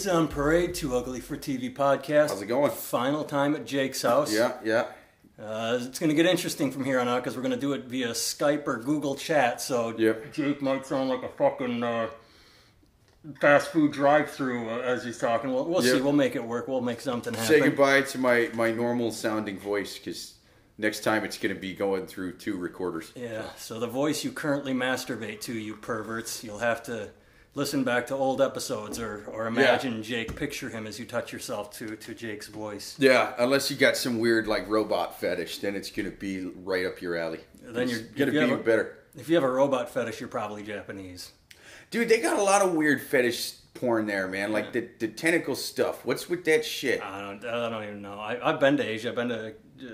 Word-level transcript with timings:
Kids 0.00 0.08
on 0.08 0.28
Parade, 0.28 0.72
Too 0.72 0.96
Ugly 0.96 1.20
for 1.20 1.36
TV 1.36 1.70
podcast. 1.70 2.30
How's 2.30 2.40
it 2.40 2.46
going? 2.46 2.70
Final 2.70 3.22
time 3.22 3.54
at 3.54 3.66
Jake's 3.66 4.00
house. 4.00 4.32
Yeah, 4.32 4.54
yeah. 4.64 4.86
Uh, 5.38 5.78
it's 5.82 5.98
going 5.98 6.08
to 6.08 6.16
get 6.16 6.24
interesting 6.24 6.72
from 6.72 6.86
here 6.86 6.98
on 6.98 7.06
out 7.06 7.22
because 7.22 7.36
we're 7.36 7.42
going 7.42 7.54
to 7.54 7.60
do 7.60 7.74
it 7.74 7.84
via 7.84 8.12
Skype 8.12 8.66
or 8.66 8.78
Google 8.78 9.14
Chat. 9.14 9.60
So 9.60 9.94
Yep. 9.98 10.32
Jake 10.32 10.62
might 10.62 10.86
sound 10.86 11.10
like 11.10 11.22
a 11.22 11.28
fucking 11.28 11.82
uh, 11.82 12.08
fast 13.42 13.72
food 13.72 13.92
drive-through 13.92 14.70
uh, 14.70 14.78
as 14.78 15.04
he's 15.04 15.18
talking. 15.18 15.52
We'll, 15.52 15.66
we'll 15.66 15.82
see. 15.82 16.00
We'll 16.00 16.14
make 16.14 16.34
it 16.34 16.44
work. 16.44 16.66
We'll 16.66 16.80
make 16.80 17.02
something 17.02 17.34
happen. 17.34 17.46
Say 17.46 17.60
goodbye 17.60 18.00
to 18.00 18.16
my 18.18 18.48
my 18.54 18.70
normal 18.70 19.12
sounding 19.12 19.58
voice 19.58 19.98
because 19.98 20.36
next 20.78 21.00
time 21.04 21.24
it's 21.24 21.36
going 21.36 21.54
to 21.54 21.60
be 21.60 21.74
going 21.74 22.06
through 22.06 22.38
two 22.38 22.56
recorders. 22.56 23.12
Yeah. 23.14 23.42
So 23.58 23.78
the 23.78 23.86
voice 23.86 24.24
you 24.24 24.32
currently 24.32 24.72
masturbate 24.72 25.42
to, 25.42 25.52
you 25.52 25.76
perverts, 25.76 26.42
you'll 26.42 26.60
have 26.60 26.82
to 26.84 27.10
listen 27.54 27.84
back 27.84 28.06
to 28.08 28.14
old 28.14 28.40
episodes 28.40 28.98
or, 28.98 29.24
or 29.32 29.46
imagine 29.46 30.02
Jake. 30.02 30.34
Picture 30.36 30.68
him 30.68 30.86
as 30.86 30.98
you 30.98 31.04
touch 31.06 31.32
yourself 31.32 31.70
to 31.78 31.96
to 31.96 32.14
Jake's 32.14 32.48
voice. 32.48 32.96
Yeah, 32.98 33.32
unless 33.38 33.70
you 33.70 33.76
got 33.76 33.96
some 33.96 34.18
weird 34.18 34.46
like 34.46 34.68
robot 34.68 35.18
fetish, 35.20 35.58
then 35.58 35.74
it's 35.74 35.90
going 35.90 36.10
to 36.10 36.16
be 36.16 36.46
right 36.64 36.86
up 36.86 37.00
your 37.00 37.16
alley. 37.16 37.40
Then 37.62 37.84
It's 37.88 37.92
you're- 37.92 38.08
to 38.14 38.24
you 38.26 38.30
be 38.32 38.38
have 38.38 38.60
a- 38.60 38.62
better. 38.62 38.96
If 39.16 39.28
you 39.28 39.34
have 39.34 39.44
a 39.44 39.50
robot 39.50 39.90
fetish, 39.90 40.20
you're 40.20 40.28
probably 40.28 40.62
Japanese. 40.62 41.32
Dude, 41.90 42.08
they 42.08 42.20
got 42.20 42.38
a 42.38 42.42
lot 42.42 42.62
of 42.62 42.74
weird 42.74 43.02
fetish 43.02 43.54
porn 43.74 44.06
there, 44.06 44.28
man. 44.28 44.52
Like 44.52 44.72
the, 44.72 44.88
the 45.00 45.08
tentacle 45.08 45.56
stuff. 45.56 46.04
What's 46.06 46.28
with 46.28 46.44
that 46.44 46.64
shit? 46.64 47.02
I 47.02 47.20
don't. 47.20 47.44
I 47.44 47.68
don't 47.68 47.82
even 47.82 48.02
know. 48.02 48.14
I, 48.20 48.38
I've 48.48 48.60
been 48.60 48.76
to 48.76 48.84
Asia. 48.84 49.08
I've 49.08 49.16
been 49.16 49.28
to 49.30 49.48
uh, 49.48 49.92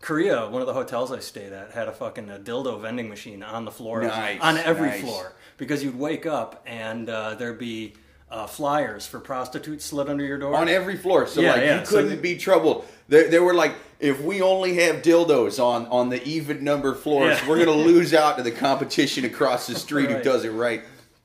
Korea. 0.00 0.48
One 0.48 0.60
of 0.62 0.66
the 0.66 0.72
hotels 0.74 1.12
I 1.12 1.18
stayed 1.18 1.52
at 1.52 1.72
had 1.72 1.88
a 1.88 1.92
fucking 1.92 2.30
uh 2.30 2.38
dildo 2.38 2.80
vending 2.80 3.08
machine 3.08 3.42
on 3.42 3.64
the 3.64 3.70
floor, 3.70 4.02
Nice, 4.02 4.40
on 4.40 4.56
every 4.58 4.88
nice. 4.88 5.00
floor, 5.02 5.32
because 5.58 5.84
you'd 5.84 5.98
wake 5.98 6.26
up 6.26 6.62
and 6.66 7.08
uh, 7.10 7.34
there'd 7.34 7.58
be 7.58 7.92
uh, 8.30 8.46
flyers 8.46 9.06
for 9.06 9.18
prostitutes 9.18 9.84
slid 9.84 10.08
under 10.08 10.24
your 10.24 10.38
door. 10.38 10.54
on 10.54 10.68
every 10.68 10.96
floor. 10.96 11.26
So 11.26 11.40
Yeah, 11.40 11.52
like 11.52 11.62
yeah, 11.62 11.80
you 11.80 11.86
couldn't 11.86 12.10
the- 12.10 12.16
be 12.16 12.36
troubled. 12.36 12.84
They, 13.08 13.26
they 13.28 13.40
were 13.40 13.54
like, 13.54 13.74
if 13.98 14.20
we 14.22 14.40
only 14.40 14.76
have 14.76 14.96
dildos 15.02 15.62
on 15.62 15.86
on 15.86 16.08
the 16.10 16.22
even 16.24 16.62
number 16.64 16.94
floors, 16.94 17.38
Yeah. 17.40 17.48
we're 17.48 17.58
gonna 17.64 17.76
lose 17.92 18.14
out 18.14 18.36
to 18.38 18.42
the 18.44 18.52
competition 18.52 19.24
across 19.24 19.66
the 19.66 19.74
street 19.74 20.06
Right. 20.06 20.18
who 20.18 20.22
does 20.22 20.44
it 20.44 20.50
right. 20.50 20.82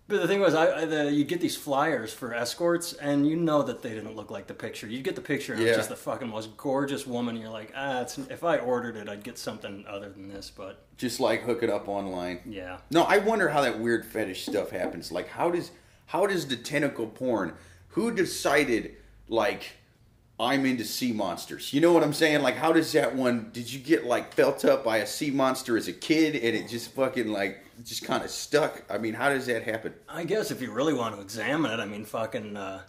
But 0.08 0.22
the 0.22 0.28
thing 0.28 0.40
was, 0.40 0.54
I, 0.54 0.82
I 0.82 0.86
the, 0.86 1.12
you 1.12 1.24
get 1.24 1.42
these 1.42 1.58
flyers 1.58 2.14
for 2.14 2.32
escorts, 2.34 2.94
and 2.94 3.28
you 3.28 3.36
know 3.36 3.64
that 3.64 3.82
they 3.82 3.90
didn't 3.90 4.16
look 4.16 4.30
like 4.30 4.46
the 4.46 4.54
picture. 4.54 4.86
You 4.86 5.02
get 5.02 5.16
the 5.16 5.22
picture, 5.22 5.54
and 5.54 5.62
Yeah. 5.64 5.70
it's 5.70 5.78
just 5.78 5.90
the 5.90 5.96
fucking 5.96 6.30
most 6.30 6.56
gorgeous 6.58 7.08
woman. 7.08 7.36
You're 7.36 7.50
like, 7.50 7.72
ah, 7.76 8.02
it's, 8.02 8.20
if 8.20 8.44
I 8.44 8.58
ordered 8.58 8.98
it, 8.98 9.10
I'd 9.10 9.24
get 9.24 9.40
something 9.40 9.84
other 9.88 10.10
than 10.10 10.28
this. 10.28 10.52
But 10.56 10.86
Just 10.98 11.20
like 11.20 11.42
hook 11.42 11.64
it 11.64 11.72
up 11.72 11.88
online. 11.88 12.42
yeah, 12.46 12.78
No, 12.92 13.02
I 13.04 13.18
wonder 13.18 13.50
how 13.50 13.62
that 13.62 13.80
weird 13.80 14.06
fetish 14.06 14.46
stuff 14.46 14.70
happens. 14.70 15.12
Like, 15.12 15.28
how 15.30 15.50
does 15.50 15.72
how 16.08 16.28
does 16.28 16.48
the 16.48 16.56
tentacle 16.56 17.08
porn? 17.08 17.54
Who 17.90 18.12
decided 18.14 18.98
like 19.28 19.72
I'm 20.40 20.68
into 20.68 20.84
sea 20.86 21.14
monsters? 21.14 21.74
You 21.74 21.82
know 21.82 21.94
what 21.94 22.04
I'm 22.04 22.14
saying? 22.14 22.42
Like, 22.44 22.58
how 22.58 22.72
does 22.72 22.92
that 22.92 23.16
one? 23.16 23.50
Did 23.54 23.74
you 23.74 23.80
get 23.80 24.06
like 24.06 24.36
felt 24.36 24.64
up 24.66 24.84
by 24.84 24.98
a 24.98 25.08
sea 25.08 25.32
monster 25.32 25.76
as 25.78 25.88
a 25.88 25.94
kid, 25.94 26.36
and 26.36 26.56
it 26.56 26.70
just 26.70 26.92
fucking 26.92 27.30
like 27.30 27.65
just 27.84 28.06
kind 28.06 28.24
of 28.24 28.30
stuck? 28.30 28.84
I 28.90 28.98
mean, 28.98 29.14
how 29.14 29.30
does 29.30 29.46
that 29.48 29.64
happen? 29.64 29.94
I 30.08 30.24
guess 30.24 30.52
if 30.52 30.62
you 30.62 30.72
really 30.72 30.94
want 30.94 31.16
to 31.16 31.22
examine 31.22 31.72
it, 31.72 31.80
I 31.82 31.86
mean, 31.86 32.06
fucking 32.06 32.56
uh, 32.56 32.82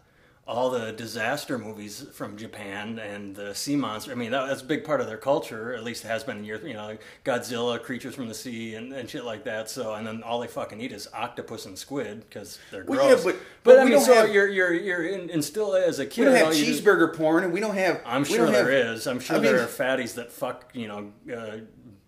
all 0.48 0.70
the 0.70 0.92
disaster 0.92 1.58
movies 1.58 2.06
from 2.14 2.36
Japan 2.36 3.00
and 3.00 3.34
the 3.34 3.52
sea 3.52 3.74
monster. 3.74 4.12
I 4.12 4.14
mean, 4.14 4.30
that, 4.30 4.46
that's 4.46 4.62
a 4.62 4.64
big 4.64 4.84
part 4.84 5.00
of 5.00 5.08
their 5.08 5.16
culture. 5.16 5.74
At 5.74 5.82
least 5.82 6.04
it 6.04 6.08
has 6.08 6.22
been 6.22 6.38
in 6.38 6.44
years. 6.44 6.62
You 6.64 6.74
know, 6.74 6.86
like 6.86 7.02
Godzilla, 7.24 7.82
creatures 7.82 8.14
from 8.14 8.28
the 8.28 8.34
sea, 8.34 8.76
and, 8.76 8.92
and 8.92 9.10
shit 9.10 9.24
like 9.24 9.42
that. 9.42 9.68
So, 9.68 9.94
and 9.94 10.06
then 10.06 10.22
all 10.22 10.38
they 10.38 10.46
fucking 10.46 10.80
eat 10.80 10.92
is 10.92 11.08
octopus 11.12 11.66
and 11.66 11.76
squid 11.76 12.20
because 12.28 12.60
they're 12.70 12.84
Well, 12.84 13.00
gross. 13.08 13.24
yeah, 13.24 13.32
but- 13.32 13.40
but, 13.64 13.72
but 13.72 13.78
I 13.80 13.84
we 13.86 13.90
mean, 13.90 14.00
so 14.00 14.14
have- 14.14 14.30
you're 14.32 14.46
you're 14.46 14.72
you're 14.72 15.04
in, 15.04 15.42
still 15.42 15.74
as 15.74 15.98
a 15.98 16.06
kid. 16.06 16.20
We 16.20 16.24
don't 16.26 16.36
have 16.36 16.46
all 16.46 16.54
you 16.54 16.64
do- 16.64 16.72
cheeseburger 16.80 17.16
porn, 17.16 17.42
and 17.42 17.52
we 17.52 17.58
don't 17.58 17.74
have. 17.74 18.00
I'm 18.06 18.22
sure 18.22 18.46
there 18.48 18.70
have- 18.70 18.94
is. 18.96 19.08
I'm 19.08 19.18
sure 19.18 19.36
I 19.36 19.40
mean- 19.40 19.52
there 19.52 19.64
are 19.64 19.66
fatties 19.66 20.14
that 20.14 20.30
fuck, 20.30 20.70
you 20.74 20.86
know, 20.86 21.12
uh, 21.36 21.56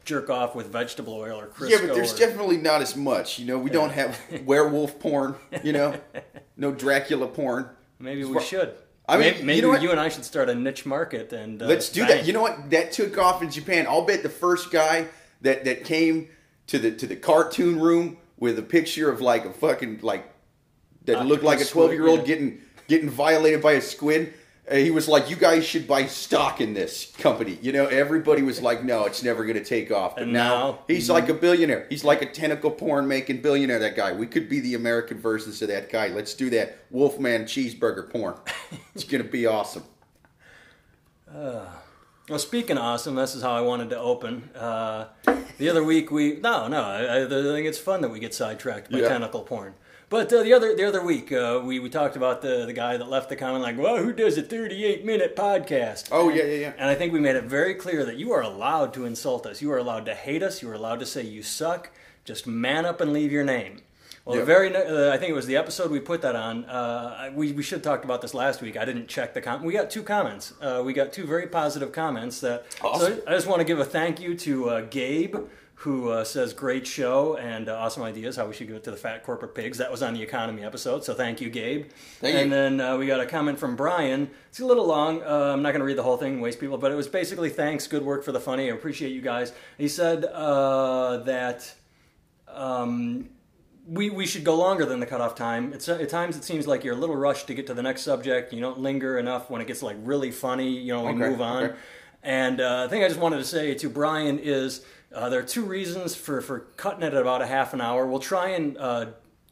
jerk 0.09 0.31
off 0.31 0.55
with 0.55 0.73
vegetable 0.73 1.15
oil 1.15 1.39
or 1.39 1.47
Crisco. 1.47 1.71
Yeah, 1.71 1.79
but 1.87 1.95
there's 1.95 2.15
or, 2.15 2.19
definitely 2.19 2.57
not 2.57 2.81
as 2.81 2.97
much. 2.97 3.39
You 3.39 3.47
know, 3.47 3.59
we 3.59 3.71
don't 3.71 3.91
have 3.91 4.19
werewolf 4.45 4.99
porn. 4.99 5.37
You 5.63 5.73
know, 5.73 6.01
no 6.57 6.73
Dracula 6.73 7.29
porn. 7.29 7.69
maybe 7.99 8.25
we 8.25 8.41
should. 8.43 8.75
I 9.09 9.17
mean, 9.17 9.47
maybe, 9.47 9.67
you 9.67 9.73
know 9.73 9.79
you 9.79 9.91
and 9.91 10.01
I 10.01 10.11
should 10.11 10.25
start 10.25 10.51
a 10.51 10.55
niche 10.55 10.85
market 10.85 11.33
and 11.33 11.63
uh, 11.63 11.67
Let's 11.67 11.89
do 11.89 12.05
that. 12.07 12.27
You 12.27 12.35
know 12.35 12.43
what? 12.43 12.71
That 12.71 12.93
took 12.93 13.17
off 13.17 13.43
in 13.43 13.51
Japan. 13.51 13.87
I'll 13.89 14.05
bet 14.05 14.23
the 14.23 14.29
first 14.29 14.71
guy 14.71 15.07
that 15.43 15.65
that 15.65 15.85
came 15.85 16.29
to 16.67 16.79
the 16.79 16.91
to 16.93 17.07
the 17.07 17.17
cartoon 17.17 17.81
room 17.81 18.19
with 18.39 18.59
a 18.59 18.63
picture 18.63 19.11
of 19.11 19.21
like 19.21 19.45
a 19.45 19.53
fucking 19.53 20.01
like 20.03 20.31
that 21.05 21.25
looked 21.27 21.45
like 21.45 21.61
a 21.61 21.65
twelve 21.65 21.93
year 21.93 22.07
old 22.07 22.27
getting 22.27 22.61
getting 22.87 23.09
violated 23.09 23.63
by 23.63 23.73
a 23.73 23.81
squid. 23.81 24.35
Uh, 24.71 24.75
he 24.77 24.91
was 24.91 25.09
like, 25.09 25.31
"You 25.31 25.37
guys 25.37 25.65
should 25.67 25.87
buy 25.87 26.07
stock 26.07 26.61
in 26.61 26.75
this 26.75 27.13
company." 27.19 27.59
You 27.63 27.73
know, 27.73 27.87
everybody 27.87 28.43
was 28.43 28.61
like, 28.61 28.85
"No, 28.85 29.05
it's 29.05 29.23
never 29.23 29.45
going 29.45 29.57
to 29.59 29.65
take 29.65 29.91
off." 29.91 30.15
But 30.17 30.25
And 30.25 30.33
now, 30.33 30.49
now- 30.55 30.79
he's 30.89 31.09
like 31.11 31.29
a 31.29 31.35
billionaire. 31.35 31.87
He's 31.89 32.05
like 32.05 32.23
a 32.23 32.27
tentacle 32.27 32.71
porn 32.71 33.07
making 33.09 33.43
billionaire. 33.43 33.79
That 33.79 33.97
guy. 33.97 34.13
We 34.13 34.27
could 34.27 34.49
be 34.49 34.61
the 34.61 34.75
American 34.75 35.19
versions 35.19 35.61
of 35.63 35.69
that 35.69 35.91
guy. 35.91 36.09
Let's 36.09 36.35
do 36.35 36.51
that. 36.51 36.79
Wolfman 36.91 37.45
cheeseburger 37.45 38.11
porn. 38.11 38.35
It's 38.95 39.05
going 39.05 39.23
to 39.23 39.29
be 39.31 39.47
awesome. 39.47 39.85
Well, 41.33 42.39
speaking 42.39 42.77
of 42.77 42.83
awesome, 42.83 43.15
this 43.15 43.35
is 43.35 43.43
how 43.43 43.53
I 43.53 43.61
wanted 43.61 43.91
to 43.91 43.99
open. 43.99 44.51
Uh, 44.55 45.07
the 45.59 45.69
other 45.71 45.83
week 45.83 46.11
we 46.11 46.35
no 46.37 46.69
no 46.69 46.83
I, 46.83 47.25
I 47.25 47.29
think 47.29 47.67
it's 47.67 47.79
fun 47.79 48.01
that 48.03 48.11
we 48.11 48.19
get 48.19 48.35
sidetracked 48.35 48.91
by 48.91 48.99
Yeah. 48.99 49.09
tentacle 49.09 49.43
porn. 49.43 49.75
But 50.11 50.33
uh, 50.33 50.43
the 50.43 50.55
other 50.55 50.75
the 50.75 50.85
other 50.85 51.05
week 51.05 51.31
uh, 51.33 51.61
we 51.63 51.79
we 51.81 51.91
talked 51.91 52.17
about 52.17 52.41
the 52.41 52.65
the 52.65 52.73
guy 52.73 52.97
that 52.97 53.09
left 53.09 53.29
the 53.29 53.37
comment 53.37 53.63
like, 53.63 53.77
well, 53.77 53.99
who 53.99 54.13
does 54.13 54.39
a 54.39 54.43
38 54.43 55.05
minute 55.05 55.37
podcast? 55.37 56.09
Oh 56.11 56.31
yeah, 56.31 56.45
yeah, 56.45 56.55
yeah. 56.55 56.73
And 56.79 56.89
I 56.89 56.95
think 56.95 57.13
we 57.13 57.21
made 57.21 57.37
it 57.37 57.45
very 57.45 57.75
clear 57.75 58.05
that 58.07 58.17
you 58.17 58.33
are 58.33 58.41
allowed 58.41 58.95
to 58.95 59.05
insult 59.05 59.45
us. 59.45 59.61
You 59.61 59.71
are 59.73 59.79
allowed 59.79 60.07
to 60.07 60.15
hate 60.15 60.43
us. 60.43 60.63
You 60.63 60.71
are 60.71 60.75
allowed 60.75 61.01
to 61.01 61.07
say 61.07 61.23
you 61.23 61.43
suck. 61.43 61.91
Just 62.25 62.47
man 62.47 62.87
up 62.87 63.01
and 63.03 63.13
leave 63.13 63.33
your 63.33 63.45
name. 63.45 63.83
Well, 64.25 64.37
the 64.37 64.45
very 64.45 64.75
uh, 64.75 65.13
I 65.13 65.19
think 65.19 65.31
it 65.31 65.35
was 65.35 65.47
the 65.47 65.57
episode 65.57 65.91
we 65.91 66.01
put 66.01 66.23
that 66.23 66.37
on. 66.37 66.65
Uh, 66.65 67.31
we 67.35 67.53
we 67.53 67.63
should 67.63 67.77
have 67.77 67.83
talked 67.83 68.05
about 68.05 68.23
this 68.23 68.33
last 68.33 68.63
week. 68.63 68.79
I 68.79 68.87
didn't 68.87 69.09
check 69.09 69.35
the 69.35 69.43
com. 69.43 69.63
We 69.63 69.75
got 69.75 69.91
two 69.91 70.03
comments. 70.03 70.55
Uh, 70.61 70.83
we 70.85 70.95
got 70.95 71.13
two 71.13 71.27
very 71.27 71.47
positive 71.47 71.93
comments. 71.93 72.41
That 72.41 72.65
Awesome. 72.83 73.17
so 73.17 73.23
I 73.27 73.33
just 73.33 73.47
want 73.47 73.61
to 73.61 73.65
give 73.65 73.79
a 73.79 73.85
thank 73.85 74.21
you 74.21 74.35
to 74.37 74.71
uh, 74.71 74.81
Gabe. 74.83 75.37
Who 75.83 76.09
uh, 76.09 76.25
says 76.25 76.55
great 76.55 76.89
show 76.89 77.37
and 77.37 77.69
uh, 77.69 77.77
awesome 77.77 78.03
ideas? 78.03 78.35
How 78.35 78.47
we 78.49 78.53
should 78.53 78.67
give 78.67 78.75
it 78.77 78.83
to 78.85 78.91
the 78.91 78.97
fat 78.97 79.23
corporate 79.23 79.55
pigs? 79.55 79.79
That 79.79 79.93
was 79.93 80.03
on 80.03 80.13
the 80.13 80.21
economy 80.23 80.65
episode, 80.65 81.05
so 81.05 81.15
thank 81.15 81.41
you, 81.41 81.51
Gabe. 81.51 81.87
Thank 82.21 82.35
and 82.35 82.45
you. 82.47 82.51
then 82.51 82.81
uh, 82.81 82.97
we 82.97 83.07
got 83.07 83.21
a 83.21 83.27
comment 83.27 83.61
from 83.61 83.77
Brian. 83.77 84.29
It's 84.49 84.59
a 84.59 84.67
little 84.67 84.87
long. 84.87 85.23
Uh, 85.23 85.53
I'm 85.53 85.63
not 85.63 85.71
going 85.71 85.79
to 85.79 85.85
read 85.87 85.97
the 85.97 86.03
whole 86.03 86.17
thing, 86.17 86.41
waste 86.41 86.59
people, 86.59 86.79
but 86.79 86.91
it 86.91 86.97
was 86.97 87.07
basically 87.07 87.49
thanks, 87.49 87.87
good 87.87 88.05
work 88.05 88.25
for 88.25 88.33
the 88.33 88.41
funny. 88.41 88.69
I 88.71 88.75
appreciate 88.75 89.13
you 89.13 89.21
guys. 89.21 89.53
He 89.77 89.87
said 89.87 90.25
uh, 90.25 91.19
that 91.19 91.73
um, 92.49 93.29
we 93.87 94.11
we 94.11 94.27
should 94.27 94.43
go 94.45 94.57
longer 94.57 94.85
than 94.85 94.99
the 95.01 95.07
cutoff 95.07 95.37
time. 95.37 95.73
It's 95.73 95.89
at 95.89 96.09
times 96.09 96.37
it 96.37 96.43
seems 96.43 96.67
like 96.67 96.83
you're 96.83 96.95
a 96.95 96.99
little 96.99 97.17
rushed 97.17 97.47
to 97.47 97.55
get 97.55 97.69
to 97.69 97.75
the 97.75 97.83
next 97.83 98.03
subject. 98.03 98.53
You 98.53 98.61
don't 98.61 98.81
linger 98.81 99.17
enough 99.17 99.49
when 99.49 99.61
it 99.61 99.67
gets 99.69 99.83
like 99.83 99.97
really 100.03 100.31
funny. 100.33 100.71
You 100.71 100.95
know, 100.95 101.03
we 101.05 101.11
Okay, 101.11 101.19
move 101.19 101.41
on. 101.41 101.63
okay. 101.65 101.77
And 102.23 102.61
uh, 102.61 102.83
the 102.83 102.89
thing 102.89 103.05
I 103.05 103.09
just 103.09 103.21
wanted 103.21 103.37
to 103.39 103.45
say 103.45 103.75
to 103.75 103.89
Brian 103.89 104.41
is 104.41 104.85
uh, 105.15 105.29
there 105.29 105.41
are 105.41 105.45
two 105.45 105.65
reasons 105.65 106.15
for, 106.15 106.41
for 106.41 106.61
cutting 106.77 107.03
it 107.03 107.15
at 107.15 107.21
about 107.21 107.43
a 107.43 107.47
half 107.47 107.73
an 107.75 107.81
hour. 107.81 108.07
We'll 108.07 108.19
try 108.21 108.51
and 108.51 108.77
uh, 108.79 109.07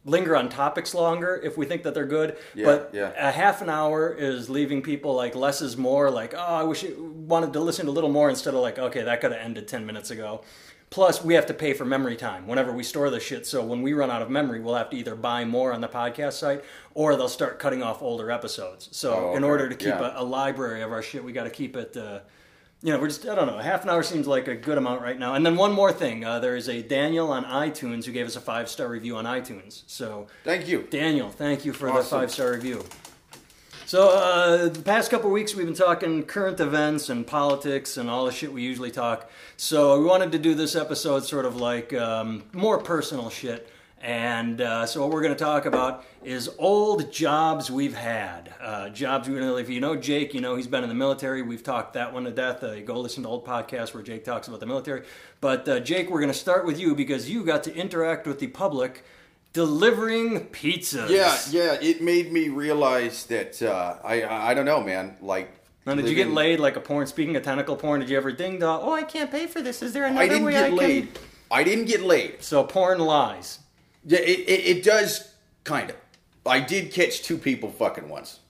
linger 0.04 0.36
on 0.36 0.48
topics 0.48 0.94
longer 0.94 1.40
if 1.42 1.56
we 1.56 1.66
think 1.66 1.82
that 1.84 1.94
they're 1.94 2.06
good. 2.06 2.36
Yeah, 2.54 2.64
but 2.66 2.90
yeah. 2.92 3.12
a 3.16 3.30
half 3.32 3.62
an 3.62 3.68
hour 3.70 4.12
is 4.12 4.48
leaving 4.50 4.82
people 4.82 5.14
like 5.14 5.34
less 5.34 5.62
is 5.62 5.76
more. 5.76 6.10
Like, 6.10 6.34
oh, 6.34 6.38
I 6.38 6.62
wish 6.62 6.82
you 6.82 7.14
wanted 7.26 7.52
to 7.54 7.60
listen 7.60 7.86
to 7.86 7.90
a 7.90 7.94
little 7.94 8.10
more 8.10 8.28
instead 8.28 8.54
of 8.54 8.60
like, 8.60 8.78
okay, 8.78 9.02
that 9.02 9.20
could 9.20 9.32
have 9.32 9.40
ended 9.40 9.66
10 9.66 9.86
minutes 9.86 10.10
ago. 10.10 10.42
Plus, 10.88 11.24
we 11.24 11.34
have 11.34 11.46
to 11.46 11.54
pay 11.54 11.72
for 11.72 11.84
memory 11.84 12.14
time 12.14 12.46
whenever 12.46 12.70
we 12.72 12.84
store 12.84 13.10
this 13.10 13.24
shit. 13.24 13.44
So 13.44 13.64
when 13.64 13.82
we 13.82 13.92
run 13.92 14.08
out 14.08 14.22
of 14.22 14.30
memory, 14.30 14.60
we'll 14.60 14.76
have 14.76 14.88
to 14.90 14.96
either 14.96 15.16
buy 15.16 15.44
more 15.44 15.72
on 15.72 15.80
the 15.80 15.88
podcast 15.88 16.34
site 16.34 16.62
or 16.94 17.16
they'll 17.16 17.28
start 17.28 17.58
cutting 17.58 17.82
off 17.82 18.02
older 18.02 18.30
episodes. 18.30 18.88
So 18.92 19.30
Oh, 19.32 19.36
in 19.36 19.42
order 19.42 19.68
to 19.68 19.74
keep 19.74 19.88
Yeah. 19.88 20.16
a, 20.16 20.22
a 20.22 20.24
library 20.24 20.82
of 20.82 20.92
our 20.92 21.02
shit, 21.02 21.24
we 21.24 21.32
got 21.32 21.42
to 21.44 21.50
keep 21.50 21.76
it. 21.76 21.96
Uh, 21.96 22.20
you 22.82 22.92
know, 22.92 23.00
we're 23.00 23.08
just, 23.08 23.26
I 23.26 23.34
don't 23.34 23.46
know, 23.46 23.58
half 23.58 23.84
an 23.84 23.90
hour 23.90 24.02
seems 24.02 24.26
like 24.26 24.48
a 24.48 24.54
good 24.54 24.78
amount 24.78 25.00
right 25.00 25.18
now. 25.18 25.34
And 25.34 25.44
then 25.44 25.56
one 25.56 25.72
more 25.72 25.92
thing 25.92 26.24
uh, 26.24 26.38
there 26.40 26.56
is 26.56 26.68
a 26.68 26.82
Daniel 26.82 27.32
on 27.32 27.44
iTunes 27.44 28.04
who 28.04 28.12
gave 28.12 28.26
us 28.26 28.36
a 28.36 28.40
five 28.40 28.68
star 28.68 28.88
review 28.88 29.16
on 29.16 29.24
iTunes. 29.24 29.82
So, 29.86 30.26
Thank 30.44 30.68
you. 30.68 30.86
Daniel, 30.90 31.30
thank 31.30 31.64
you 31.64 31.72
for 31.72 31.90
the 31.90 32.02
five 32.02 32.30
star 32.30 32.52
review. 32.52 32.84
So, 33.86 34.10
uh, 34.10 34.68
the 34.68 34.82
past 34.82 35.10
couple 35.10 35.30
weeks 35.30 35.54
we've 35.54 35.64
been 35.64 35.74
talking 35.74 36.24
current 36.24 36.60
events 36.60 37.08
and 37.08 37.26
politics 37.26 37.96
and 37.96 38.10
all 38.10 38.26
the 38.26 38.32
shit 38.32 38.52
we 38.52 38.62
usually 38.62 38.90
talk. 38.90 39.30
So, 39.56 39.98
we 39.98 40.04
wanted 40.04 40.32
to 40.32 40.38
do 40.38 40.54
this 40.54 40.76
episode 40.76 41.24
sort 41.24 41.46
of 41.46 41.56
like 41.56 41.92
um, 41.94 42.44
more 42.52 42.78
personal 42.78 43.30
shit. 43.30 43.70
And 44.06 44.60
uh, 44.60 44.86
so, 44.86 45.00
what 45.00 45.10
we're 45.10 45.20
going 45.20 45.34
to 45.34 45.44
talk 45.44 45.66
about 45.66 46.04
is 46.22 46.48
old 46.60 47.10
jobs 47.10 47.72
we've 47.72 47.96
had. 47.96 48.54
Uh, 48.60 48.88
jobs 48.88 49.28
we 49.28 49.36
if 49.36 49.68
you 49.68 49.80
know 49.80 49.96
Jake, 49.96 50.32
you 50.32 50.40
know 50.40 50.54
he's 50.54 50.68
been 50.68 50.84
in 50.84 50.88
the 50.88 50.94
military. 50.94 51.42
We've 51.42 51.64
talked 51.64 51.94
that 51.94 52.12
one 52.14 52.22
to 52.22 52.30
death. 52.30 52.62
Uh, 52.62 52.78
go 52.82 53.00
listen 53.00 53.24
to 53.24 53.28
old 53.28 53.44
podcasts 53.44 53.92
where 53.92 54.04
Jake 54.04 54.24
talks 54.24 54.46
about 54.46 54.60
the 54.60 54.66
military. 54.66 55.02
But 55.40 55.68
uh, 55.68 55.80
Jake, 55.80 56.08
we're 56.08 56.20
going 56.20 56.32
to 56.32 56.38
start 56.38 56.64
with 56.64 56.78
you 56.78 56.94
because 56.94 57.28
you 57.28 57.44
got 57.44 57.64
to 57.64 57.74
interact 57.74 58.28
with 58.28 58.38
the 58.38 58.46
public 58.46 59.02
delivering 59.52 60.50
pizzas. 60.50 61.08
Yeah, 61.08 61.36
yeah. 61.50 61.72
It 61.72 62.00
made 62.00 62.30
me 62.30 62.48
realize 62.48 63.26
that 63.26 63.60
uh, 63.60 63.96
I, 64.04 64.22
I 64.22 64.50
I 64.50 64.54
don't 64.54 64.66
know, 64.66 64.80
man. 64.80 65.16
Like, 65.20 65.50
Now, 65.84 65.96
did 65.96 66.08
you 66.08 66.14
get 66.14 66.30
laid 66.30 66.60
like 66.60 66.76
a 66.76 66.80
porn? 66.80 67.08
Speaking 67.08 67.34
of 67.34 67.42
tentacle 67.42 67.74
porn, 67.74 67.98
did 67.98 68.08
you 68.08 68.16
ever 68.16 68.30
ding 68.30 68.60
dong? 68.60 68.82
Oh, 68.84 68.92
I 68.92 69.02
can't 69.02 69.32
pay 69.32 69.48
for 69.48 69.60
this. 69.60 69.82
Is 69.82 69.92
there 69.94 70.04
another 70.04 70.22
I 70.24 70.28
didn't 70.28 70.44
way 70.44 70.52
get 70.52 70.72
laid. 70.72 71.18
I 71.50 71.64
didn't 71.64 71.86
get 71.86 72.02
laid. 72.02 72.44
So 72.44 72.62
porn 72.62 73.00
lies. 73.00 73.58
Yeah, 74.06 74.20
it, 74.20 74.38
it, 74.40 74.78
it 74.78 74.84
does 74.84 75.34
kind 75.64 75.90
of. 75.90 75.96
I 76.46 76.60
did 76.60 76.92
catch 76.92 77.22
two 77.22 77.36
people 77.36 77.70
fucking 77.70 78.08
once. 78.08 78.40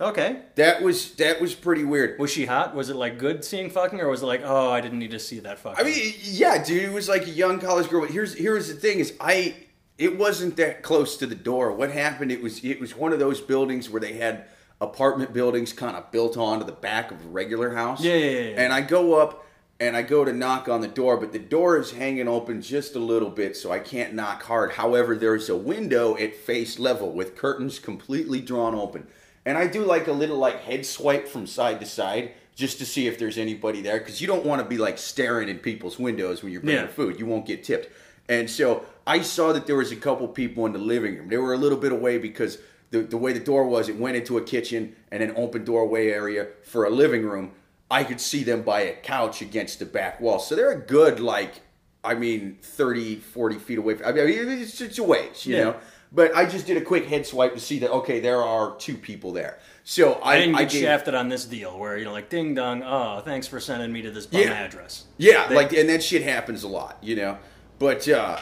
Okay. 0.00 0.40
That 0.56 0.82
was 0.82 1.14
that 1.14 1.40
was 1.40 1.54
pretty 1.54 1.84
weird. 1.84 2.18
Was 2.18 2.30
she 2.30 2.44
hot? 2.44 2.74
Was 2.74 2.90
it 2.90 2.96
like 2.96 3.18
good 3.18 3.44
seeing 3.44 3.70
fucking, 3.70 4.00
or 4.00 4.08
was 4.08 4.22
it 4.22 4.26
like, 4.26 4.42
oh, 4.44 4.70
I 4.70 4.80
didn't 4.80 4.98
need 4.98 5.12
to 5.12 5.18
see 5.18 5.38
that 5.40 5.58
fucking? 5.58 5.82
I 5.82 5.88
mean, 5.88 6.12
yeah, 6.20 6.62
dude, 6.62 6.82
it 6.82 6.92
was 6.92 7.08
like 7.08 7.26
a 7.26 7.30
young 7.30 7.58
college 7.60 7.88
girl. 7.88 8.02
But 8.02 8.10
here's 8.10 8.34
here's 8.34 8.68
the 8.68 8.74
thing: 8.74 8.98
is 8.98 9.14
I 9.20 9.54
it 9.96 10.18
wasn't 10.18 10.56
that 10.56 10.82
close 10.82 11.16
to 11.18 11.26
the 11.26 11.34
door. 11.34 11.72
What 11.72 11.90
happened? 11.90 12.30
It 12.30 12.42
was 12.42 12.62
it 12.62 12.78
was 12.78 12.94
one 12.94 13.12
of 13.12 13.18
those 13.18 13.40
buildings 13.40 13.88
where 13.88 14.00
they 14.00 14.14
had 14.14 14.46
apartment 14.82 15.32
buildings 15.32 15.72
kind 15.72 15.96
of 15.96 16.10
built 16.12 16.36
onto 16.36 16.66
the 16.66 16.72
back 16.72 17.10
of 17.10 17.24
a 17.24 17.28
regular 17.28 17.74
house. 17.74 18.02
Yeah, 18.02 18.14
yeah, 18.14 18.30
yeah, 18.30 18.40
yeah. 18.50 18.62
And 18.62 18.74
I 18.74 18.82
go 18.82 19.14
up 19.14 19.45
and 19.78 19.96
I 19.96 20.02
go 20.02 20.24
to 20.24 20.32
knock 20.32 20.68
on 20.68 20.80
the 20.80 20.88
door, 20.88 21.16
but 21.18 21.32
the 21.32 21.38
door 21.38 21.78
is 21.78 21.92
hanging 21.92 22.28
open 22.28 22.62
just 22.62 22.94
a 22.94 22.98
little 22.98 23.28
bit, 23.30 23.56
so 23.56 23.70
I 23.70 23.78
can't 23.78 24.14
knock 24.14 24.42
hard. 24.44 24.72
However, 24.72 25.16
there's 25.16 25.48
a 25.50 25.56
window 25.56 26.16
at 26.16 26.34
face 26.34 26.78
level 26.78 27.12
with 27.12 27.36
curtains 27.36 27.78
completely 27.78 28.40
drawn 28.40 28.74
open. 28.74 29.06
And 29.44 29.56
I 29.58 29.66
do 29.66 29.84
like 29.84 30.06
a 30.08 30.12
little 30.12 30.38
like 30.38 30.60
head 30.62 30.86
swipe 30.86 31.28
from 31.28 31.46
side 31.46 31.78
to 31.80 31.86
side 31.86 32.32
just 32.54 32.78
to 32.78 32.86
see 32.86 33.06
if 33.06 33.18
there's 33.18 33.36
anybody 33.38 33.82
there 33.82 33.98
because 33.98 34.20
you 34.20 34.26
don't 34.26 34.46
want 34.46 34.62
to 34.62 34.66
be 34.68 34.78
like 34.78 34.96
staring 34.98 35.48
in 35.48 35.58
people's 35.58 35.98
windows 35.98 36.42
when 36.42 36.52
you're 36.52 36.62
bringing 36.62 36.84
Yeah. 36.84 36.88
food. 36.88 37.18
You 37.20 37.26
won't 37.26 37.46
get 37.46 37.62
tipped. 37.62 37.90
And 38.28 38.48
so 38.50 38.84
I 39.06 39.20
saw 39.20 39.52
that 39.52 39.66
there 39.66 39.76
was 39.76 39.92
a 39.92 39.96
couple 39.96 40.26
people 40.26 40.64
in 40.66 40.72
the 40.72 40.78
living 40.78 41.16
room. 41.16 41.28
They 41.28 41.36
were 41.36 41.52
a 41.52 41.58
little 41.58 41.78
bit 41.78 41.92
away 41.92 42.18
because 42.18 42.58
the, 42.90 43.02
the 43.02 43.16
way 43.18 43.32
the 43.32 43.40
door 43.40 43.68
was, 43.68 43.88
it 43.88 43.96
went 43.96 44.16
into 44.16 44.38
a 44.38 44.42
kitchen 44.42 44.96
and 45.12 45.22
an 45.22 45.34
open 45.36 45.64
doorway 45.64 46.08
area 46.08 46.48
for 46.64 46.84
a 46.84 46.90
living 46.90 47.24
room. 47.24 47.52
I 47.90 48.04
could 48.04 48.20
see 48.20 48.42
them 48.44 48.62
by 48.62 48.80
a 48.82 48.94
couch 48.96 49.40
against 49.42 49.78
the 49.78 49.86
back 49.86 50.20
wall. 50.20 50.38
So 50.38 50.56
they're 50.56 50.72
a 50.72 50.80
good, 50.80 51.20
like, 51.20 51.54
I 52.02 52.14
mean, 52.14 52.58
30, 52.62 53.16
40 53.16 53.58
feet 53.58 53.78
away. 53.78 53.94
From, 53.94 54.06
I 54.08 54.12
mean, 54.12 54.48
it's, 54.48 54.80
it's 54.80 54.98
a 54.98 55.02
ways, 55.04 55.46
you 55.46 55.56
Yeah. 55.56 55.64
know? 55.64 55.76
But 56.12 56.34
I 56.36 56.46
just 56.46 56.66
did 56.66 56.76
a 56.76 56.80
quick 56.80 57.06
head 57.06 57.26
swipe 57.26 57.54
to 57.54 57.60
see 57.60 57.80
that, 57.80 57.90
okay, 57.90 58.20
there 58.20 58.40
are 58.42 58.76
two 58.76 58.96
people 58.96 59.32
there. 59.32 59.58
So 59.84 60.14
I, 60.14 60.34
I 60.34 60.38
didn't 60.40 60.56
get 60.56 60.70
gave- 60.70 60.82
shafted 60.82 61.14
on 61.14 61.28
this 61.28 61.44
deal 61.44 61.78
where 61.78 61.96
you 61.98 62.04
know, 62.04 62.12
like, 62.12 62.28
ding 62.28 62.54
dong. 62.54 62.82
Oh, 62.84 63.20
thanks 63.24 63.46
for 63.46 63.60
sending 63.60 63.92
me 63.92 64.02
to 64.02 64.10
this 64.10 64.26
bum 64.26 64.40
Yeah. 64.40 64.52
address. 64.52 65.04
Yeah, 65.18 65.48
They- 65.48 65.54
like 65.54 65.72
and 65.72 65.88
that 65.88 66.02
shit 66.02 66.22
happens 66.22 66.62
a 66.62 66.68
lot, 66.68 66.98
you 67.02 67.16
know. 67.16 67.38
But 67.78 68.08
uh 68.08 68.40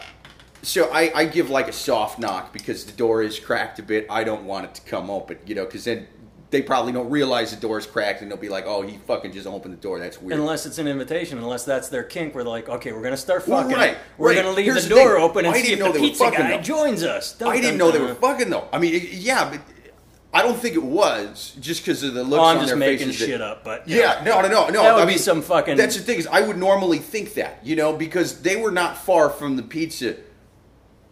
so 0.63 0.91
I, 0.91 1.11
I 1.15 1.25
give 1.27 1.51
like 1.51 1.69
a 1.69 1.73
soft 1.73 2.19
knock 2.19 2.53
because 2.55 2.85
the 2.87 2.93
door 2.93 3.23
is 3.23 3.39
cracked 3.39 3.79
a 3.79 3.83
bit. 3.83 4.07
I 4.09 4.25
don't 4.25 4.45
want 4.45 4.65
it 4.67 4.75
to 4.77 4.83
come 4.83 5.11
open, 5.11 5.39
you 5.47 5.55
know, 5.55 5.65
because 5.67 5.85
then 5.85 6.07
they 6.55 6.63
probably 6.63 6.93
don't 6.93 7.11
realize 7.11 7.51
the 7.55 7.61
door's 7.61 7.85
cracked 7.85 8.23
and 8.23 8.31
they'll 8.31 8.39
be 8.39 8.49
like, 8.49 8.65
"Oh, 8.67 8.83
he 8.83 8.97
fucking 9.07 9.33
just 9.33 9.47
opened 9.47 9.75
the 9.75 9.79
door. 9.81 9.99
That's 9.99 10.23
weird." 10.23 10.39
Unless 10.39 10.67
it's 10.67 10.79
an 10.79 10.87
invitation, 10.87 11.37
unless 11.39 11.65
that's 11.65 11.89
their 11.89 12.05
kink, 12.05 12.35
where 12.35 12.45
they're 12.45 12.51
like, 12.51 12.69
okay, 12.69 12.93
we're 12.93 13.03
gonna 13.03 13.17
start 13.17 13.47
Well, 13.49 13.63
fucking. 13.63 13.77
right, 13.77 13.97
we're 14.17 14.29
right. 14.29 14.37
gonna 14.37 14.53
leave 14.53 14.67
Here's 14.67 14.85
the 14.89 14.95
the 14.95 15.01
door 15.01 15.17
open 15.19 15.45
and 15.45 15.55
I 15.55 15.61
see 15.61 15.73
if 15.73 15.79
know 15.81 15.91
the 15.93 16.01
were 16.01 16.07
pizza 16.07 16.31
guy 16.31 16.57
though. 16.57 16.63
joins 16.63 17.03
us. 17.03 17.33
Dun, 17.35 17.49
I 17.49 17.57
didn't 17.57 17.79
dun, 17.79 17.79
know 17.79 17.91
they 17.91 18.01
were 18.01 18.15
fucking 18.15 18.49
though. 18.51 18.69
I 18.73 18.79
mean, 18.79 19.07
yeah, 19.11 19.51
but 19.51 19.61
I 20.33 20.43
don't 20.43 20.57
think 20.59 20.75
it 20.75 20.83
was 20.83 21.57
just 21.61 21.83
because 21.85 22.03
of 22.03 22.15
the 22.15 22.23
looks 22.25 22.41
Oh, 22.41 22.45
I'm 22.45 22.57
on 22.57 22.63
just 22.63 22.69
their 22.71 22.77
making 22.77 23.07
faces. 23.09 23.21
that- 23.21 23.27
shit 23.27 23.41
up, 23.41 23.63
but 23.65 23.89
Yeah, 23.89 24.23
no, 24.25 24.41
no, 24.41 24.49
no, 24.49 24.69
no. 24.69 24.83
That 24.83 24.95
would 24.95 25.03
I 25.03 25.07
be 25.07 25.11
mean, 25.13 25.19
some 25.19 25.43
fucking- 25.43 25.77
That's 25.77 25.97
the 25.97 26.03
thing 26.03 26.19
is, 26.19 26.27
I 26.27 26.41
would 26.41 26.57
normally 26.57 26.99
think 26.99 27.35
that, 27.35 27.59
you 27.63 27.77
know, 27.77 27.93
because 27.93 28.41
they 28.43 28.57
were 28.57 28.73
not 28.73 28.97
far 29.05 29.31
from 29.31 29.57
the 29.57 29.63
pizza 29.63 30.15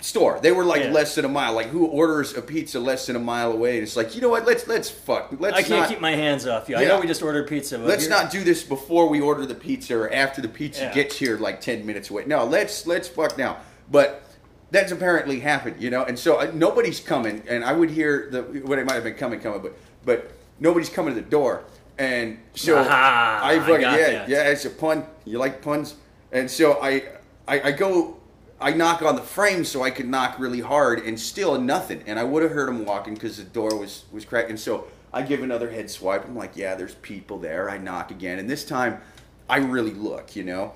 store. 0.02 0.38
They 0.42 0.52
were 0.52 0.64
like 0.64 0.82
Yeah. 0.82 0.90
less 0.92 1.14
than 1.14 1.24
a 1.24 1.28
mile. 1.28 1.52
Like 1.54 1.68
who 1.68 1.86
orders 1.86 2.36
a 2.36 2.42
pizza 2.42 2.78
less 2.80 3.06
than 3.06 3.16
a 3.16 3.20
mile 3.20 3.52
away? 3.52 3.74
And 3.78 3.82
it's 3.82 3.96
like, 3.96 4.14
you 4.14 4.20
know 4.20 4.28
what? 4.28 4.44
Let's 4.46 4.66
let's 4.66 4.90
fuck. 4.90 5.34
Let's 5.38 5.56
I 5.56 5.62
can't 5.62 5.80
not, 5.80 5.88
keep 5.88 6.00
my 6.00 6.12
hands 6.12 6.46
off 6.46 6.68
you. 6.68 6.76
I 6.76 6.82
Yeah. 6.82 6.88
know 6.88 7.00
we 7.00 7.06
just 7.06 7.22
ordered 7.22 7.46
pizza, 7.48 7.78
Let's 7.78 8.08
not 8.08 8.30
do 8.30 8.42
this 8.44 8.62
before 8.62 9.08
we 9.08 9.20
order 9.20 9.46
the 9.46 9.54
pizza 9.54 9.96
or 9.96 10.12
after 10.12 10.40
the 10.42 10.48
pizza 10.48 10.82
Yeah. 10.84 10.92
gets 10.94 11.16
here, 11.16 11.38
like 11.38 11.60
ten 11.60 11.86
minutes 11.86 12.10
away. 12.10 12.24
No, 12.26 12.44
let's 12.44 12.86
let's 12.86 13.08
fuck 13.08 13.38
now. 13.38 13.58
But 13.90 14.22
that's 14.70 14.90
apparently 14.90 15.40
happened, 15.40 15.76
you 15.80 15.90
know. 15.90 16.02
And 16.04 16.18
so 16.18 16.36
uh, 16.40 16.50
nobody's 16.54 16.98
coming, 17.00 17.42
and 17.48 17.64
I 17.64 17.72
would 17.72 17.90
hear 17.90 18.28
the 18.30 18.42
what 18.66 18.78
it 18.78 18.86
might 18.86 18.94
have 18.94 19.04
been 19.04 19.14
coming, 19.14 19.38
coming, 19.40 19.60
but 19.62 19.76
but 20.04 20.30
nobody's 20.58 20.88
coming 20.88 21.14
to 21.14 21.20
the 21.20 21.28
door. 21.28 21.62
And 21.98 22.38
so 22.54 22.78
Aha, 22.78 23.40
I 23.44 23.52
I 23.54 23.58
fucking 23.60 23.80
yeah 23.82 23.96
that. 24.10 24.28
yeah 24.28 24.48
it's 24.48 24.64
a 24.64 24.70
pun. 24.70 25.04
You 25.24 25.38
like 25.38 25.62
puns, 25.62 25.94
and 26.32 26.50
so 26.50 26.78
I 26.82 27.04
I, 27.46 27.60
I 27.68 27.72
go. 27.72 28.16
I 28.62 28.72
knock 28.72 29.02
on 29.02 29.16
the 29.16 29.22
frame 29.22 29.64
so 29.64 29.82
I 29.82 29.90
could 29.90 30.08
knock 30.08 30.38
really 30.38 30.60
hard 30.60 31.00
and 31.00 31.18
still 31.18 31.60
nothing. 31.60 32.02
And 32.06 32.18
I 32.18 32.24
would 32.24 32.42
have 32.42 32.52
heard 32.52 32.68
him 32.68 32.84
walking 32.84 33.14
because 33.14 33.36
the 33.36 33.44
door 33.44 33.76
was 33.76 34.04
was 34.12 34.24
cracked. 34.24 34.50
And 34.50 34.58
so 34.58 34.86
I 35.12 35.22
give 35.22 35.42
another 35.42 35.70
head 35.70 35.90
swipe. 35.90 36.24
I'm 36.24 36.36
like, 36.36 36.56
yeah, 36.56 36.74
there's 36.74 36.94
people 36.96 37.38
there. 37.38 37.68
I 37.68 37.78
knock 37.78 38.10
again, 38.10 38.38
and 38.38 38.48
this 38.48 38.64
time 38.64 39.00
I 39.48 39.58
really 39.58 39.92
look, 39.92 40.34
you 40.36 40.44
know. 40.44 40.72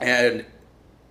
And 0.00 0.44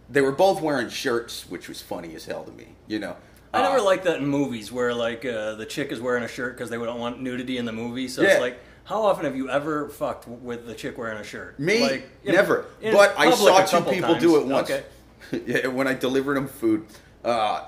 they 0.09 0.21
were 0.21 0.31
both 0.31 0.61
wearing 0.61 0.89
shirts, 0.89 1.49
which 1.49 1.67
was 1.67 1.81
funny 1.81 2.15
as 2.15 2.25
hell 2.25 2.43
to 2.45 2.51
me, 2.51 2.67
you 2.87 2.99
know. 2.99 3.15
I 3.53 3.61
never 3.61 3.77
Uh, 3.79 3.83
liked 3.83 4.05
that 4.05 4.17
in 4.17 4.25
movies 4.27 4.71
where 4.71 4.93
like 4.93 5.25
uh, 5.25 5.55
the 5.55 5.65
chick 5.65 5.91
is 5.91 5.99
wearing 5.99 6.23
a 6.23 6.27
shirt 6.27 6.55
because 6.55 6.69
they 6.69 6.77
don't 6.77 6.99
want 6.99 7.21
nudity 7.21 7.57
in 7.57 7.65
the 7.65 7.71
movie. 7.73 8.07
So 8.07 8.21
Yeah. 8.21 8.29
it's 8.31 8.41
like, 8.41 8.59
how 8.85 9.01
often 9.03 9.25
have 9.25 9.35
you 9.35 9.49
ever 9.49 9.89
fucked 9.89 10.27
with 10.27 10.65
the 10.65 10.73
chick 10.73 10.97
wearing 10.97 11.17
a 11.17 11.23
shirt? 11.23 11.59
Me, 11.59 11.81
like, 11.81 12.09
never. 12.25 12.65
in 12.81 12.93
but 12.93 13.13
I 13.17 13.31
saw 13.31 13.65
two 13.65 13.81
people 13.89 14.11
times. 14.11 14.21
do 14.21 14.37
it 14.37 14.45
once. 14.45 14.69
Okay. 14.69 14.83
yeah, 15.45 15.67
when 15.67 15.87
I 15.87 15.93
delivered 15.93 16.37
them 16.37 16.47
food. 16.47 16.85
Uh, 17.23 17.63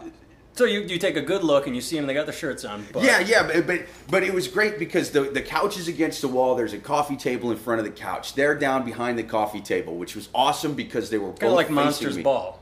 So 0.54 0.66
you, 0.66 0.82
you 0.82 0.98
take 0.98 1.16
a 1.16 1.22
good 1.22 1.44
look 1.44 1.68
and 1.68 1.76
you 1.76 1.82
see 1.82 1.96
them. 1.96 2.06
They 2.06 2.14
got 2.14 2.26
their 2.26 2.36
shirts 2.36 2.66
on. 2.66 2.86
But 2.92 3.04
Yeah, 3.04 3.20
yeah, 3.20 3.44
but, 3.44 3.66
but 3.66 3.86
but 4.10 4.24
it 4.24 4.34
was 4.34 4.48
great 4.48 4.78
because 4.78 5.12
the 5.12 5.22
the 5.22 5.42
couch 5.42 5.78
is 5.78 5.88
against 5.88 6.22
the 6.22 6.28
wall. 6.28 6.56
There's 6.56 6.74
a 6.74 6.80
coffee 6.80 7.16
table 7.16 7.52
in 7.52 7.58
front 7.58 7.80
of 7.80 7.86
the 7.86 7.92
couch. 7.92 8.34
They're 8.34 8.56
down 8.56 8.84
behind 8.84 9.18
the 9.18 9.24
coffee 9.24 9.62
table, 9.62 9.96
which 9.96 10.16
was 10.16 10.28
awesome 10.34 10.74
because 10.74 11.10
they 11.10 11.18
were 11.18 11.32
kind 11.32 11.52
of 11.52 11.54
like 11.54 11.70
Monsters 11.70 12.18
me. 12.18 12.24
Ball. 12.24 12.60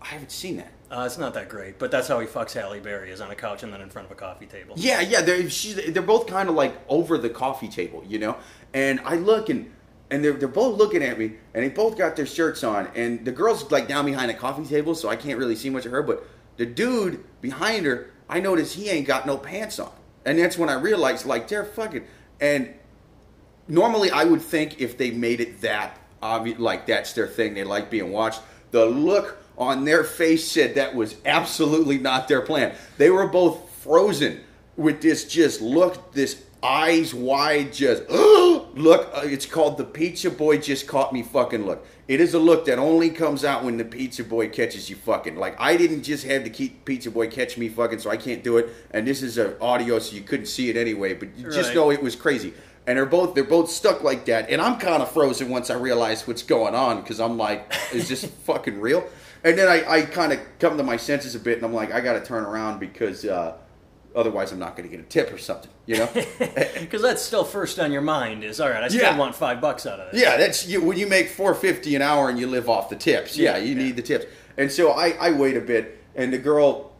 I 0.00 0.06
haven't 0.06 0.32
seen 0.32 0.56
that. 0.56 0.72
Uh, 0.90 1.04
it's 1.04 1.18
not 1.18 1.34
that 1.34 1.48
great, 1.48 1.78
but 1.78 1.90
that's 1.90 2.08
how 2.08 2.18
he 2.18 2.26
fucks 2.26 2.54
Halle 2.54 2.80
Berry 2.80 3.10
is 3.10 3.20
on 3.20 3.30
a 3.30 3.34
couch 3.34 3.62
and 3.62 3.70
then 3.72 3.82
in 3.82 3.90
front 3.90 4.06
of 4.06 4.12
a 4.12 4.14
coffee 4.14 4.46
table. 4.46 4.74
Yeah, 4.76 5.00
yeah, 5.00 5.20
they're 5.20 5.50
she's, 5.50 5.76
they're 5.92 6.02
both 6.02 6.26
kind 6.26 6.48
of 6.48 6.54
like 6.54 6.74
over 6.88 7.18
the 7.18 7.28
coffee 7.28 7.68
table, 7.68 8.02
you 8.08 8.18
know. 8.18 8.36
And 8.72 9.00
I 9.04 9.16
look 9.16 9.50
and 9.50 9.70
and 10.10 10.24
they're 10.24 10.32
they're 10.32 10.48
both 10.48 10.78
looking 10.78 11.02
at 11.02 11.18
me, 11.18 11.34
and 11.54 11.64
they 11.64 11.68
both 11.68 11.98
got 11.98 12.16
their 12.16 12.26
shirts 12.26 12.64
on, 12.64 12.88
and 12.94 13.24
the 13.24 13.32
girl's 13.32 13.70
like 13.70 13.88
down 13.88 14.06
behind 14.06 14.30
a 14.30 14.34
coffee 14.34 14.64
table, 14.64 14.94
so 14.94 15.08
I 15.08 15.16
can't 15.16 15.38
really 15.38 15.56
see 15.56 15.70
much 15.70 15.86
of 15.86 15.92
her. 15.92 16.02
But 16.02 16.26
the 16.56 16.66
dude 16.66 17.24
behind 17.40 17.86
her, 17.86 18.10
I 18.28 18.40
notice 18.40 18.74
he 18.74 18.88
ain't 18.88 19.06
got 19.06 19.26
no 19.26 19.36
pants 19.36 19.78
on, 19.78 19.92
and 20.24 20.38
that's 20.38 20.56
when 20.58 20.68
I 20.68 20.74
realized 20.74 21.26
like 21.26 21.48
they're 21.48 21.64
fucking. 21.64 22.04
And 22.40 22.74
normally 23.66 24.10
I 24.10 24.24
would 24.24 24.42
think 24.42 24.80
if 24.80 24.96
they 24.96 25.10
made 25.10 25.40
it 25.40 25.60
that 25.60 25.98
obvious, 26.22 26.58
like 26.58 26.86
that's 26.86 27.12
their 27.12 27.26
thing, 27.26 27.54
they 27.54 27.64
like 27.64 27.90
being 27.90 28.12
watched. 28.12 28.40
The 28.70 28.86
look 28.86 29.38
on 29.56 29.84
their 29.84 30.04
face 30.04 30.50
said 30.50 30.76
that 30.76 30.94
was 30.94 31.16
absolutely 31.24 31.98
not 31.98 32.28
their 32.28 32.42
plan. 32.42 32.74
They 32.96 33.10
were 33.10 33.26
both 33.26 33.70
frozen 33.82 34.40
with 34.76 35.02
this 35.02 35.24
just 35.26 35.60
look, 35.60 36.12
this 36.12 36.44
eyes 36.62 37.14
wide, 37.14 37.72
just 37.72 38.08
look. 38.10 39.10
Uh, 39.14 39.22
it's 39.24 39.46
called 39.46 39.78
the 39.78 39.84
Pizza 39.84 40.30
Boy 40.30 40.58
just 40.58 40.86
caught 40.86 41.12
me 41.12 41.22
fucking 41.22 41.66
look. 41.66 41.86
It 42.06 42.20
is 42.20 42.34
a 42.34 42.38
look 42.38 42.64
that 42.66 42.78
only 42.78 43.10
comes 43.10 43.44
out 43.44 43.64
when 43.64 43.76
the 43.76 43.84
Pizza 43.84 44.24
Boy 44.24 44.48
catches 44.48 44.88
you 44.88 44.96
fucking. 44.96 45.36
Like 45.36 45.60
I 45.60 45.76
didn't 45.76 46.02
just 46.02 46.24
have 46.26 46.44
to 46.44 46.50
keep 46.50 46.84
Pizza 46.84 47.10
Boy 47.10 47.28
catch 47.28 47.58
me 47.58 47.68
fucking, 47.68 47.98
so 48.00 48.10
I 48.10 48.16
can't 48.16 48.42
do 48.42 48.56
it. 48.56 48.70
And 48.90 49.06
this 49.06 49.22
is 49.22 49.38
an 49.38 49.54
audio, 49.60 49.98
so 49.98 50.14
you 50.14 50.22
couldn't 50.22 50.46
see 50.46 50.70
it 50.70 50.76
anyway. 50.76 51.14
But 51.14 51.36
you 51.36 51.50
just 51.50 51.74
know 51.74 51.90
it 51.90 52.02
was 52.02 52.16
crazy 52.16 52.54
and 52.88 52.96
they're 52.96 53.06
both 53.06 53.34
they're 53.34 53.44
both 53.44 53.70
stuck 53.70 54.02
like 54.02 54.24
that 54.24 54.48
and 54.48 54.62
i'm 54.62 54.78
kind 54.78 55.02
of 55.02 55.10
frozen 55.10 55.50
once 55.50 55.68
i 55.68 55.74
realize 55.74 56.26
what's 56.26 56.42
going 56.42 56.74
on 56.74 57.00
because 57.02 57.20
i'm 57.20 57.36
like 57.36 57.70
is 57.92 58.08
this 58.08 58.24
fucking 58.44 58.80
real 58.80 59.06
and 59.44 59.58
then 59.58 59.68
i, 59.68 59.88
I 59.88 60.02
kind 60.02 60.32
of 60.32 60.40
come 60.58 60.78
to 60.78 60.82
my 60.82 60.96
senses 60.96 61.34
a 61.34 61.38
bit 61.38 61.58
and 61.58 61.66
i'm 61.66 61.74
like 61.74 61.92
i 61.92 62.00
gotta 62.00 62.24
turn 62.24 62.44
around 62.44 62.80
because 62.80 63.26
uh, 63.26 63.58
otherwise 64.18 64.52
i'm 64.52 64.58
not 64.58 64.76
gonna 64.76 64.88
get 64.88 65.00
a 65.00 65.04
tip 65.04 65.32
or 65.32 65.38
something 65.38 65.70
you 65.86 65.96
know 65.96 66.08
Because 66.80 67.02
that's 67.02 67.22
still 67.22 67.44
first 67.44 67.78
on 67.78 67.92
your 67.92 68.00
mind 68.02 68.42
is 68.44 68.60
all 68.60 68.68
right. 68.70 68.82
I 68.82 68.88
still 68.88 69.00
Yeah. 69.02 69.16
want 69.16 69.34
five 69.34 69.60
bucks 69.60 69.86
out 69.86 70.00
of 70.00 70.12
it. 70.12 70.18
yeah 70.20 70.36
that's 70.36 70.66
you, 70.66 70.82
when 70.82 70.98
you 70.98 71.06
make 71.06 71.28
450 71.28 71.96
an 71.96 72.02
hour 72.02 72.28
and 72.28 72.38
you 72.38 72.46
live 72.46 72.68
off 72.68 72.88
the 72.88 72.96
tips 72.96 73.36
yeah, 73.36 73.56
Yeah, 73.56 73.64
you 73.64 73.74
yeah. 73.74 73.82
need 73.84 73.96
the 73.96 74.02
tips 74.02 74.26
and 74.56 74.70
so 74.70 74.90
I, 74.92 75.10
I 75.20 75.30
wait 75.32 75.56
a 75.56 75.60
bit 75.60 76.02
and 76.16 76.32
the 76.32 76.38
girl 76.38 76.92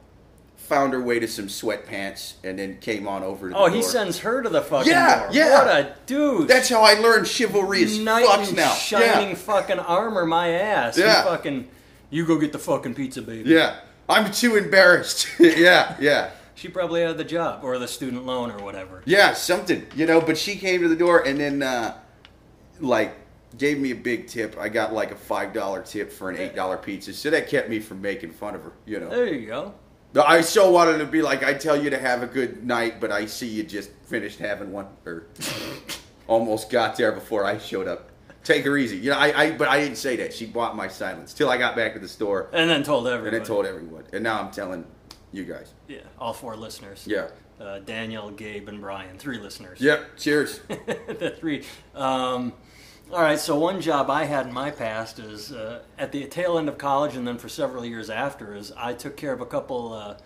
found 0.57 0.93
her 0.93 1.01
way 1.03 1.19
to 1.19 1.27
some 1.27 1.47
sweatpants 1.47 2.35
and 2.45 2.59
then 2.59 2.77
came 2.79 3.09
on 3.09 3.23
over 3.23 3.49
to 3.49 3.55
the 3.55 3.59
Oh, 3.59 3.67
he 3.71 3.81
sends 3.83 4.19
her 4.19 4.43
to 4.43 4.49
the 4.51 4.61
fucking 4.63 4.93
Yeah, 4.93 5.21
door. 5.25 5.29
yeah. 5.33 5.59
What 5.65 5.67
a 5.69 5.95
dude. 6.07 6.47
that's 6.49 6.69
how 6.69 6.83
i 6.83 6.93
learned 6.93 7.27
chivalry 7.27 7.83
is 7.83 7.99
knight 7.99 8.27
fucks 8.27 8.55
now 8.55 8.73
shining 8.75 9.31
yeah. 9.31 9.35
fucking 9.35 9.79
armor, 9.79 10.27
my 10.27 10.51
ass. 10.51 10.99
Yeah. 10.99 11.19
You 11.25 11.31
fucking, 11.31 11.69
you 12.11 12.27
go 12.27 12.37
get 12.39 12.53
the 12.53 12.59
fucking 12.59 12.95
pizza, 12.95 13.23
baby. 13.23 13.49
Yeah, 13.51 13.81
I'm 14.09 14.31
too 14.31 14.57
embarrassed. 14.57 15.27
yeah, 15.41 15.97
yeah, 16.01 16.31
She 16.59 16.69
probably 16.69 17.03
had 17.03 17.17
the 17.17 17.25
job 17.25 17.62
or 17.62 17.79
the 17.79 17.87
student 17.87 18.27
loan 18.27 18.50
or 18.50 18.59
whatever. 18.65 19.00
yeah, 19.05 19.33
something, 19.33 19.87
you 19.95 20.07
know. 20.07 20.21
But 20.21 20.37
she 20.37 20.57
came 20.57 20.83
to 20.83 20.88
the 20.88 20.97
door 20.97 21.21
and 21.21 21.38
then, 21.38 21.62
uh, 21.62 21.97
like, 22.81 23.15
gave 23.57 23.79
me 23.79 23.93
a 23.93 23.95
big 23.95 24.27
tip. 24.27 24.57
I 24.59 24.69
got 24.69 24.93
like 24.93 25.12
a 25.12 25.15
five 25.17 25.53
dollar 25.53 25.83
tip 25.83 26.11
for 26.11 26.31
an 26.31 26.37
eight 26.37 26.57
dollar 26.57 26.77
pizza, 26.77 27.12
so 27.12 27.31
that 27.31 27.49
kept 27.49 27.69
me 27.71 27.79
from 27.79 28.03
making 28.03 28.33
fun 28.33 28.57
of 28.57 28.62
her, 28.65 28.73
you 28.87 28.99
know. 28.99 29.09
There 29.09 29.27
you 29.33 29.47
go. 29.47 29.73
I 30.21 30.41
so 30.41 30.71
wanted 30.73 30.99
to 30.99 31.07
be 31.07 31.23
like, 31.23 31.45
I 31.45 31.55
tell 31.55 31.81
you 31.81 31.91
to 31.91 31.99
have 31.99 32.25
a 32.25 32.27
good 32.27 32.67
night, 32.67 32.99
but 33.00 33.12
I 33.12 33.27
see 33.27 33.47
you 33.47 33.62
just 33.62 33.91
finished 34.07 34.41
having 34.41 34.73
one, 34.73 34.88
or 35.07 35.27
almost 36.27 36.71
got 36.71 36.97
there 36.97 37.12
before 37.12 37.45
I 37.45 37.59
showed 37.59 37.87
up. 37.87 38.11
Take 38.43 38.65
her 38.65 38.77
easy. 38.77 38.97
You 38.97 39.11
know, 39.11 39.19
I, 39.19 39.43
I 39.45 39.50
but 39.53 39.69
I 39.69 39.79
didn't 39.79 39.99
say 39.99 40.17
that. 40.17 40.35
She 40.35 40.47
bought 40.47 40.75
my 40.75 40.88
silence 40.88 41.35
till 41.35 41.50
I 41.50 41.57
got 41.57 41.77
back 41.77 41.93
to 41.95 42.00
the 42.00 42.09
store 42.09 42.49
And 42.53 42.69
then 42.69 42.83
told 42.83 43.07
everyone. 43.07 43.35
and. 43.35 43.43
I 43.43 43.47
told 43.47 43.65
everyone. 43.67 44.05
And 44.12 44.25
now 44.25 44.41
I'm 44.41 44.50
telling 44.50 44.85
you 45.33 45.45
guys. 45.45 45.75
Yeah, 45.89 46.01
all 46.19 46.33
four 46.33 46.57
listeners. 46.57 47.05
Yeah. 47.07 47.29
Uh, 47.61 47.81
Daniel, 47.81 48.31
Gabe, 48.31 48.69
and 48.69 48.81
Brian. 48.81 49.19
Three 49.19 49.39
listeners. 49.39 49.81
Yep. 49.81 50.17
Cheers. 50.17 50.61
the 50.69 51.35
three. 51.39 51.65
Um, 51.95 52.53
all 53.11 53.23
right, 53.23 53.39
so 53.39 53.59
one 53.59 53.81
job 53.81 54.11
I 54.11 54.25
had 54.25 54.47
in 54.47 54.53
my 54.53 54.71
past 54.71 55.19
is 55.19 55.51
uh, 55.51 55.81
at 55.99 56.13
the 56.13 56.27
tail 56.27 56.59
end 56.59 56.69
of 56.69 56.77
college, 56.77 57.17
and 57.17 57.27
then 57.27 57.39
for 57.39 57.49
several 57.49 57.85
years 57.85 58.11
after, 58.11 58.55
is 58.55 58.71
I 58.77 58.93
took 58.93 59.17
care 59.17 59.33
of 59.33 59.41
a 59.41 59.47
couple 59.47 59.95
uh, 59.95 60.19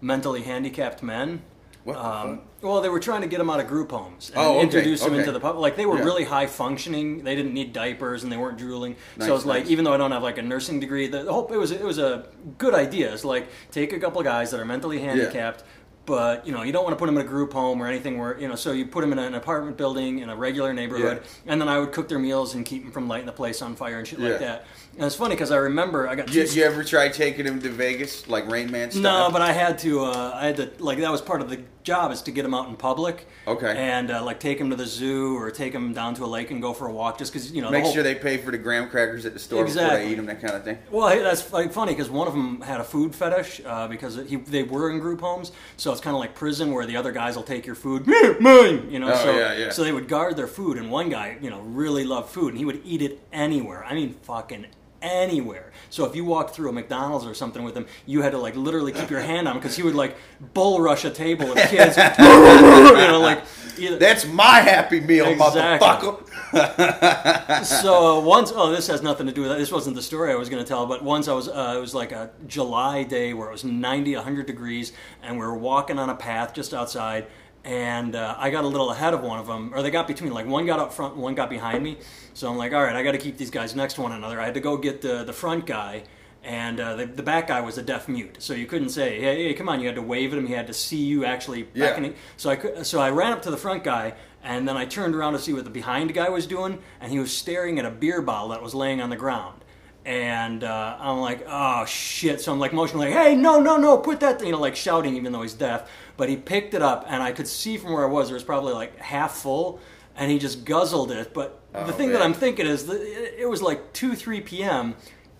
mentally 0.00 0.42
handicapped 0.42 1.02
men. 1.02 1.42
What 1.84 1.96
Um, 1.96 2.40
well, 2.60 2.80
they 2.80 2.88
were 2.88 2.98
trying 3.00 3.20
to 3.22 3.26
get 3.28 3.38
them 3.38 3.48
out 3.48 3.60
of 3.60 3.68
group 3.68 3.92
homes 3.92 4.30
and 4.30 4.38
Oh, 4.38 4.54
okay, 4.56 4.62
introduce 4.62 5.00
them 5.02 5.12
okay. 5.12 5.20
into 5.20 5.32
the 5.32 5.40
public. 5.40 5.62
Like 5.62 5.76
they 5.76 5.86
were 5.86 5.96
Yeah. 5.98 6.04
really 6.04 6.24
high 6.24 6.46
functioning. 6.46 7.22
They 7.24 7.34
didn't 7.36 7.54
need 7.54 7.72
diapers 7.72 8.24
and 8.24 8.32
they 8.32 8.36
weren't 8.36 8.58
drooling. 8.58 8.96
so 9.18 9.26
Nice, 9.26 9.36
it's 9.36 9.46
like, 9.46 9.66
even 9.66 9.84
though 9.84 9.92
I 9.92 9.96
don't 9.96 10.10
have 10.10 10.22
like 10.22 10.38
a 10.38 10.42
nursing 10.42 10.80
degree, 10.80 11.06
the, 11.06 11.22
the 11.22 11.32
whole 11.32 11.46
it 11.52 11.56
was 11.56 11.70
it 11.70 11.82
was 11.82 11.98
a 11.98 12.26
good 12.58 12.74
idea. 12.74 13.12
It's 13.12 13.24
like 13.24 13.48
take 13.70 13.92
a 13.92 13.98
couple 14.00 14.22
guys 14.22 14.50
that 14.50 14.60
are 14.60 14.64
mentally 14.64 14.98
handicapped. 14.98 15.62
But 16.08 16.46
you 16.46 16.52
know 16.52 16.62
you 16.62 16.72
don't 16.72 16.84
want 16.84 16.94
to 16.96 16.98
put 16.98 17.04
them 17.04 17.18
in 17.18 17.24
a 17.24 17.28
group 17.28 17.52
home 17.52 17.82
or 17.82 17.86
anything 17.86 18.16
where 18.16 18.40
you 18.40 18.48
know 18.48 18.54
so 18.54 18.72
you 18.72 18.86
put 18.86 19.02
them 19.02 19.12
in 19.12 19.18
an 19.18 19.34
apartment 19.34 19.76
building 19.76 20.20
in 20.20 20.30
a 20.30 20.34
regular 20.36 20.72
neighborhood 20.72 21.22
and 21.46 21.60
then 21.60 21.68
I 21.68 21.78
would 21.78 21.92
cook 21.92 22.08
their 22.08 22.18
meals 22.18 22.54
and 22.54 22.64
keep 22.64 22.82
them 22.82 22.92
from 22.92 23.08
lighting 23.08 23.26
the 23.26 23.32
place 23.32 23.60
on 23.60 23.76
fire 23.76 23.98
and 23.98 24.08
shit 24.08 24.18
Yeah. 24.18 24.28
like 24.30 24.38
that. 24.40 24.66
And 24.96 25.04
it's 25.04 25.14
funny 25.14 25.34
because 25.34 25.50
I 25.50 25.58
remember 25.58 26.08
I 26.08 26.14
got 26.14 26.32
You, 26.32 26.42
you 26.44 26.64
ever 26.64 26.82
try 26.82 27.10
taking 27.10 27.44
them 27.44 27.60
to 27.60 27.68
Vegas 27.68 28.26
like 28.26 28.50
Rain 28.50 28.70
Man 28.70 28.90
style? 28.90 29.02
no, 29.02 29.30
but 29.30 29.42
I 29.42 29.52
had 29.52 29.78
to. 29.80 30.00
Uh, 30.06 30.32
I 30.34 30.46
had 30.46 30.56
to 30.56 30.70
like 30.78 30.98
that 30.98 31.12
was 31.12 31.20
part 31.20 31.42
of 31.42 31.50
the 31.50 31.60
job 31.88 32.12
is 32.12 32.20
to 32.22 32.30
get 32.30 32.42
them 32.42 32.54
out 32.54 32.68
in 32.68 32.76
public. 32.76 33.26
Okay. 33.46 33.74
And 33.76 34.10
uh, 34.10 34.22
like 34.24 34.38
take 34.40 34.58
them 34.58 34.68
to 34.70 34.76
the 34.76 34.86
zoo 34.86 35.36
or 35.38 35.50
take 35.50 35.72
them 35.72 35.92
down 35.94 36.14
to 36.16 36.24
a 36.24 36.30
lake 36.36 36.50
and 36.52 36.60
go 36.60 36.72
for 36.74 36.86
a 36.86 36.92
walk, 36.92 37.18
just 37.18 37.32
because 37.32 37.50
you 37.52 37.62
know. 37.62 37.68
the 37.68 37.72
Make 37.78 37.84
whole- 37.84 37.94
sure 37.94 38.02
they 38.02 38.14
pay 38.14 38.36
for 38.36 38.50
the 38.50 38.58
graham 38.66 38.88
crackers 38.90 39.24
at 39.26 39.32
the 39.32 39.38
store 39.38 39.64
before 39.64 39.82
Exactly. 39.82 40.04
they 40.04 40.12
eat 40.12 40.16
them, 40.16 40.26
that 40.26 40.40
kind 40.40 40.54
of 40.54 40.62
thing. 40.64 40.78
Well, 40.90 41.08
hey, 41.08 41.20
that's 41.22 41.50
like 41.52 41.72
funny 41.72 41.92
because 41.94 42.10
one 42.10 42.28
of 42.28 42.34
them 42.34 42.60
had 42.60 42.80
a 42.80 42.84
food 42.84 43.14
fetish 43.14 43.62
uh, 43.64 43.88
because 43.88 44.16
he, 44.28 44.36
they 44.36 44.62
were 44.64 44.90
in 44.90 44.98
group 45.00 45.20
homes, 45.20 45.52
so 45.76 45.90
it's 45.92 46.00
kind 46.00 46.14
of 46.14 46.20
like 46.20 46.34
prison 46.34 46.72
where 46.72 46.86
the 46.86 46.96
other 46.96 47.12
guys 47.12 47.34
will 47.36 47.42
take 47.54 47.64
your 47.66 47.74
food, 47.74 48.04
"Yeah, 48.06 48.34
mine, 48.40 48.88
you 48.90 48.98
know. 49.00 49.10
Oh, 49.12 49.24
so, 49.24 49.30
yeah, 49.38 49.56
yeah. 49.56 49.70
so 49.70 49.82
they 49.82 49.92
would 49.92 50.08
guard 50.08 50.36
their 50.36 50.46
food, 50.58 50.76
and 50.76 50.90
one 50.90 51.08
guy, 51.08 51.38
you 51.40 51.50
know, 51.50 51.60
really 51.62 52.04
loved 52.04 52.28
food, 52.30 52.48
and 52.50 52.58
he 52.58 52.64
would 52.64 52.80
eat 52.84 53.00
it 53.02 53.20
anywhere. 53.32 53.82
I 53.84 53.94
mean, 53.94 54.14
fucking 54.22 54.66
anywhere. 55.02 55.72
So 55.90 56.04
if 56.04 56.14
you 56.14 56.24
walked 56.24 56.54
through 56.54 56.68
a 56.68 56.72
McDonald's 56.72 57.24
or 57.26 57.34
something 57.34 57.62
with 57.62 57.76
him, 57.76 57.86
you 58.06 58.22
had 58.22 58.32
to 58.32 58.38
like 58.38 58.56
literally 58.56 58.92
keep 58.92 59.10
your 59.10 59.20
hand 59.20 59.48
on 59.48 59.54
him 59.56 59.60
because 59.60 59.76
he 59.76 59.82
would 59.82 59.94
like 59.94 60.16
bull 60.54 60.80
rush 60.80 61.04
a 61.04 61.10
table 61.10 61.50
of 61.50 61.58
kids, 61.68 61.96
you 62.18 62.24
know, 62.24 63.20
like. 63.22 63.42
Either, 63.78 63.96
That's 63.96 64.26
my 64.26 64.58
happy 64.58 64.98
meal, 65.00 65.26
Exactly. 65.26 65.86
motherfucker. 65.86 67.64
so 67.64 68.18
once, 68.20 68.52
oh, 68.54 68.70
this 68.72 68.86
has 68.88 69.02
nothing 69.02 69.26
to 69.26 69.32
do 69.32 69.42
with 69.42 69.50
that. 69.50 69.58
This 69.58 69.70
wasn't 69.70 69.94
the 69.96 70.02
story 70.02 70.32
I 70.32 70.34
was 70.34 70.48
going 70.48 70.62
to 70.62 70.68
tell, 70.68 70.86
but 70.86 71.04
once 71.04 71.28
I 71.28 71.32
was, 71.32 71.48
uh, 71.48 71.74
it 71.76 71.80
was 71.80 71.94
like 71.94 72.10
a 72.12 72.30
July 72.46 73.04
day 73.04 73.34
where 73.34 73.48
it 73.48 73.52
was 73.52 73.64
90, 73.64 74.16
100 74.16 74.46
degrees, 74.46 74.92
and 75.22 75.38
we 75.38 75.46
were 75.46 75.56
walking 75.56 75.98
on 75.98 76.10
a 76.10 76.14
path 76.16 76.54
just 76.54 76.74
outside, 76.74 77.26
and 77.68 78.16
uh, 78.16 78.34
I 78.38 78.48
got 78.48 78.64
a 78.64 78.66
little 78.66 78.90
ahead 78.90 79.12
of 79.12 79.20
one 79.20 79.38
of 79.38 79.46
them, 79.46 79.72
or 79.74 79.82
they 79.82 79.90
got 79.90 80.06
between, 80.06 80.32
like 80.32 80.46
one 80.46 80.64
got 80.64 80.80
up 80.80 80.90
front 80.90 81.14
and 81.14 81.22
one 81.22 81.34
got 81.34 81.50
behind 81.50 81.84
me. 81.84 81.98
So 82.32 82.50
I'm 82.50 82.56
like, 82.56 82.72
all 82.72 82.82
right, 82.82 82.96
I 82.96 83.02
got 83.02 83.12
to 83.12 83.18
keep 83.18 83.36
these 83.36 83.50
guys 83.50 83.76
next 83.76 83.94
to 83.94 84.00
one 84.00 84.12
another. 84.12 84.40
I 84.40 84.46
had 84.46 84.54
to 84.54 84.60
go 84.60 84.78
get 84.78 85.02
the, 85.02 85.22
the 85.22 85.34
front 85.34 85.66
guy. 85.66 86.04
And 86.42 86.80
uh, 86.80 86.96
the, 86.96 87.04
the 87.04 87.22
back 87.22 87.48
guy 87.48 87.60
was 87.60 87.76
a 87.76 87.82
deaf 87.82 88.08
mute, 88.08 88.36
so 88.38 88.54
you 88.54 88.64
couldn't 88.64 88.88
say, 88.90 89.20
"Hey, 89.20 89.48
hey, 89.48 89.54
come 89.54 89.68
on!" 89.68 89.80
You 89.80 89.86
had 89.86 89.96
to 89.96 90.02
wave 90.02 90.32
at 90.32 90.38
him. 90.38 90.46
He 90.46 90.54
had 90.54 90.68
to 90.68 90.72
see 90.72 90.96
you 91.02 91.24
actually 91.26 91.68
Yeah. 91.74 91.88
beckoning. 91.88 92.14
So 92.38 92.48
I 92.50 92.82
so 92.84 93.00
I 93.00 93.10
ran 93.10 93.32
up 93.32 93.42
to 93.42 93.50
the 93.50 93.56
front 93.56 93.82
guy, 93.84 94.14
and 94.42 94.66
then 94.66 94.76
I 94.76 94.86
turned 94.86 95.14
around 95.16 95.32
to 95.32 95.40
see 95.40 95.52
what 95.52 95.64
the 95.64 95.70
behind 95.70 96.14
guy 96.14 96.28
was 96.28 96.46
doing, 96.46 96.78
and 97.00 97.10
he 97.12 97.18
was 97.18 97.36
staring 97.36 97.78
at 97.80 97.84
a 97.84 97.90
beer 97.90 98.22
bottle 98.22 98.50
that 98.50 98.62
was 98.62 98.72
laying 98.72 99.02
on 99.02 99.10
the 99.10 99.16
ground. 99.16 99.62
And 100.08 100.64
uh, 100.64 100.96
I'm 100.98 101.18
like, 101.20 101.44
oh 101.46 101.84
shit! 101.84 102.40
So 102.40 102.50
I'm 102.50 102.58
like 102.58 102.72
motioning, 102.72 103.04
like, 103.04 103.12
hey, 103.12 103.36
no, 103.36 103.60
no, 103.60 103.76
no, 103.76 103.98
put 103.98 104.20
that, 104.20 104.42
you 104.42 104.52
know, 104.52 104.58
like 104.58 104.74
shouting, 104.74 105.14
even 105.16 105.32
though 105.32 105.42
he's 105.42 105.52
deaf. 105.52 105.90
But 106.16 106.30
he 106.30 106.36
picked 106.38 106.72
it 106.72 106.80
up, 106.80 107.04
and 107.08 107.22
I 107.22 107.30
could 107.32 107.46
see 107.46 107.76
from 107.76 107.92
where 107.92 108.04
I 108.04 108.08
was, 108.08 108.30
it 108.30 108.32
was 108.32 108.42
probably 108.42 108.72
like 108.72 108.96
half 108.96 109.32
full, 109.36 109.80
and 110.16 110.30
he 110.30 110.38
just 110.38 110.64
guzzled 110.64 111.10
it. 111.10 111.34
But 111.34 111.60
Oh, 111.74 111.86
the 111.86 111.92
thing 111.92 112.12
that. 112.12 112.22
I'm 112.22 112.32
thinking 112.32 112.64
is, 112.66 112.86
that 112.86 113.02
it 113.38 113.46
was 113.50 113.60
like 113.60 113.92
two, 113.92 114.14
three 114.14 114.40
p.m. 114.40 114.94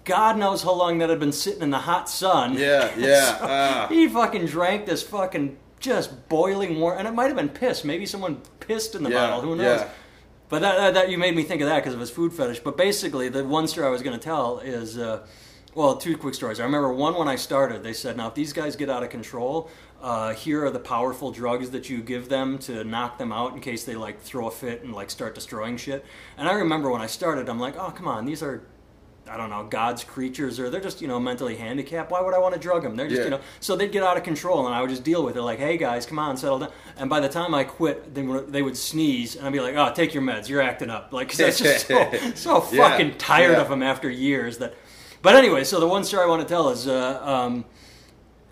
God 0.05 0.37
knows 0.37 0.63
how 0.63 0.75
long 0.75 0.99
that 0.99 1.09
had 1.09 1.19
been 1.19 1.33
sitting 1.33 1.63
in 1.63 1.71
the 1.71 1.79
hot 1.79 2.11
sun. 2.11 2.53
Yeah, 2.53 2.91
yeah, 2.99 3.25
So 3.25 3.39
ah. 3.41 3.87
he 3.89 4.07
fucking 4.07 4.45
drank 4.47 4.85
this 4.85 5.03
fucking 5.03 5.57
just 5.81 6.29
boiling 6.29 6.79
water, 6.79 6.97
and 6.97 7.09
it 7.09 7.13
might 7.15 7.29
have 7.29 7.37
been 7.37 7.49
piss. 7.49 7.85
Maybe 7.85 8.05
someone 8.05 8.43
pissed 8.61 8.95
in 8.95 9.03
the 9.03 9.09
Yeah, 9.11 9.29
bottle. 9.29 9.41
Who 9.41 9.57
knows? 9.57 9.81
yeah. 9.81 9.89
But 10.49 10.63
that, 10.63 10.77
that, 10.77 10.95
that 10.95 11.11
you 11.11 11.19
made 11.19 11.37
me 11.37 11.43
think 11.43 11.61
of 11.61 11.69
that 11.69 11.77
because 11.77 11.95
of 11.95 12.01
his 12.01 12.11
food 12.11 12.33
fetish. 12.33 12.61
But 12.61 12.77
basically, 12.77 13.29
the 13.29 13.45
one 13.45 13.69
story 13.69 13.87
I 13.87 13.91
was 13.91 14.03
going 14.03 14.19
to 14.19 14.23
tell 14.23 14.61
is, 14.61 14.97
uh, 14.97 15.27
well, 15.75 15.97
two 15.97 16.17
quick 16.17 16.35
stories. 16.35 16.59
I 16.59 16.65
remember 16.65 16.93
one 16.93 17.15
when 17.17 17.29
I 17.29 17.37
started. 17.37 17.83
They 17.83 17.93
said, 17.93 18.17
now 18.17 18.29
if 18.29 18.35
these 18.35 18.53
guys 18.53 18.75
get 18.75 18.89
out 18.89 19.03
of 19.03 19.11
control, 19.11 19.71
uh, 20.01 20.33
here 20.33 20.65
are 20.65 20.71
the 20.71 20.79
powerful 20.79 21.31
drugs 21.31 21.71
that 21.71 21.91
you 21.91 22.01
give 22.01 22.29
them 22.29 22.59
to 22.61 22.83
knock 22.85 23.19
them 23.19 23.33
out 23.33 23.53
in 23.53 23.61
case 23.61 23.85
they 23.85 23.95
like 23.95 24.21
throw 24.21 24.49
a 24.49 24.51
fit 24.51 24.83
and 24.83 24.95
like 24.95 25.11
start 25.11 25.35
destroying 25.35 25.77
shit. 25.77 26.05
And 26.37 26.49
I 26.49 26.55
remember 26.55 26.91
when 26.91 27.03
I 27.03 27.07
started, 27.07 27.49
I'm 27.49 27.61
like, 27.61 27.77
oh 27.77 27.91
come 27.91 28.09
on, 28.09 28.25
these 28.25 28.43
are. 28.43 28.63
I 29.29 29.37
don't 29.37 29.51
know, 29.51 29.65
God's 29.69 30.03
creatures, 30.05 30.59
or 30.59 30.71
they're 30.71 30.81
just, 30.81 31.01
you 31.03 31.09
know, 31.09 31.21
mentally 31.21 31.57
handicapped. 31.57 32.11
Why 32.11 32.21
would 32.21 32.35
I 32.35 32.39
want 32.39 32.55
to 32.55 32.61
drug 32.61 32.83
them? 32.83 32.97
They're 32.97 33.09
just, 33.09 33.19
Yeah. 33.19 33.25
you 33.25 33.31
know, 33.31 33.41
so 33.61 33.77
they'd 33.77 33.93
get 33.93 34.03
out 34.03 34.17
of 34.17 34.23
control, 34.23 34.67
and 34.67 34.75
I 34.75 34.81
would 34.81 34.91
just 34.91 35.05
deal 35.05 35.23
with 35.25 35.37
it. 35.37 35.43
Like, 35.43 35.59
hey 35.59 35.77
guys, 35.77 36.07
come 36.07 36.19
on, 36.19 36.37
settle 36.37 36.59
down. 36.61 36.73
And 36.97 37.09
by 37.11 37.21
the 37.21 37.29
time 37.29 37.55
I 37.55 37.65
quit, 37.65 38.15
they 38.15 38.23
would, 38.23 38.53
they 38.53 38.63
would 38.63 38.77
sneeze, 38.77 39.37
and 39.37 39.47
I'd 39.47 39.53
be 39.53 39.61
like, 39.61 39.75
oh, 39.77 39.93
take 39.95 40.15
your 40.15 40.23
meds, 40.23 40.49
you're 40.49 40.63
acting 40.63 40.91
up. 40.91 41.13
Like, 41.13 41.29
'cause 41.31 41.39
that's 41.39 41.59
just 41.59 41.87
so, 41.87 42.11
so 42.35 42.67
Yeah, 42.73 42.89
fucking 42.91 43.19
tired 43.19 43.53
yeah. 43.53 43.61
of 43.63 43.69
them 43.69 43.83
after 43.83 44.09
years. 44.11 44.59
That, 44.59 44.75
but 45.23 45.35
anyway, 45.37 45.65
so 45.65 45.81
the 45.81 45.87
one 45.89 46.05
story 46.05 46.25
I 46.25 46.27
want 46.29 46.43
to 46.43 46.49
tell 46.49 46.71
is, 46.71 46.87
uh, 46.89 47.21
um, 47.23 47.65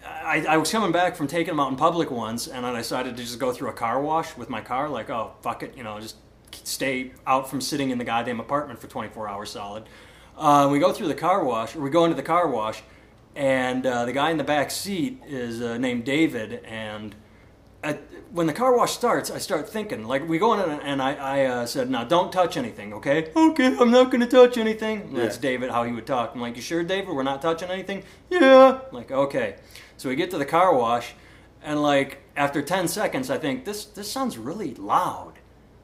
I, 0.04 0.44
I 0.48 0.56
was 0.56 0.70
coming 0.70 0.92
back 0.92 1.16
from 1.16 1.26
taking 1.28 1.52
them 1.52 1.60
out 1.60 1.70
in 1.70 1.76
public 1.76 2.10
once, 2.10 2.48
and 2.48 2.66
I 2.66 2.76
decided 2.76 3.16
to 3.16 3.22
just 3.22 3.38
go 3.38 3.52
through 3.52 3.68
a 3.68 3.72
car 3.72 4.00
wash 4.00 4.36
with 4.36 4.50
my 4.50 4.60
car. 4.60 4.88
Like, 4.88 5.08
oh 5.10 5.32
fuck 5.40 5.62
it, 5.62 5.76
you 5.76 5.82
know, 5.84 6.00
just 6.00 6.16
stay 6.64 7.12
out 7.26 7.48
from 7.50 7.60
sitting 7.60 7.90
in 7.90 7.98
the 7.98 8.04
goddamn 8.04 8.40
apartment 8.40 8.80
for 8.80 8.86
24 8.88 9.28
hours 9.28 9.50
solid. 9.50 9.84
Uh, 10.36 10.68
we 10.70 10.78
go 10.78 10.92
through 10.92 11.08
the 11.08 11.14
car 11.14 11.42
wash, 11.42 11.74
or 11.74 11.80
we 11.80 11.90
go 11.90 12.04
into 12.04 12.16
the 12.16 12.22
car 12.22 12.46
wash, 12.48 12.82
and 13.34 13.86
uh, 13.86 14.04
the 14.04 14.12
guy 14.12 14.30
in 14.30 14.36
the 14.36 14.44
back 14.44 14.70
seat 14.70 15.22
is 15.26 15.62
uh, 15.62 15.78
named 15.78 16.04
David. 16.04 16.64
And 16.64 17.14
at, 17.82 18.02
when 18.30 18.46
the 18.46 18.52
car 18.52 18.76
wash 18.76 18.92
starts, 18.92 19.30
I 19.30 19.38
start 19.38 19.68
thinking, 19.68 20.04
like, 20.04 20.28
we 20.28 20.38
go 20.38 20.52
in 20.54 20.60
and, 20.60 21.00
I, 21.00 21.14
I 21.14 21.44
uh, 21.46 21.66
said, 21.66 21.88
"Now, 21.90 22.04
don't 22.04 22.30
touch 22.30 22.56
anything, 22.56 22.92
okay? 22.94 23.30
Okay, 23.34 23.76
I'm 23.78 23.90
not 23.90 24.10
going 24.10 24.20
to 24.20 24.26
touch 24.26 24.58
anything." 24.58 25.02
And 25.02 25.16
That's 25.16 25.38
David, 25.38 25.70
how 25.70 25.84
he 25.84 25.92
would 25.92 26.06
talk. 26.06 26.32
I'm 26.34 26.40
like, 26.40 26.56
"You 26.56 26.62
sure, 26.62 26.82
David? 26.82 27.14
We're 27.14 27.22
not 27.22 27.40
touching 27.40 27.70
anything?" 27.70 28.02
Yeah. 28.28 28.80
I'm 28.88 28.94
like, 28.94 29.10
okay. 29.10 29.56
So 29.96 30.10
we 30.10 30.16
get 30.16 30.30
to 30.32 30.38
the 30.38 30.44
car 30.44 30.74
wash, 30.74 31.14
and 31.62 31.82
like 31.82 32.18
after 32.36 32.60
10 32.60 32.88
seconds, 32.88 33.30
I 33.30 33.38
think 33.38 33.64
this 33.64 33.86
this 33.86 34.10
sounds 34.10 34.36
really 34.36 34.74
loud. 34.74 35.34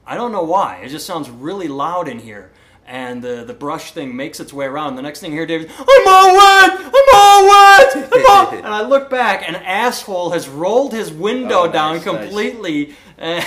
I 0.06 0.16
don't 0.16 0.32
know 0.32 0.42
why. 0.42 0.82
It 0.85 0.88
just 0.88 1.06
sounds 1.06 1.30
really 1.30 1.68
loud 1.68 2.09
in 2.09 2.18
here. 2.18 2.50
And 2.87 3.23
the, 3.23 3.45
the 3.47 3.55
brush 3.55 3.93
thing 3.93 4.15
makes 4.17 4.41
its 4.41 4.53
way 4.53 4.67
around. 4.67 4.97
The 4.97 5.03
next 5.03 5.21
thing 5.21 5.31
you 5.33 5.39
hear, 5.39 5.47
David, 5.47 5.71
I'm 5.79 6.09
all 6.09 6.35
wet! 6.37 6.81
I'm 6.81 7.15
all 7.15 7.47
wet! 7.49 8.12
I'm 8.12 8.27
all... 8.29 8.51
and 8.59 8.67
I 8.67 8.83
look 8.83 9.09
back, 9.09 9.45
and 9.47 9.57
asshole 9.57 10.31
has 10.31 10.49
rolled 10.49 10.93
his 10.93 11.11
window 11.12 11.62
Oh, 11.69 11.73
down 11.73 11.97
nice. 11.97 12.05
completely. 12.05 12.95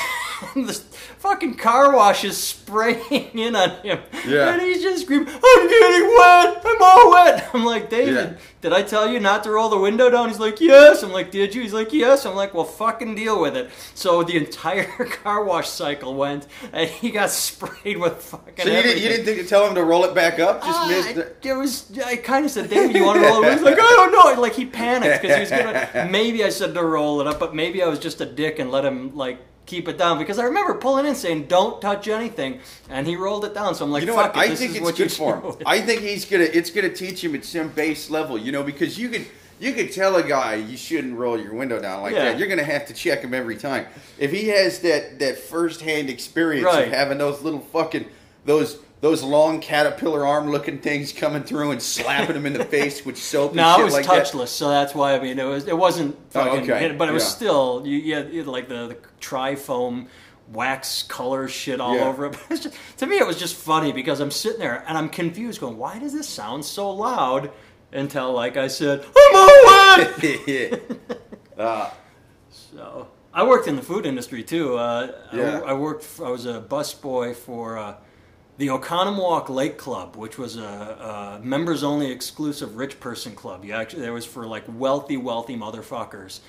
And 0.56 0.68
this 0.68 0.84
fucking 1.25 1.55
car 1.55 1.94
wash 1.96 2.24
is 2.24 2.38
spraying 2.38 3.29
in 3.34 3.55
on 3.55 3.72
him. 3.84 4.00
Yeah. 4.27 4.53
And 4.53 4.62
he's 4.62 4.82
just 4.84 5.03
screaming, 5.03 5.27
I'm 5.27 5.67
getting 5.70 6.08
wet! 6.17 6.62
I'm 6.65 6.82
all 6.82 7.12
wet! 7.12 7.50
I'm 7.53 7.65
like, 7.65 7.89
David, 7.89 8.13
Yeah. 8.32 8.38
did 8.62 8.74
I 8.74 8.84
tell 8.84 9.10
you 9.10 9.20
not 9.20 9.44
to 9.46 9.51
roll 9.51 9.70
the 9.70 9.77
window 9.79 10.10
down? 10.10 10.29
He's 10.29 10.39
like, 10.39 10.62
yes. 10.62 11.01
I'm 11.03 11.12
like, 11.12 11.32
did 11.32 11.55
you? 11.55 11.62
He's 11.63 11.74
like, 11.74 11.91
yes. 11.94 12.25
I'm 12.25 12.36
like, 12.36 12.53
well, 12.53 12.63
fucking 12.65 13.15
deal 13.15 13.41
with 13.41 13.55
it. 13.58 13.70
So 13.96 14.24
the 14.24 14.38
entire 14.38 14.86
car 15.24 15.44
wash 15.44 15.67
cycle 15.67 16.13
went, 16.15 16.48
and 16.74 16.89
he 16.89 17.10
got 17.12 17.29
sprayed 17.32 17.98
with 17.98 18.22
fucking. 18.22 18.65
So 18.65 18.72
you 18.72 18.84
didn't, 18.84 19.01
you 19.03 19.10
didn't 19.10 19.25
think 19.25 19.39
to 19.41 19.48
tell 19.48 19.67
him 19.67 19.75
to 19.75 19.84
roll 19.84 20.03
it 20.05 20.13
back 20.13 20.39
up? 20.39 20.62
Just 20.63 20.79
Ah, 20.79 20.88
missed 20.88 21.17
it. 21.17 21.38
it 21.44 21.53
was. 21.53 21.91
I 22.05 22.17
kind 22.17 22.46
of 22.46 22.51
said, 22.51 22.70
"David, 22.70 22.96
you 22.96 23.03
want 23.05 23.20
to 23.20 23.25
roll 23.27 23.44
it?" 23.44 23.51
He's 23.53 23.62
like, 23.62 23.77
"I 23.79 23.82
don't 23.82 24.12
know." 24.12 24.41
Like 24.41 24.53
he 24.53 24.65
panicked 24.65 25.22
because 25.22 25.36
he 25.36 25.41
was 25.41 25.50
gonna. 25.50 26.08
Maybe 26.12 26.44
I 26.44 26.50
said 26.50 26.74
to 26.75 26.84
roll 26.84 27.22
it 27.22 27.27
up, 27.27 27.39
but 27.39 27.53
maybe 27.55 27.82
I 27.84 27.88
was 27.88 28.00
just 28.00 28.22
a 28.22 28.25
dick 28.25 28.60
and 28.60 28.70
let 28.72 28.84
him 28.86 29.15
like 29.15 29.39
keep 29.65 29.88
it 29.88 29.98
down 29.98 30.17
because 30.19 30.39
I 30.39 30.43
remember 30.45 30.74
pulling 30.75 31.05
in 31.05 31.15
saying, 31.15 31.45
"Don't 31.48 31.81
touch 31.81 32.07
anything," 32.07 32.60
and 32.89 33.05
he 33.07 33.15
rolled 33.15 33.45
it 33.45 33.53
down. 33.53 33.75
So 33.75 33.86
I'm 33.86 33.91
like, 33.91 34.01
You 34.01 34.07
know 34.07 34.15
"Fuck 34.15 34.36
what? 34.36 34.45
it, 34.45 34.48
I 34.48 34.50
this 34.50 34.60
think 34.60 34.75
it's 34.75 34.91
good 34.98 35.12
for 35.12 35.39
him. 35.41 35.55
I 35.65 35.81
think 35.81 36.01
he's 36.10 36.25
gonna. 36.25 36.43
It's 36.45 36.69
gonna 36.69 36.89
teach 36.93 37.24
him 37.24 37.36
at 37.36 37.45
some 37.45 37.69
base 37.69 38.10
level. 38.10 38.38
You 38.38 38.51
know, 38.51 38.63
because 38.63 38.98
you 38.98 39.10
could 39.10 39.25
you 39.60 39.74
could 39.74 39.91
tell 39.91 40.15
a 40.17 40.24
guy 40.24 40.55
you 40.55 40.75
shouldn't 40.77 41.17
roll 41.17 41.39
your 41.39 41.53
window 41.53 41.79
down 41.81 42.01
like 42.01 42.13
Yeah. 42.13 42.25
that. 42.25 42.39
You're 42.39 42.50
gonna 42.50 42.63
have 42.63 42.86
to 42.88 42.93
check 42.93 43.22
him 43.22 43.34
every 43.34 43.55
time. 43.55 43.86
If 44.17 44.31
he 44.31 44.50
has 44.50 44.79
that 44.79 45.19
that 45.19 45.38
first 45.38 45.81
hand 45.81 46.10
experience 46.10 46.65
Right. 46.65 46.88
of 46.88 46.93
having 46.93 47.17
those 47.17 47.41
little 47.41 47.62
fucking 47.62 48.05
those. 48.45 48.79
Those 49.05 49.21
long 49.21 49.59
caterpillar 49.59 50.25
arm 50.25 50.50
looking 50.50 50.79
things 50.79 51.13
coming 51.13 51.43
through 51.43 51.69
and 51.69 51.79
slapping 51.79 52.33
them 52.33 52.47
in 52.47 52.53
the 52.53 52.65
face 52.77 53.05
with 53.05 53.15
soap. 53.17 53.51
And 53.51 53.57
No, 53.57 53.74
shit 53.74 53.81
it 53.81 53.83
was 53.83 53.93
like 53.93 54.05
that? 54.07 54.25
touchless, 54.25 54.47
so 54.47 54.69
that's 54.69 54.95
why 54.95 55.13
I 55.13 55.19
mean 55.19 55.38
it 55.38 55.43
was 55.43 55.67
it 55.67 55.77
wasn't 55.77 56.15
Oh, 56.33 56.43
fucking, 56.43 56.71
okay. 56.71 56.91
but 56.97 57.07
it 57.07 57.12
was 57.12 57.21
Yeah. 57.21 57.29
still 57.29 57.83
you, 57.85 57.97
you 57.97 58.15
had, 58.15 58.33
you 58.33 58.39
had 58.39 58.47
like 58.47 58.67
the, 58.67 58.88
the 58.88 58.97
tri-foam 59.19 60.07
wax 60.51 61.03
color 61.03 61.47
shit 61.47 61.79
all 61.79 61.95
Yeah. 61.95 62.07
over 62.07 62.25
it. 62.25 62.31
But 62.31 62.41
it's 62.50 62.63
just, 62.63 62.75
to 62.97 63.05
me, 63.05 63.17
it 63.17 63.27
was 63.27 63.38
just 63.38 63.55
funny 63.55 63.91
because 63.91 64.19
I'm 64.19 64.31
sitting 64.31 64.59
there 64.59 64.83
and 64.88 64.97
I'm 64.97 65.09
confused, 65.09 65.62
going, 65.62 65.77
"Why 65.77 66.00
does 66.00 66.13
this 66.13 66.27
sound 66.27 66.65
so 66.65 66.89
loud?" 66.89 67.51
Until, 67.93 68.33
like 68.33 68.57
I 68.57 68.67
said, 68.67 69.05
I'm 69.15 69.35
away. 69.35 70.71
uh, 71.59 71.91
So 72.50 73.07
I 73.33 73.43
worked 73.43 73.67
in 73.67 73.75
the 73.75 73.81
food 73.83 74.05
industry 74.07 74.43
too. 74.43 74.77
Uh, 74.77 75.12
Yeah. 75.31 75.62
I, 75.63 75.69
I 75.69 75.74
worked. 75.74 76.05
I 76.24 76.29
was 76.29 76.45
a 76.47 76.59
busboy 76.62 77.35
for 77.35 77.77
uh, 77.77 77.95
the 78.57 78.67
Oconomowoc 78.67 79.50
Lake 79.50 79.77
Club, 79.77 80.15
which 80.15 80.38
was 80.38 80.57
a, 80.57 81.39
a 81.39 81.39
members-only 81.43 82.12
exclusive 82.12 82.75
rich 82.77 83.00
person 83.00 83.35
club. 83.35 83.65
You 83.65 83.74
actually 83.74 84.01
there 84.01 84.13
was 84.13 84.25
for 84.25 84.45
like 84.45 84.63
wealthy, 84.67 85.17
wealthy 85.17 85.57
motherfuckers. 85.57 86.39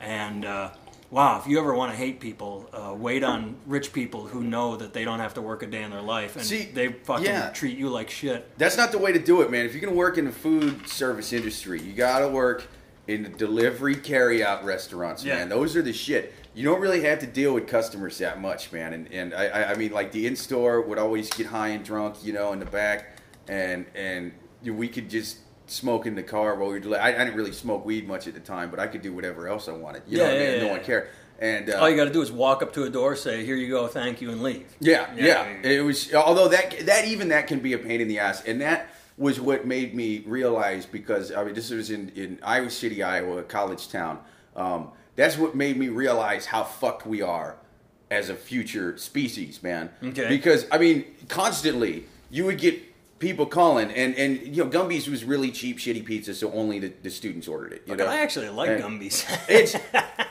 And 0.00 0.44
uh, 0.44 0.70
wow, 1.10 1.38
if 1.38 1.46
you 1.46 1.58
ever 1.58 1.74
want 1.74 1.92
to 1.92 1.96
hate 1.96 2.20
people, 2.20 2.68
uh, 2.72 2.94
wait 2.94 3.22
on 3.24 3.56
rich 3.66 3.92
people 3.92 4.26
who 4.26 4.42
know 4.42 4.76
that 4.76 4.92
they 4.92 5.04
don't 5.04 5.20
have 5.20 5.34
to 5.34 5.40
work 5.40 5.62
a 5.62 5.66
day 5.66 5.82
in 5.82 5.90
their 5.90 6.02
life, 6.02 6.36
and 6.36 6.44
See, 6.44 6.64
they 6.64 6.88
fucking 6.88 7.24
yeah. 7.26 7.50
treat 7.50 7.78
you 7.78 7.88
like 7.88 8.10
shit. 8.10 8.56
That's 8.58 8.76
not 8.76 8.92
the 8.92 8.98
way 8.98 9.12
to 9.12 9.18
do 9.18 9.40
it, 9.40 9.50
man. 9.50 9.64
If 9.64 9.72
you're 9.72 9.82
gonna 9.82 9.96
work 9.96 10.18
in 10.18 10.26
the 10.26 10.32
food 10.32 10.86
service 10.88 11.32
industry, 11.32 11.80
you 11.80 11.92
gotta 11.92 12.28
work 12.28 12.66
in 13.06 13.22
the 13.22 13.28
delivery 13.28 13.94
carry-out 13.94 14.64
restaurants, 14.64 15.24
Yeah. 15.24 15.36
man. 15.36 15.48
Those 15.50 15.76
are 15.76 15.82
the 15.82 15.92
shit. 15.92 16.32
You 16.54 16.64
don't 16.64 16.80
really 16.80 17.02
have 17.02 17.18
to 17.20 17.26
deal 17.26 17.52
with 17.52 17.66
customers 17.66 18.18
that 18.18 18.40
much, 18.40 18.72
man. 18.72 18.92
And 18.94 19.12
and 19.12 19.34
I, 19.34 19.72
I- 19.72 19.74
mean, 19.76 19.92
like 19.92 20.12
the 20.12 20.26
in-store 20.26 20.80
would 20.82 20.98
always 20.98 21.28
get 21.30 21.46
high 21.46 21.68
and 21.68 21.84
drunk, 21.84 22.16
you 22.22 22.32
know, 22.32 22.52
in 22.52 22.60
the 22.60 22.66
back, 22.66 23.18
and 23.48 23.84
and 23.94 24.32
we 24.62 24.88
could 24.88 25.10
just 25.10 25.38
smoke 25.66 26.06
in 26.06 26.14
the 26.14 26.22
car 26.22 26.54
while 26.56 26.68
we 26.68 26.74
were. 26.74 26.80
Deli- 26.80 26.98
I, 26.98 27.08
I 27.08 27.24
didn't 27.24 27.34
really 27.34 27.52
smoke 27.52 27.84
weed 27.84 28.06
much 28.08 28.26
at 28.26 28.34
the 28.34 28.40
time, 28.40 28.70
but 28.70 28.78
I 28.80 28.86
could 28.86 29.02
do 29.02 29.12
whatever 29.12 29.48
else 29.48 29.68
I 29.68 29.72
wanted. 29.72 30.02
You 30.06 30.18
know 30.18 30.24
Yeah, 30.24 30.30
what 30.30 30.36
I 30.36 30.40
mean? 30.44 30.50
yeah, 30.52 30.58
no 30.60 30.66
yeah. 30.66 30.72
one 30.72 30.80
cared. 30.84 31.08
And 31.40 31.68
uh, 31.70 31.78
All 31.80 31.90
you 31.90 31.96
got 31.96 32.04
to 32.04 32.12
do 32.12 32.22
is 32.22 32.30
walk 32.30 32.62
up 32.62 32.72
to 32.74 32.84
a 32.84 32.90
door, 32.90 33.16
say, 33.16 33.44
"Here 33.44 33.56
you 33.56 33.68
go, 33.68 33.88
thank 33.88 34.20
you," 34.22 34.30
and 34.30 34.40
leave. 34.42 34.66
Yeah, 34.78 35.08
Yeah, 35.16 35.24
yeah. 35.26 35.56
yeah. 35.64 35.68
It 35.70 35.80
was 35.80 36.14
although 36.14 36.48
that 36.48 36.86
that 36.86 37.06
even 37.06 37.28
that 37.28 37.48
can 37.48 37.58
be 37.58 37.72
a 37.72 37.78
pain 37.78 38.00
in 38.00 38.06
the 38.08 38.20
ass, 38.20 38.44
and 38.46 38.60
that 38.60 38.88
was 39.16 39.40
what 39.40 39.66
made 39.66 39.94
me 39.94 40.24
realize 40.26 40.86
because 40.86 41.30
I 41.32 41.44
mean 41.44 41.54
this 41.54 41.70
was 41.70 41.90
in 41.90 42.10
in 42.16 42.38
Iowa 42.42 42.70
City, 42.70 43.02
Iowa, 43.02 43.38
a 43.38 43.42
college 43.42 43.88
town. 43.88 44.18
Um, 44.56 44.90
that's 45.16 45.38
what 45.38 45.54
made 45.54 45.76
me 45.76 45.88
realize 45.88 46.46
how 46.46 46.64
fucked 46.64 47.06
we 47.06 47.22
are 47.22 47.56
as 48.10 48.28
a 48.28 48.34
future 48.34 48.96
species, 48.98 49.62
man. 49.62 49.90
Okay. 50.02 50.28
Because 50.28 50.66
I 50.72 50.78
mean, 50.78 51.04
constantly 51.28 52.04
you 52.30 52.44
would 52.46 52.58
get 52.58 52.80
people 53.20 53.46
calling, 53.46 53.90
and 53.92 54.14
and 54.16 54.40
you 54.56 54.64
know 54.64 54.68
Gumby's 54.70 55.08
was 55.08 55.22
really 55.24 55.52
cheap, 55.52 55.78
shitty 55.78 56.04
pizza, 56.04 56.34
so 56.34 56.50
only 56.52 56.80
the, 56.80 56.92
the 57.02 57.10
students 57.10 57.46
ordered 57.46 57.72
it. 57.72 57.82
You 57.86 57.94
know, 57.94 58.06
I 58.06 58.16
actually 58.18 58.48
like 58.48 58.70
And 58.70 58.82
Gumby's. 58.82 59.24
It's, 59.48 59.76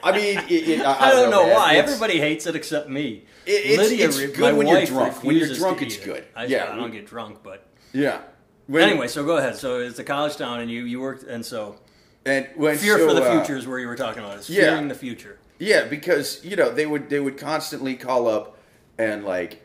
I 0.03 0.11
mean, 0.17 0.37
it, 0.49 0.51
it, 0.69 0.81
I, 0.85 1.07
I 1.07 1.11
don't 1.11 1.31
know 1.31 1.45
man. 1.45 1.55
why. 1.55 1.73
It's- 1.75 1.87
Everybody 1.89 2.19
hates 2.19 2.45
it 2.45 2.55
except 2.57 2.89
me. 2.89 3.23
It- 3.45 3.79
it's- 3.79 3.91
it's 3.91 4.37
good 4.37 4.55
when 4.57 4.67
you're 4.67 4.85
drunk. 4.85 5.23
When 5.23 5.37
you're 5.37 5.53
drunk, 5.55 5.81
it's 5.81 5.97
good. 5.97 6.25
I, 6.35 6.45
Yeah. 6.45 6.71
I 6.71 6.75
don't 6.75 6.91
get 6.91 7.05
drunk, 7.07 7.39
but 7.43 7.65
Yeah. 7.93 8.19
When- 8.67 8.89
anyway. 8.89 9.07
So 9.07 9.23
go 9.25 9.37
ahead. 9.37 9.55
So 9.55 9.79
it's 9.79 9.99
a 9.99 10.03
college 10.03 10.37
town, 10.37 10.61
and 10.61 10.69
you 10.71 10.83
you 10.85 11.01
worked, 11.01 11.23
and 11.23 11.45
so 11.45 11.77
and 12.25 12.47
when 12.55 12.77
fear 12.77 12.97
so, 12.97 13.07
for 13.07 13.13
the 13.13 13.23
uh, 13.23 13.39
future 13.39 13.57
is 13.57 13.67
where 13.67 13.79
you 13.79 13.87
were 13.87 13.95
talking 13.95 14.23
about. 14.23 14.39
Is 14.39 14.49
yeah. 14.49 14.71
fearing 14.71 14.87
the 14.87 14.95
future. 14.95 15.39
Yeah, 15.59 15.85
because 15.85 16.43
you 16.43 16.55
know 16.55 16.71
they 16.71 16.85
would 16.85 17.09
they 17.09 17.19
would 17.19 17.37
constantly 17.37 17.95
call 17.95 18.27
up 18.27 18.57
and 18.97 19.23
like 19.25 19.61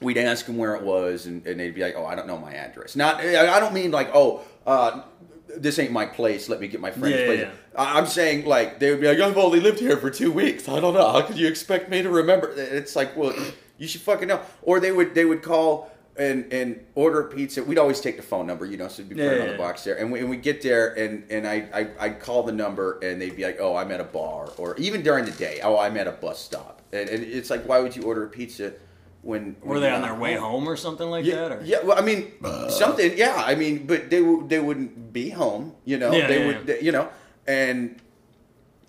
we'd 0.00 0.18
ask 0.18 0.46
them 0.46 0.56
where 0.56 0.74
it 0.74 0.82
was, 0.82 1.26
and, 1.26 1.44
and 1.46 1.58
they'd 1.58 1.74
be 1.74 1.80
like, 1.80 1.94
"Oh, 1.96 2.06
I 2.06 2.14
don't 2.14 2.26
know 2.26 2.38
my 2.38 2.54
address." 2.54 2.96
Not 2.96 3.20
I 3.20 3.60
don't 3.60 3.74
mean 3.74 3.90
like, 3.90 4.10
"Oh, 4.14 4.42
uh, 4.66 5.02
this 5.56 5.78
ain't 5.78 5.92
my 5.92 6.06
place. 6.06 6.48
Let 6.48 6.60
me 6.60 6.68
get 6.68 6.80
my 6.80 6.90
friend's 6.90 7.18
Yeah, 7.18 7.26
place." 7.26 7.40
yeah. 7.40 7.50
I- 7.76 7.98
I'm 7.98 8.06
saying 8.06 8.46
like 8.46 8.78
they 8.78 8.90
would 8.90 9.00
be 9.00 9.08
like, 9.08 9.18
"I've 9.18 9.36
only 9.36 9.60
lived 9.60 9.80
here 9.80 9.96
for 9.96 10.10
two 10.10 10.30
weeks. 10.32 10.68
I 10.68 10.80
don't 10.80 10.94
know. 10.94 11.10
How 11.10 11.22
could 11.22 11.38
you 11.38 11.48
expect 11.48 11.88
me 11.88 12.02
to 12.02 12.10
remember?" 12.10 12.52
It's 12.56 12.94
like, 12.94 13.16
well, 13.16 13.34
you 13.78 13.88
should 13.88 14.02
fucking 14.02 14.28
know. 14.28 14.40
Or 14.62 14.80
they 14.80 14.92
would 14.92 15.14
they 15.14 15.24
would 15.24 15.42
call. 15.42 15.90
And, 16.18 16.52
and 16.52 16.84
order 16.96 17.20
a 17.20 17.24
pizza. 17.28 17.62
We'd 17.62 17.78
always 17.78 18.00
take 18.00 18.16
the 18.16 18.24
phone 18.24 18.44
number, 18.48 18.66
you 18.66 18.76
know, 18.76 18.88
so 18.88 19.02
it'd 19.02 19.08
be 19.08 19.14
put 19.14 19.22
Yeah, 19.24 19.30
on 19.42 19.46
the 19.46 19.52
yeah. 19.52 19.56
box 19.56 19.84
there. 19.84 19.94
And 19.98 20.10
we, 20.10 20.18
and 20.18 20.28
we 20.28 20.36
get 20.36 20.60
there, 20.62 20.92
and, 20.98 21.24
and 21.30 21.46
I, 21.46 21.68
I, 21.72 22.06
I'd 22.06 22.18
call 22.18 22.42
the 22.42 22.50
number, 22.50 22.98
and 23.04 23.22
they'd 23.22 23.36
be 23.36 23.44
like, 23.44 23.58
oh, 23.60 23.76
I'm 23.76 23.92
at 23.92 24.00
a 24.00 24.04
bar. 24.04 24.50
Or 24.58 24.76
even 24.78 25.02
during 25.04 25.24
the 25.26 25.30
day, 25.30 25.60
oh, 25.62 25.78
I'm 25.78 25.96
at 25.96 26.08
a 26.08 26.12
bus 26.12 26.40
stop. 26.40 26.82
And, 26.92 27.08
and 27.08 27.22
it's 27.22 27.50
like, 27.50 27.68
why 27.68 27.78
would 27.78 27.94
you 27.94 28.02
order 28.02 28.24
a 28.24 28.28
pizza 28.28 28.72
when. 29.22 29.54
Were 29.62 29.74
when 29.74 29.82
they 29.82 29.90
on 29.92 30.02
their 30.02 30.16
way 30.16 30.34
home 30.34 30.68
or 30.68 30.74
something 30.76 31.08
like 31.08 31.24
Yeah, 31.24 31.36
that? 31.36 31.52
Or? 31.52 31.62
yeah, 31.64 31.82
well, 31.84 31.96
I 31.96 32.02
mean, 32.02 32.32
something, 32.68 33.16
yeah. 33.16 33.34
I 33.46 33.54
mean, 33.54 33.86
but 33.86 34.10
they 34.10 34.18
w- 34.20 34.44
they 34.48 34.58
wouldn't 34.58 35.12
be 35.12 35.30
home, 35.30 35.74
you 35.84 35.98
know. 35.98 36.10
Yeah, 36.10 36.26
they 36.26 36.44
would, 36.46 36.66
they- 36.66 36.80
you 36.80 36.90
know, 36.90 37.08
and 37.46 37.94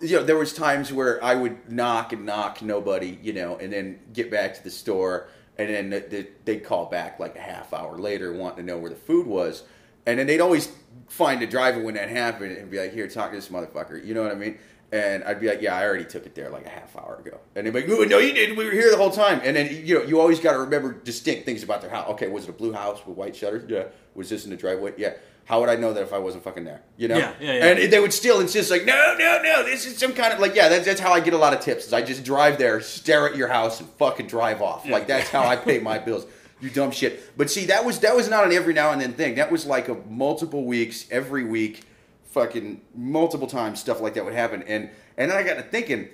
you 0.01 0.15
know, 0.17 0.23
there 0.23 0.37
was 0.37 0.53
times 0.53 0.91
where 0.93 1.23
I 1.23 1.35
would 1.35 1.69
knock 1.69 2.11
and 2.13 2.25
knock 2.25 2.61
nobody, 2.63 3.19
you 3.21 3.33
know, 3.33 3.57
and 3.57 3.71
then 3.71 3.99
get 4.13 4.31
back 4.31 4.55
to 4.55 4.63
the 4.63 4.71
store, 4.71 5.27
and 5.59 5.69
then 5.69 5.89
th- 5.91 6.09
th- 6.09 6.29
they'd 6.45 6.63
call 6.63 6.85
back 6.85 7.19
like 7.19 7.35
a 7.35 7.41
half 7.41 7.73
hour 7.73 7.99
later, 7.99 8.33
wanting 8.33 8.57
to 8.57 8.63
know 8.63 8.77
where 8.77 8.89
the 8.89 8.95
food 8.95 9.27
was, 9.27 9.63
and 10.05 10.17
then 10.17 10.25
they'd 10.25 10.39
always 10.39 10.71
find 11.09 11.41
a 11.43 11.47
driver 11.47 11.83
when 11.83 11.95
that 11.95 12.09
happened 12.09 12.57
and 12.57 12.71
be 12.71 12.79
like, 12.79 12.93
"Here, 12.93 13.07
talk 13.07 13.31
to 13.31 13.35
this 13.35 13.49
motherfucker," 13.49 14.03
you 14.03 14.13
know 14.13 14.23
what 14.23 14.31
I 14.31 14.35
mean? 14.35 14.57
And 14.91 15.23
I'd 15.25 15.39
be 15.39 15.47
like, 15.47 15.61
"Yeah, 15.61 15.75
I 15.75 15.85
already 15.85 16.05
took 16.05 16.25
it 16.25 16.33
there 16.33 16.49
like 16.49 16.65
a 16.65 16.69
half 16.69 16.95
hour 16.95 17.21
ago," 17.23 17.37
and 17.55 17.67
they'd 17.67 17.73
be 17.73 17.81
like, 17.81 17.89
"Oh, 17.91 18.03
"No, 18.05 18.17
you 18.19 18.33
didn't. 18.33 18.55
We 18.55 18.65
were 18.65 18.71
here 18.71 18.89
the 18.89 18.97
whole 18.97 19.11
time." 19.11 19.41
And 19.43 19.55
then 19.55 19.69
you 19.85 19.99
know, 19.99 20.05
you 20.05 20.19
always 20.19 20.39
got 20.39 20.53
to 20.53 20.59
remember 20.59 20.93
distinct 20.93 21.45
things 21.45 21.61
about 21.61 21.81
their 21.81 21.91
house. 21.91 22.09
Okay, 22.11 22.27
was 22.27 22.45
it 22.45 22.49
a 22.49 22.53
blue 22.53 22.71
house 22.73 23.05
with 23.05 23.17
white 23.17 23.35
shutters? 23.35 23.69
Yeah. 23.69 23.83
Was 24.19 24.29
this 24.29 24.43
in 24.43 24.49
the 24.49 24.57
driveway? 24.57 24.93
Yeah. 24.97 25.13
How 25.45 25.61
would 25.61 25.69
I 25.69 25.77
know 25.77 25.93
that 25.93 26.03
if 26.03 26.11
I 26.11 26.17
wasn't 26.17 26.43
fucking 26.43 26.65
there? 26.65 26.81
You 26.97 27.07
know? 27.07 27.17
Yeah, 27.17 27.33
yeah, 27.39 27.53
yeah. 27.53 27.65
And 27.67 27.93
they 27.93 28.01
would 28.01 28.11
still 28.11 28.41
insist, 28.41 28.69
like, 28.69 28.83
no, 28.83 29.15
no, 29.17 29.41
no, 29.41 29.63
this 29.63 29.85
is 29.85 29.97
some 29.97 30.13
kind 30.13 30.33
of 30.33 30.39
like, 30.41 30.55
yeah, 30.55 30.67
that's, 30.67 30.85
that's 30.85 30.99
how 30.99 31.13
I 31.13 31.21
get 31.21 31.33
a 31.33 31.37
lot 31.37 31.53
of 31.53 31.61
tips. 31.61 31.87
Is 31.87 31.93
I 31.93 32.01
just 32.01 32.25
drive 32.25 32.57
there, 32.57 32.81
stare 32.81 33.29
at 33.29 33.37
your 33.37 33.47
house, 33.47 33.79
and 33.79 33.89
fucking 33.91 34.27
drive 34.27 34.61
off. 34.61 34.85
Like 34.85 35.07
that's 35.07 35.29
how 35.29 35.47
I 35.47 35.55
pay 35.55 35.79
my 35.79 35.97
bills. 36.07 36.27
You 36.59 36.69
dumb 36.69 36.91
shit. 36.91 37.37
But 37.37 37.49
see, 37.49 37.65
that 37.67 37.85
was 37.85 37.99
that 38.01 38.13
was 38.13 38.29
not 38.29 38.45
an 38.45 38.51
every 38.51 38.73
now 38.73 38.91
and 38.91 38.99
then 39.01 39.13
thing. 39.13 39.35
That 39.35 39.49
was 39.49 39.65
like 39.65 39.87
a 39.87 39.95
multiple 40.09 40.65
weeks, 40.65 41.05
every 41.09 41.45
week, 41.45 41.83
fucking 42.31 42.81
multiple 42.93 43.47
times 43.47 43.79
stuff 43.79 44.01
like 44.01 44.15
that 44.15 44.25
would 44.25 44.33
happen. 44.35 44.63
And 44.63 44.89
and 45.17 45.31
then 45.31 45.37
I 45.37 45.43
got 45.43 45.55
to 45.55 45.63
thinking. 45.63 46.09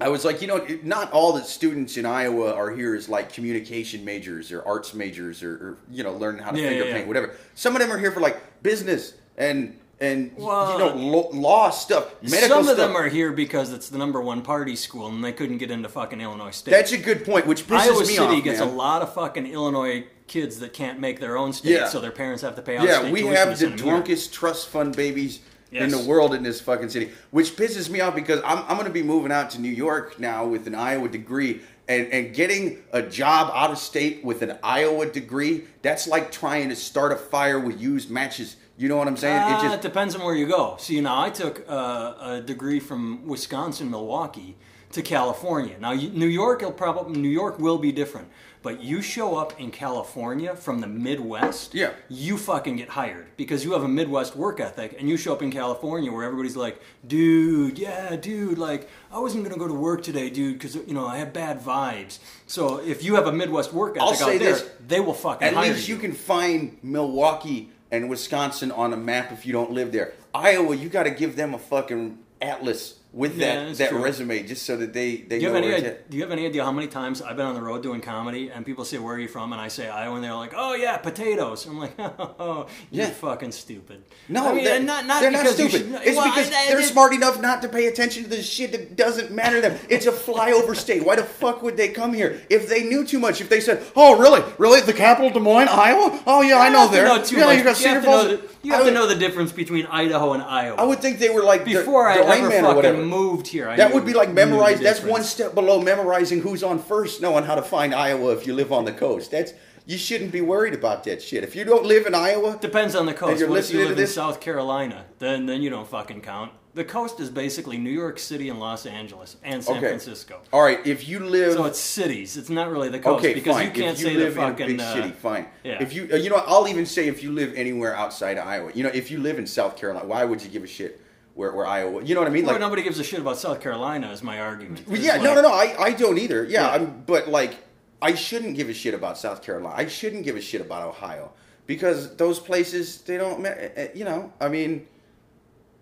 I 0.00 0.08
was 0.08 0.24
like, 0.24 0.40
you 0.40 0.46
know, 0.46 0.64
not 0.84 1.10
all 1.12 1.32
the 1.32 1.42
students 1.42 1.96
in 1.96 2.06
Iowa 2.06 2.54
are 2.54 2.70
here 2.70 2.94
as 2.94 3.08
like 3.08 3.32
communication 3.32 4.04
majors 4.04 4.52
or 4.52 4.62
arts 4.64 4.94
majors 4.94 5.42
or, 5.42 5.50
or 5.54 5.78
you 5.90 6.04
know, 6.04 6.12
learning 6.12 6.42
how 6.42 6.52
to 6.52 6.60
Yeah, 6.60 6.68
finger 6.68 6.84
yeah, 6.84 6.92
paint, 6.92 7.04
yeah. 7.04 7.08
whatever. 7.08 7.34
Some 7.54 7.74
of 7.74 7.80
them 7.80 7.90
are 7.90 7.98
here 7.98 8.12
for 8.12 8.20
like 8.20 8.62
business 8.62 9.14
and 9.36 9.76
and 10.00 10.30
Well, 10.36 10.72
you 10.74 10.78
know 10.78 10.94
lo- 10.94 11.30
law 11.32 11.70
stuff, 11.70 12.14
medical 12.22 12.48
Some 12.48 12.58
of 12.60 12.64
stuff. 12.66 12.76
them 12.76 12.94
are 12.96 13.08
here 13.08 13.32
because 13.32 13.72
it's 13.72 13.88
the 13.88 13.98
number 13.98 14.20
one 14.20 14.42
party 14.42 14.76
school, 14.76 15.08
and 15.08 15.24
they 15.24 15.32
couldn't 15.32 15.58
get 15.58 15.72
into 15.72 15.88
fucking 15.88 16.20
Illinois 16.20 16.52
State. 16.52 16.70
That's 16.70 16.92
a 16.92 16.98
good 16.98 17.24
point, 17.24 17.48
which 17.48 17.66
pisses 17.66 17.80
Iowa 17.80 18.00
me 18.02 18.04
City 18.06 18.36
off, 18.36 18.44
gets 18.44 18.60
man. 18.60 18.68
a 18.68 18.70
lot 18.70 19.02
of 19.02 19.12
fucking 19.12 19.46
Illinois 19.48 20.04
kids 20.28 20.60
that 20.60 20.72
can't 20.72 21.00
make 21.00 21.18
their 21.18 21.36
own 21.36 21.52
state, 21.52 21.72
Yeah. 21.72 21.88
so 21.88 21.98
their 22.00 22.12
parents 22.12 22.42
have 22.42 22.54
to 22.54 22.62
pay 22.62 22.76
out. 22.76 22.86
Yeah, 22.86 23.00
state 23.00 23.12
we 23.12 23.26
have 23.26 23.58
the 23.58 23.70
drunkest 23.70 24.32
trust 24.32 24.68
fund 24.68 24.94
babies 24.94 25.40
in 25.70 25.90
the 25.90 25.98
world 25.98 26.34
in 26.34 26.42
this 26.42 26.60
fucking 26.60 26.88
city, 26.88 27.10
which 27.30 27.56
pisses 27.56 27.90
me 27.90 28.00
off 28.00 28.14
because 28.14 28.40
I'm, 28.44 28.58
I'm 28.68 28.76
going 28.76 28.86
to 28.86 28.92
be 28.92 29.02
moving 29.02 29.32
out 29.32 29.50
to 29.50 29.60
New 29.60 29.70
York 29.70 30.18
now 30.18 30.46
with 30.46 30.66
an 30.66 30.74
Iowa 30.74 31.08
degree. 31.08 31.60
And, 31.88 32.12
and 32.12 32.34
getting 32.34 32.82
a 32.92 33.00
job 33.00 33.50
out 33.54 33.70
of 33.70 33.78
state 33.78 34.22
with 34.22 34.42
an 34.42 34.58
Iowa 34.62 35.06
degree, 35.06 35.64
that's 35.80 36.06
like 36.06 36.30
trying 36.30 36.68
to 36.68 36.76
start 36.76 37.12
a 37.12 37.16
fire 37.16 37.58
with 37.58 37.80
used 37.80 38.10
matches. 38.10 38.56
You 38.76 38.88
know 38.88 38.98
what 38.98 39.08
I'm 39.08 39.16
saying? 39.16 39.38
Uh, 39.38 39.56
it 39.56 39.64
it 39.64 39.68
just 39.70 39.80
depends 39.80 40.14
on 40.14 40.22
where 40.22 40.34
you 40.34 40.46
go. 40.46 40.76
See, 40.78 41.00
now 41.00 41.22
I 41.22 41.30
took 41.30 41.64
uh, 41.66 42.14
a 42.20 42.40
degree 42.42 42.78
from 42.78 43.26
Wisconsin, 43.26 43.90
Milwaukee 43.90 44.58
to 44.92 45.02
California. 45.02 45.76
Now, 45.80 45.92
you, 45.92 46.10
New 46.10 46.26
York, 46.26 46.60
will 46.60 46.72
probably 46.72 47.18
New 47.18 47.28
York 47.28 47.58
will 47.58 47.78
be 47.78 47.92
different. 47.92 48.28
But 48.68 48.82
you 48.82 49.00
show 49.00 49.34
up 49.34 49.58
in 49.58 49.70
California 49.70 50.54
from 50.54 50.82
the 50.82 50.86
Midwest, 50.86 51.74
Yeah. 51.74 51.92
you 52.10 52.36
fucking 52.36 52.76
get 52.76 52.90
hired 52.90 53.28
because 53.38 53.64
you 53.64 53.72
have 53.72 53.82
a 53.82 53.88
Midwest 53.88 54.36
work 54.36 54.60
ethic, 54.60 54.94
and 54.98 55.08
you 55.08 55.16
show 55.16 55.32
up 55.32 55.40
in 55.40 55.50
California 55.50 56.12
where 56.12 56.22
everybody's 56.22 56.54
like, 56.54 56.78
"Dude, 57.06 57.78
yeah, 57.78 58.14
dude, 58.16 58.58
like 58.58 58.86
I 59.10 59.20
wasn't 59.20 59.44
gonna 59.44 59.56
go 59.56 59.68
to 59.68 59.72
work 59.72 60.02
today, 60.02 60.28
dude, 60.28 60.58
because 60.58 60.74
you 60.74 60.92
know 60.92 61.06
I 61.06 61.16
have 61.16 61.32
bad 61.32 61.64
vibes." 61.64 62.18
So 62.46 62.76
if 62.84 63.02
you 63.02 63.14
have 63.14 63.26
a 63.26 63.32
Midwest 63.32 63.72
work 63.72 63.96
ethic 63.96 64.02
I'll 64.02 64.28
out 64.28 64.38
there, 64.38 64.52
this. 64.52 64.66
they 64.86 65.00
will 65.00 65.14
fucking 65.14 65.48
hire. 65.48 65.56
At 65.56 65.64
hire 65.64 65.72
least 65.72 65.88
you 65.88 65.96
can 65.96 66.12
find 66.12 66.76
Milwaukee 66.82 67.70
and 67.90 68.10
Wisconsin 68.10 68.70
on 68.70 68.92
a 68.92 68.98
map 68.98 69.32
if 69.32 69.46
you 69.46 69.52
don't 69.54 69.72
live 69.72 69.92
there. 69.92 70.12
Iowa, 70.34 70.76
you 70.76 70.90
got 70.90 71.04
to 71.04 71.10
give 71.10 71.36
them 71.36 71.54
a 71.54 71.58
fucking 71.58 72.18
atlas 72.42 72.97
with 73.12 73.36
Yeah, 73.38 73.64
that 73.64 73.76
that 73.78 73.88
true. 73.88 74.02
resume 74.04 74.42
just 74.42 74.66
so 74.66 74.76
that 74.76 74.92
they 74.92 75.16
they 75.16 75.38
Do 75.38 75.46
you 75.46 75.48
know 75.48 75.54
have 75.54 75.64
any 75.64 75.74
idea. 75.74 75.96
Do 76.10 76.16
you 76.18 76.22
have 76.24 76.30
any 76.32 76.44
idea 76.46 76.62
how 76.62 76.72
many 76.72 76.88
times 76.88 77.22
I've 77.22 77.36
been 77.36 77.46
on 77.46 77.54
the 77.54 77.62
road 77.62 77.82
doing 77.82 78.02
comedy 78.02 78.50
and 78.50 78.66
people 78.66 78.84
say 78.84 78.98
where 78.98 79.14
are 79.14 79.18
you 79.18 79.28
from 79.28 79.52
and 79.52 79.60
I 79.60 79.68
say 79.68 79.88
Iowa 79.88 80.16
and 80.16 80.22
they're 80.24 80.34
like 80.34 80.52
oh 80.54 80.74
yeah 80.74 80.98
potatoes 80.98 81.64
I'm 81.66 81.78
like 81.78 81.94
oh 81.98 82.66
you're 82.90 83.06
Yeah. 83.06 83.10
fucking 83.10 83.52
stupid 83.52 84.04
No, 84.28 84.48
I 84.48 84.52
mean, 84.54 84.64
they're, 84.64 84.80
not 84.80 85.06
not 85.06 85.22
they're 85.22 85.30
not 85.30 85.46
stupid. 85.46 85.70
should- 85.72 85.94
it's 86.04 86.16
well, 86.16 86.26
because 86.26 86.50
I- 86.52 86.64
I- 86.64 86.66
they're 86.68 86.82
smart 86.82 87.14
enough 87.14 87.40
not 87.40 87.62
to 87.62 87.68
pay 87.68 87.86
attention 87.86 88.24
to 88.24 88.28
the 88.28 88.42
shit 88.42 88.72
that 88.72 88.94
doesn't 88.96 89.30
matter 89.30 89.56
to 89.62 89.68
them. 89.70 89.78
It's 89.88 90.04
a 90.06 90.12
flyover 90.12 90.76
state. 90.86 91.02
Why 91.04 91.16
the 91.16 91.24
fuck 91.24 91.62
would 91.62 91.76
they 91.78 91.88
come 91.88 92.12
here 92.12 92.42
if 92.50 92.68
they 92.68 92.82
knew 92.84 93.04
too 93.06 93.18
much? 93.18 93.40
If 93.40 93.48
they 93.48 93.60
said, 93.60 93.82
"Oh, 93.96 94.18
really, 94.18 94.42
really, 94.58 94.80
the 94.82 94.92
capital, 94.92 95.30
Des 95.30 95.40
Moines, 95.40 95.68
Iowa? 95.68 96.22
Oh 96.26 96.42
yeah, 96.42 96.58
I 96.58 96.68
know 96.68 96.88
there. 96.88 97.06
know 97.06 97.22
too 97.22 97.36
yeah, 97.38 97.46
much. 97.46 97.56
you 97.58 97.64
got 97.64 97.76
Cedar 97.76 98.00
have 98.00 98.02
to 98.04 98.08
know 98.10 98.36
Falls." 98.36 98.52
The- 98.62 98.68
You 98.68 98.74
I 98.74 98.78
have 98.78 98.86
to 98.86 98.92
know 98.92 99.06
the 99.06 99.14
difference 99.16 99.52
between 99.52 99.86
Idaho 99.86 100.32
and 100.32 100.42
Iowa. 100.42 100.76
I 100.78 100.84
would 100.84 101.00
think 101.00 101.18
they 101.18 101.30
were 101.30 101.42
like 101.42 101.64
before 101.64 102.12
the, 102.12 102.20
I 102.20 102.30
Rain 102.30 102.38
ever 102.44 102.48
Man 102.48 102.64
fucking 102.64 103.04
moved 103.04 103.46
here. 103.46 103.68
I 103.68 103.76
That 103.76 103.92
would 103.94 104.04
be 104.04 104.14
like 104.14 104.30
memorize. 104.32 104.80
That's 104.80 105.02
one 105.02 105.22
step 105.22 105.54
below 105.54 105.80
memorizing 105.80 106.40
who's 106.40 106.62
on 106.62 106.78
first, 106.78 107.20
knowing 107.20 107.44
how 107.44 107.54
to 107.54 107.62
find 107.62 107.94
Iowa 107.94 108.32
if 108.32 108.46
you 108.46 108.54
live 108.54 108.72
on 108.72 108.84
the 108.84 108.92
coast. 108.92 109.30
That's 109.30 109.52
you 109.86 109.96
shouldn't 109.96 110.32
be 110.32 110.42
worried 110.42 110.74
about 110.74 111.04
that 111.04 111.22
shit. 111.22 111.42
If 111.44 111.56
you 111.56 111.64
don't 111.64 111.86
live 111.86 112.04
in 112.06 112.14
Iowa, 112.14 112.58
Depends 112.60 112.94
on 112.94 113.06
the 113.06 113.14
coast. 113.14 113.40
you're 113.40 113.48
What 113.48 113.60
if 113.60 113.70
you 113.72 113.88
live 113.88 113.98
in? 113.98 114.06
South 114.06 114.38
Carolina? 114.40 115.06
Then 115.18 115.46
then 115.46 115.62
you 115.62 115.70
don't 115.70 115.88
fucking 115.88 116.20
count. 116.20 116.52
The 116.78 116.84
coast 116.84 117.18
is 117.18 117.28
basically 117.28 117.76
New 117.76 117.90
York 117.90 118.20
City 118.20 118.50
and 118.50 118.60
Los 118.60 118.86
Angeles 118.86 119.36
and 119.42 119.64
San 119.64 119.78
okay. 119.78 119.88
Francisco. 119.88 120.40
All 120.52 120.62
right, 120.62 120.78
if 120.86 121.08
you 121.08 121.18
live 121.18 121.54
So 121.54 121.64
it's 121.64 121.80
cities. 121.80 122.36
It's 122.36 122.50
not 122.50 122.70
really 122.70 122.88
the 122.88 123.00
coast 123.00 123.18
Okay, 123.18 123.34
because 123.34 123.56
fine. 123.56 123.66
you 123.66 123.72
can't 123.72 123.96
if 123.96 124.00
you 124.00 124.06
say 124.10 124.14
live 124.14 124.34
the 124.36 124.40
fucking 124.40 124.66
in 124.66 124.74
a 124.74 124.76
big 124.76 124.80
uh, 124.86 124.94
city, 124.94 125.10
fine. 125.10 125.46
yeah. 125.64 125.82
If 125.82 125.92
you, 125.92 126.08
uh, 126.12 126.16
you 126.16 126.30
know, 126.30 126.40
I'll 126.46 126.68
even 126.68 126.86
say 126.86 127.08
if 127.08 127.20
you 127.20 127.32
live 127.32 127.52
anywhere 127.56 127.96
outside 127.96 128.38
of 128.38 128.46
Iowa, 128.46 128.70
you 128.76 128.84
know, 128.84 128.90
if 128.94 129.10
you 129.10 129.18
live 129.18 129.40
in 129.40 129.46
South 129.48 129.76
Carolina, 129.76 130.06
why 130.06 130.24
would 130.24 130.40
you 130.40 130.48
give 130.48 130.62
a 130.62 130.68
shit 130.68 131.00
where, 131.34 131.52
where 131.52 131.66
Iowa? 131.66 132.04
You 132.04 132.14
know 132.14 132.20
what 132.20 132.28
I 132.28 132.32
mean? 132.32 132.44
Well, 132.44 132.54
Like, 132.54 132.60
nobody 132.60 132.82
gives 132.84 133.00
a 133.00 133.04
shit 133.04 133.18
about 133.18 133.38
South 133.38 133.60
Carolina. 133.60 134.12
Is 134.12 134.22
my 134.22 134.38
argument. 134.40 134.86
Well, 134.86 134.94
It's 134.94 135.04
yeah, 135.04 135.16
no, 135.16 135.34
like- 135.34 135.42
no, 135.42 135.42
no. 135.48 135.52
I, 135.52 135.74
I 135.86 135.92
don't 135.94 136.16
either. 136.16 136.44
Yeah, 136.44 136.50
Yeah. 136.62 136.74
I'm, 136.76 137.02
but 137.06 137.26
like, 137.26 137.56
I 138.00 138.14
shouldn't 138.14 138.54
give 138.54 138.68
a 138.68 138.74
shit 138.74 138.94
about 138.94 139.18
South 139.18 139.42
Carolina. 139.42 139.74
I 139.76 139.88
shouldn't 139.88 140.22
give 140.24 140.36
a 140.36 140.40
shit 140.40 140.60
about 140.60 140.86
Ohio 140.86 141.32
because 141.66 142.14
those 142.14 142.38
places 142.38 143.00
they 143.02 143.16
don't. 143.16 143.42
ma- 143.42 143.48
eh, 143.48 143.68
eh, 143.74 143.88
You 143.96 144.04
know, 144.04 144.32
I 144.40 144.48
mean, 144.48 144.86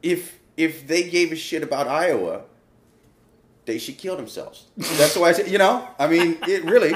if 0.03 0.39
if 0.57 0.87
they 0.87 1.09
gave 1.09 1.33
a 1.33 1.37
shit 1.37 1.62
about 1.62 1.87
Iowa, 1.88 2.42
they 3.64 3.79
should 3.79 3.99
kill 3.99 4.16
themselves. 4.16 4.64
That's 4.77 5.16
why 5.16 5.29
I 5.31 5.33
said, 5.33 5.49
you 5.49 5.59
know, 5.59 5.87
I 5.99 6.07
mean, 6.07 6.38
it 6.47 6.64
really. 6.64 6.95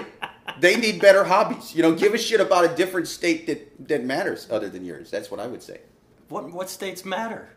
They 0.59 0.77
need 0.77 1.01
better 1.01 1.25
hobbies. 1.25 1.75
You 1.75 1.83
know, 1.83 1.95
give 1.95 2.15
a 2.15 2.19
shit 2.19 2.41
about 2.41 2.65
a 2.65 2.75
different 2.75 3.07
state 3.09 3.47
that 3.47 3.89
that 3.89 4.05
matters 4.05 4.47
other 4.51 4.69
than 4.69 4.85
yours. 4.85 5.11
That's 5.11 5.31
what 5.31 5.41
I 5.41 5.47
would 5.47 5.63
say. 5.63 5.81
What 6.29 6.51
what 6.53 6.69
states 6.69 7.05
matter? 7.05 7.51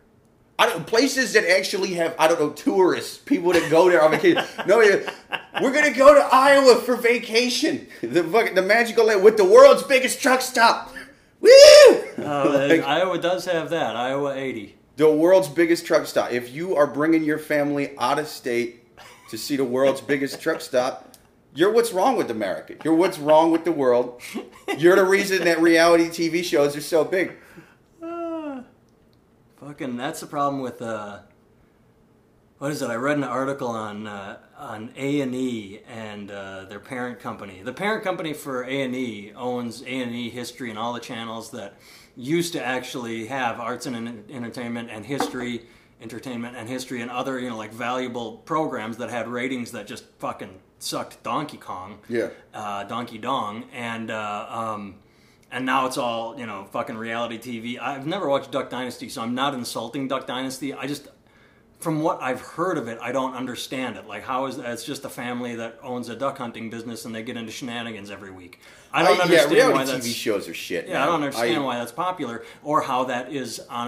I 0.59 0.67
don't, 0.67 0.85
places 0.85 1.33
that 1.33 1.49
actually 1.49 1.95
have 1.95 2.15
I 2.19 2.27
don't 2.27 2.39
know 2.39 2.51
tourists, 2.51 3.17
people 3.17 3.51
that 3.53 3.69
go 3.71 3.89
there 3.89 4.03
on 4.03 4.11
vacation. 4.11 4.43
no, 4.67 4.77
we're 4.77 5.73
gonna 5.73 5.91
go 5.91 6.13
to 6.13 6.21
Iowa 6.31 6.75
for 6.81 6.95
vacation. 6.95 7.87
The 8.01 8.23
fucking 8.23 8.53
the 8.55 8.61
magical 8.61 9.05
land 9.05 9.23
with 9.23 9.37
the 9.37 9.45
world's 9.45 9.83
biggest 9.83 10.21
truck 10.21 10.41
stop. 10.41 10.93
Woo! 11.41 11.49
Uh, 12.17 12.67
Like, 12.69 12.83
Iowa 12.83 13.17
does 13.17 13.45
have 13.45 13.71
that. 13.71 13.95
Iowa 13.95 14.35
80. 14.35 14.75
The 14.95 15.11
world's 15.11 15.47
biggest 15.47 15.85
truck 15.85 16.05
stop. 16.05 16.31
If 16.31 16.51
you 16.51 16.75
are 16.75 16.87
bringing 16.87 17.23
your 17.23 17.39
family 17.39 17.97
out 17.97 18.19
of 18.19 18.27
state 18.27 18.97
to 19.29 19.37
see 19.37 19.55
the 19.55 19.65
world's 19.65 20.01
biggest 20.11 20.41
truck 20.41 20.61
stop, 20.61 21.15
you're 21.55 21.71
what's 21.71 21.91
wrong 21.93 22.17
with 22.17 22.31
America. 22.31 22.75
You're 22.83 22.95
what's 22.95 23.19
wrong 23.19 23.51
with 23.51 23.63
the 23.63 23.71
world. 23.71 24.21
You're 24.77 24.95
the 24.95 25.05
reason 25.05 25.43
that 25.43 25.61
reality 25.61 26.05
TV 26.07 26.43
shows 26.43 26.75
are 26.75 26.81
so 26.81 27.03
big. 27.05 27.33
Fucking, 29.59 29.97
that's 29.97 30.19
the 30.21 30.25
problem 30.25 30.61
with 30.61 30.81
uh, 30.81 31.19
what 32.57 32.71
is 32.71 32.81
it? 32.81 32.89
I 32.89 32.95
read 32.95 33.17
an 33.17 33.23
article 33.23 33.67
on 33.67 34.07
uh, 34.07 34.37
on 34.57 34.93
A 34.95 35.21
and 35.21 35.35
E 35.35 35.81
and 35.87 36.31
uh, 36.31 36.65
their 36.65 36.79
parent 36.79 37.19
company. 37.19 37.61
The 37.61 37.73
parent 37.73 38.03
company 38.03 38.33
for 38.33 38.63
A 38.63 38.81
and 38.83 38.95
E 38.95 39.33
owns 39.35 39.81
A 39.81 39.87
and 39.87 40.15
E 40.15 40.29
History 40.29 40.69
and 40.69 40.79
all 40.79 40.93
the 40.93 41.01
channels 41.01 41.51
that 41.51 41.75
used 42.15 42.53
to 42.53 42.63
actually 42.63 43.27
have 43.27 43.59
arts 43.59 43.85
and 43.85 44.29
entertainment 44.29 44.89
and 44.91 45.05
history, 45.05 45.65
entertainment 46.01 46.55
and 46.57 46.67
history 46.69 47.01
and 47.01 47.09
other 47.09 47.39
you 47.39 47.49
know 47.49 47.57
like 47.57 47.71
valuable 47.71 48.37
programs 48.37 48.97
that 48.97 49.09
had 49.09 49.27
ratings 49.27 49.71
that 49.71 49.87
just 49.87 50.05
fucking 50.19 50.59
sucked 50.79 51.23
Donkey 51.23 51.57
Kong. 51.57 51.99
Yeah. 52.09 52.29
uh, 52.53 52.83
Donkey 52.83 53.17
Dong, 53.17 53.65
and 53.73 54.11
uh, 54.11 54.45
um, 54.49 54.95
and 55.51 55.65
now 55.65 55.85
it's 55.85 55.97
all 55.97 56.37
you 56.39 56.45
know 56.45 56.65
fucking 56.71 56.97
reality 56.97 57.37
TV. 57.37 57.79
I've 57.79 58.05
never 58.05 58.27
watched 58.27 58.51
Duck 58.51 58.69
Dynasty, 58.69 59.09
so 59.09 59.21
I'm 59.21 59.35
not 59.35 59.53
insulting 59.53 60.07
Duck 60.07 60.27
Dynasty. 60.27 60.73
I 60.73 60.87
just 60.87 61.07
from 61.83 62.01
what 62.01 62.21
I've 62.21 62.41
heard 62.41 62.77
of 62.77 62.87
it, 62.87 62.97
I 63.01 63.11
don't 63.11 63.35
understand 63.35 63.97
it. 63.97 64.07
Like, 64.07 64.23
how 64.23 64.45
is 64.47 64.57
that? 64.57 64.71
It's 64.71 64.83
just 64.83 65.03
a 65.05 65.09
family 65.09 65.55
that 65.55 65.77
owns 65.83 66.09
a 66.09 66.15
duck 66.15 66.37
hunting 66.37 66.69
business 66.69 67.05
and 67.05 67.13
they 67.13 67.21
get 67.21 67.37
into 67.37 67.51
shenanigans 67.51 68.09
every 68.09 68.31
week. 68.31 68.59
I 68.91 69.03
don't 69.03 69.19
I- 69.19 69.23
understand 69.23 69.51
yeah, 69.57 69.69
why 69.69 69.83
that's. 69.83 70.07
TV 70.07 70.13
shows 70.13 70.47
are 70.47 70.53
shit. 70.53 70.87
Yeah, 70.87 71.03
I 71.03 71.05
don't 71.05 71.19
man. 71.19 71.29
understand 71.29 71.63
why 71.63 71.77
that's 71.77 71.91
popular 71.91 72.43
or 72.63 72.81
how 72.81 73.03
that 73.05 73.31
is 73.31 73.59
on 73.69 73.87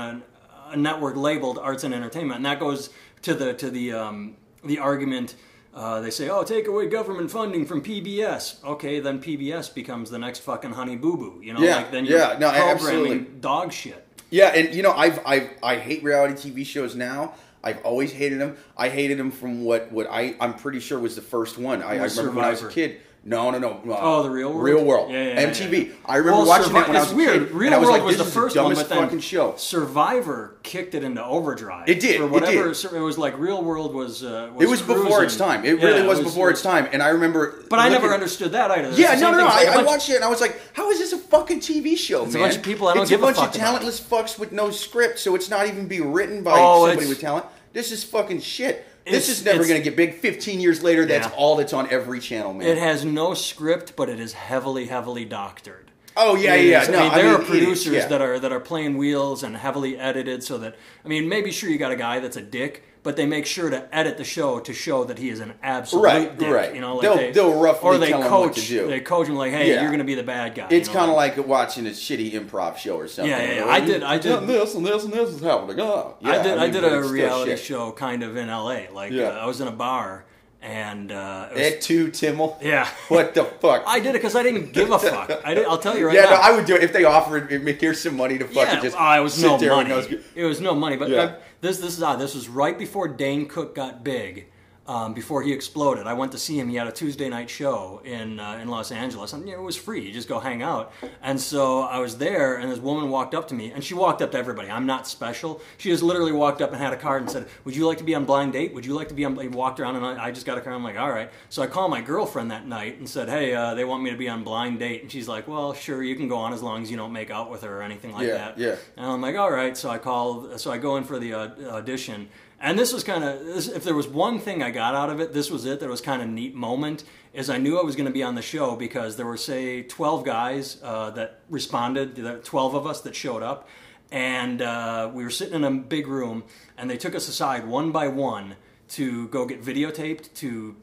a, 0.69 0.73
a 0.73 0.77
network 0.77 1.15
labeled 1.15 1.58
arts 1.58 1.84
and 1.84 1.93
entertainment. 1.93 2.38
And 2.38 2.45
that 2.45 2.60
goes 2.60 2.89
to 3.23 3.34
the 3.34 3.53
to 3.55 3.69
the 3.71 3.93
um, 3.93 4.36
the 4.63 4.79
argument. 4.79 5.36
Uh, 5.73 5.99
they 5.99 6.10
say, 6.10 6.29
"Oh, 6.29 6.43
take 6.43 6.67
away 6.67 6.88
government 6.88 7.29
funding 7.31 7.65
from 7.65 7.81
PBS." 7.81 8.63
Okay, 8.63 8.99
then 8.99 9.21
PBS 9.21 9.73
becomes 9.73 10.10
the 10.10 10.17
next 10.19 10.39
fucking 10.39 10.71
Honey 10.71 10.95
Boo 10.95 11.17
Boo. 11.17 11.41
You 11.43 11.53
know, 11.53 11.60
Yeah, 11.62 11.77
like 11.77 11.91
then 11.91 12.05
you're 12.05 12.17
yeah, 12.19 12.38
no, 12.39 12.49
programming 12.49 12.71
absolutely. 12.71 13.19
dog 13.41 13.71
shit. 13.73 14.01
Yeah, 14.31 14.47
and 14.55 14.73
you 14.73 14.81
know, 14.84 14.91
I've, 14.93 15.19
I've 15.25 15.49
I 15.62 15.75
hate 15.77 16.03
reality 16.03 16.49
TV 16.51 16.65
shows 16.65 16.95
now. 16.95 17.36
I've 17.65 17.82
always 17.84 18.12
hated 18.13 18.39
them. 18.39 18.56
I 18.78 18.88
hated 18.89 19.17
them 19.17 19.32
from 19.32 19.63
what 19.65 19.91
what 19.91 20.08
I 20.10 20.36
I'm 20.39 20.54
pretty 20.54 20.80
sure 20.80 20.99
was 20.99 21.15
the 21.15 21.21
first 21.21 21.58
one. 21.58 21.82
I, 21.82 21.86
I 21.86 21.91
remember 21.95 22.06
Was 22.28 22.36
when 22.36 22.45
I 22.45 22.49
was 22.51 22.63
a 22.63 22.69
kid. 22.69 23.01
No, 23.28 23.49
no, 23.49 23.58
no. 23.58 23.71
uh, 23.91 23.97
Oh, 23.99 24.21
The 24.21 24.30
Real 24.30 24.49
World? 24.54 24.63
Real 24.63 24.86
World. 24.86 25.12
Yeah, 25.12 25.23
yeah, 25.30 25.49
MTV. 25.49 25.88
yeah. 25.88 25.93
I 26.06 26.17
remember 26.17 26.38
Well, 26.41 26.47
watching 26.47 26.67
Survi- 26.67 26.73
that 26.73 26.88
when 26.89 26.95
I 26.95 26.99
it's 27.01 27.12
was 27.12 27.13
a 27.13 27.15
weird. 27.15 27.47
kid. 27.47 27.51
Real 27.56 27.80
was 27.80 27.88
World 27.89 27.97
like, 27.97 28.04
was 28.06 28.17
the 28.19 28.23
first 28.23 28.54
the 28.54 28.62
one, 28.62 28.69
dumbest 28.73 28.88
but 28.89 28.95
then 28.95 29.04
fucking 29.06 29.19
show. 29.21 29.56
Survivor 29.58 30.58
kicked 30.62 30.93
it 30.93 31.04
into 31.04 31.25
overdrive. 31.25 31.89
It 31.89 31.99
did, 31.99 32.17
For 32.21 32.38
it 32.38 32.45
did. 32.45 32.93
it 32.93 32.99
was 32.99 33.17
like 33.17 33.38
Real 33.39 33.63
World 33.63 33.95
was. 33.95 34.23
Uh, 34.23 34.51
It 34.60 34.67
was 34.69 34.82
before 34.84 35.23
its 35.23 35.36
time. 35.38 35.65
It 35.65 35.82
really 35.82 36.06
was, 36.08 36.19
before 36.21 36.51
its 36.51 36.62
time. 36.62 36.88
And 36.91 37.01
I 37.01 37.10
remember. 37.10 37.63
But 37.67 37.80
I 37.80 37.89
never 37.89 38.13
understood 38.13 38.51
that 38.51 38.69
either. 38.69 38.89
It's 38.89 38.99
Yeah, 38.99 39.15
no, 39.15 39.32
no, 39.32 39.38
no. 39.39 39.45
It's 39.47 39.56
like 39.56 39.67
I, 39.69 39.73
a 39.73 39.80
I 39.80 39.84
watched 39.84 40.10
it 40.10 40.15
and 40.17 40.23
I 40.23 40.28
was 40.30 40.41
like, 40.41 40.60
"How 40.73 40.91
is 40.91 40.99
this 40.99 41.12
a 41.13 41.17
fucking 41.17 41.62
TV 41.62 41.97
show, 41.97 42.25
It's 42.25 42.36
a 42.36 42.38
bunch 42.39 42.56
of 42.58 42.62
people 42.63 42.88
I 42.88 42.93
don't 42.93 43.04
it's 43.04 43.10
give 43.10 43.21
a 43.23 43.28
a 43.28 43.34
bunch 43.34 43.39
of 43.47 43.51
talentless 43.54 43.99
fucks 43.99 44.38
with 44.38 44.51
no 44.51 44.69
script, 44.69 45.17
so 45.17 45.34
it's 45.34 45.49
not 45.49 45.67
even 45.67 45.88
be 45.88 45.99
written 46.01 46.43
by 46.43 46.54
Oh, 46.58 46.86
somebody 46.88 47.08
with 47.10 47.21
talent. 47.21 47.45
This 47.75 47.91
is 47.91 48.05
fucking 48.05 48.39
shit. 48.39 48.88
This 49.05 49.25
It's- 49.25 49.29
is 49.39 49.45
never 49.45 49.67
going 49.67 49.79
to 49.79 49.83
get 49.83 49.97
big. 49.97 50.15
Fifteen 50.15 50.61
years 50.61 50.81
later, 50.81 51.05
that's 51.05 51.27
Yeah. 51.27 51.33
all 51.35 51.57
that's 51.57 51.73
on 51.73 51.89
every 51.91 52.21
channel, 52.21 52.53
man. 52.53 52.65
It 52.67 52.77
has 52.77 53.03
no 53.03 53.33
script, 53.33 53.97
but 53.97 54.07
it 54.09 54.17
is 54.19 54.31
heavily, 54.31 54.85
heavily 54.85 55.25
doctored. 55.25 55.91
Oh 56.17 56.36
yeah, 56.36 56.56
It 56.56 56.67
yeah. 56.67 56.84
No, 56.89 56.99
I 56.99 57.01
mean, 57.04 57.12
there 57.13 57.23
mean, 57.25 57.34
are 57.34 57.38
it 57.38 57.41
is, 57.43 57.47
producers 57.49 57.93
yeah. 57.93 58.08
that 58.08 58.21
are 58.21 58.39
that 58.39 58.51
are 58.51 58.60
playing 58.60 58.97
wheels 58.97 59.43
and 59.43 59.56
heavily 59.58 59.97
edited, 59.97 60.43
so 60.43 60.58
that 60.60 60.75
I 61.04 61.08
mean, 61.08 61.28
maybe 61.30 61.51
sure 61.51 61.69
you 61.69 61.78
got 61.78 61.91
a 61.91 61.95
guy 61.95 62.19
that's 62.19 62.38
a 62.38 62.41
dick, 62.41 62.84
but 63.04 63.15
they 63.15 63.25
make 63.25 63.45
sure 63.45 63.69
to 63.69 63.88
edit 63.95 64.17
the 64.17 64.23
show 64.23 64.60
to 64.60 64.73
show 64.73 65.04
that 65.04 65.19
he 65.19 65.30
is 65.30 65.39
an 65.39 65.54
absolute 65.62 66.04
Right, 66.04 66.38
dick. 66.38 66.49
right. 66.51 66.73
You 66.73 66.82
know, 66.82 66.95
like 66.95 67.01
They'll- 67.04 67.15
they, 67.17 67.32
they'll 67.32 67.60
roughly 67.62 67.88
or 67.89 67.97
they 67.99 68.10
tell 68.10 68.21
him 68.23 68.30
coach. 68.30 68.67
do. 68.67 68.88
They 68.88 68.99
coach 68.99 69.28
him 69.28 69.36
like, 69.36 69.51
hey, 69.51 69.69
Yeah. 69.69 69.82
you're 69.82 69.89
going 69.91 69.99
to 69.99 70.04
be 70.06 70.15
the 70.15 70.23
bad 70.23 70.56
guy. 70.56 70.67
It's 70.71 70.88
you 70.88 70.93
know, 70.93 70.99
kind 71.01 71.12
of 71.12 71.15
like 71.17 71.47
watching 71.47 71.86
a 71.86 71.91
shitty 71.91 72.32
improv 72.34 72.78
show 72.78 72.97
or 72.97 73.08
something. 73.08 73.30
Yeah, 73.30 73.43
yeah, 73.43 73.54
yeah. 73.58 73.65
Like, 73.65 73.84
I 73.84 73.86
did- 73.86 74.04
I 74.04 74.17
did- 74.17 74.32
"And 74.39 74.49
This 74.49 74.73
and 74.73 74.86
this 74.86 75.04
and 75.04 75.13
this 75.13 75.30
is 75.30 75.41
happening. 75.41 75.80
Oh, 75.80 76.15
yeah, 76.19 76.30
I 76.32 76.41
did. 76.43 76.58
I, 76.58 76.63
mean, 76.63 76.73
did 76.73 76.84
a 76.84 77.04
reality 77.04 77.56
show 77.58 77.91
kind 77.91 78.23
of 78.23 78.36
in 78.38 78.49
L.A. 78.49 78.88
Like 78.91 79.12
Yeah. 79.12 79.25
uh, 79.30 79.39
I 79.43 79.45
was 79.45 79.62
in 79.62 79.67
a 79.67 79.71
bar 79.71 80.25
and 80.65 81.12
uh, 81.12 81.49
it 81.51 81.54
was, 81.54 81.62
At 81.62 81.82
two, 81.82 82.10
Timmel. 82.10 82.58
yeah. 82.60 82.89
What 83.08 83.36
the 83.36 83.43
fuck? 83.45 83.84
I 83.86 83.99
did 83.99 84.10
it 84.10 84.13
because 84.13 84.36
I 84.36 84.41
didn't 84.41 84.73
give 84.73 84.89
a 84.89 84.97
fuck. 84.97 85.32
I 85.45 85.54
did, 85.54 85.65
I'll 85.65 85.78
tell 85.78 85.95
you 85.95 86.08
right 86.08 86.15
yeah, 86.15 86.23
now. 86.23 86.32
Yeah, 86.32 86.36
no, 86.38 86.41
I 86.41 86.56
would 86.56 86.65
do 86.65 86.75
it 86.75 86.84
if 86.84 86.91
they 86.91 87.04
offered 87.04 87.51
me 87.63 87.73
here's 87.73 88.01
some 88.01 88.17
money 88.17 88.39
to 88.39 88.45
fucking 88.45 88.75
yeah, 88.75 88.82
just 88.82 88.97
it 88.97 89.21
was 89.21 89.41
no 89.41 89.58
money. 89.58 90.19
It 90.34 90.43
was 90.43 90.60
no 90.60 90.73
money. 90.73 90.95
But 90.97 91.10
Yeah. 91.10 91.17
uh, 91.19 91.36
this 91.62 91.78
this 91.78 91.95
is 91.97 92.01
odd. 92.01 92.19
This 92.19 92.34
was 92.34 92.49
right 92.49 92.78
before 92.78 93.08
Dane 93.08 93.47
Cook 93.47 93.75
got 93.75 94.04
big. 94.04 94.47
Um, 94.88 95.15
before 95.15 95.41
he 95.41 95.52
exploded, 95.52 96.06
I 96.06 96.13
went 96.13 96.32
to 96.34 96.38
see 96.38 96.60
him. 96.60 96.69
He 96.69 96.76
had 96.76 96.86
a 96.86 96.91
Tuesday 96.91 97.28
night 97.28 97.50
show 97.50 98.02
in 98.06 98.39
uh, 98.39 98.60
in 98.62 98.67
Los 98.67 98.91
Angeles, 98.91 99.34
and 99.34 99.48
you 99.48 99.56
know, 99.56 99.62
it 99.62 99.63
was 99.65 99.76
free. 99.76 100.02
You 100.06 100.12
just 100.13 100.28
go 100.28 100.39
hang 100.39 100.62
out. 100.62 100.93
And 101.24 101.41
so 101.41 101.82
I 101.82 101.98
was 101.98 102.19
there, 102.19 102.58
and 102.58 102.71
this 102.71 102.78
woman 102.78 103.10
walked 103.10 103.34
up 103.34 103.48
to 103.48 103.56
me, 103.56 103.71
and 103.71 103.84
she 103.84 103.95
walked 103.95 104.21
up 104.21 104.32
to 104.34 104.38
everybody. 104.38 104.69
I'm 104.69 104.86
not 104.86 105.08
special. 105.08 105.60
She 105.80 105.89
just 105.89 106.04
literally 106.04 106.32
walked 106.34 106.62
up 106.62 106.71
and 106.71 106.80
had 106.80 106.93
a 106.93 106.98
card 106.98 107.24
and 107.24 107.32
said, 107.32 107.48
"Would 107.63 107.76
you 107.76 107.88
like 107.88 107.98
to 107.98 108.04
be 108.04 108.13
on 108.13 108.26
blind 108.26 108.54
date? 108.54 108.76
Would 108.76 108.86
you 108.86 108.93
like 108.93 109.08
to 109.08 109.15
be 109.15 109.26
on?" 109.26 109.36
He 109.39 109.48
walked 109.48 109.80
around, 109.80 109.95
and 109.95 110.06
I, 110.06 110.26
I 110.26 110.32
just 110.32 110.45
got 110.45 110.60
a 110.60 110.62
card. 110.62 110.76
I'm 110.76 110.84
like, 110.84 111.00
"All 111.00 111.10
right." 111.12 111.32
So 111.50 111.63
I 111.63 111.67
called 111.67 111.89
my 111.89 112.02
girlfriend 112.02 112.52
that 112.52 112.67
night 112.67 113.00
and 113.00 113.10
said, 113.10 113.28
"Hey, 113.28 113.56
uh, 113.56 113.74
they 113.74 113.86
want 113.86 114.04
me 114.04 114.12
to 114.12 114.17
be 114.17 114.30
on 114.30 114.43
blind 114.43 114.78
date," 114.78 115.02
and 115.02 115.12
she's 115.12 115.28
like, 115.28 115.48
"Well, 115.48 115.74
sure, 115.74 116.04
you 116.04 116.15
can 116.15 116.28
go 116.28 116.38
on 116.38 116.54
as 116.54 116.62
long 116.62 116.84
as 116.84 116.91
you 116.91 116.98
don't 116.98 117.12
make 117.12 117.32
out 117.32 117.50
with 117.50 117.63
her 117.63 117.80
or 117.80 117.82
anything 117.82 118.12
like 118.13 118.28
Yeah, 118.28 118.34
that." 118.38 118.58
yeah. 118.60 118.76
And 118.98 119.08
I'm 119.08 119.21
like, 119.21 119.36
all 119.36 119.50
right. 119.52 119.76
So 119.76 119.89
I 119.89 119.98
call. 119.98 120.60
So 120.60 120.71
I 120.71 120.78
go 120.78 120.98
in 120.98 121.04
for 121.06 121.17
the 121.17 121.34
uh, 121.34 121.50
audition, 121.71 122.30
and 122.65 122.80
this 122.80 122.91
was 122.91 123.04
kind 123.04 123.23
of. 123.23 123.47
If 123.75 123.84
there 123.84 123.93
was 123.93 124.08
one 124.08 124.39
thing 124.39 124.63
I 124.63 124.71
got 124.71 124.95
out 124.95 125.12
of 125.12 125.19
it, 125.19 125.34
this 125.34 125.51
was 125.51 125.65
it. 125.65 125.82
that 125.82 125.88
was 125.88 126.01
kind 126.01 126.23
of 126.23 126.28
neat 126.28 126.56
moment. 126.56 127.04
Is 127.32 127.47
I 127.47 127.60
knew 127.60 127.80
I 127.80 127.84
was 127.84 127.95
going 127.95 128.08
to 128.08 128.12
be 128.12 128.23
on 128.23 128.34
the 128.34 128.41
show 128.41 128.75
because 128.75 129.17
there 129.17 129.25
were 129.28 129.38
say 129.38 129.84
12 129.84 130.25
guys 130.25 130.80
uh, 130.82 131.12
that 131.12 131.41
responded. 131.47 132.17
Were 132.17 132.39
12 132.39 132.73
of 132.73 132.88
us 132.88 133.01
that 133.01 133.15
showed 133.15 133.43
up, 133.43 133.69
and 134.12 134.63
uh, 134.63 135.12
we 135.13 135.23
were 135.23 135.30
sitting 135.30 135.54
in 135.54 135.63
a 135.63 135.69
big 135.69 136.08
room, 136.08 136.43
and 136.75 136.89
they 136.89 136.97
took 136.97 137.13
us 137.13 137.28
aside 137.28 137.67
one 137.67 137.91
by 137.91 138.08
one 138.08 138.56
to 138.88 139.28
go 139.28 139.45
get 139.45 139.63
videotaped 139.63 140.34
to 140.38 140.75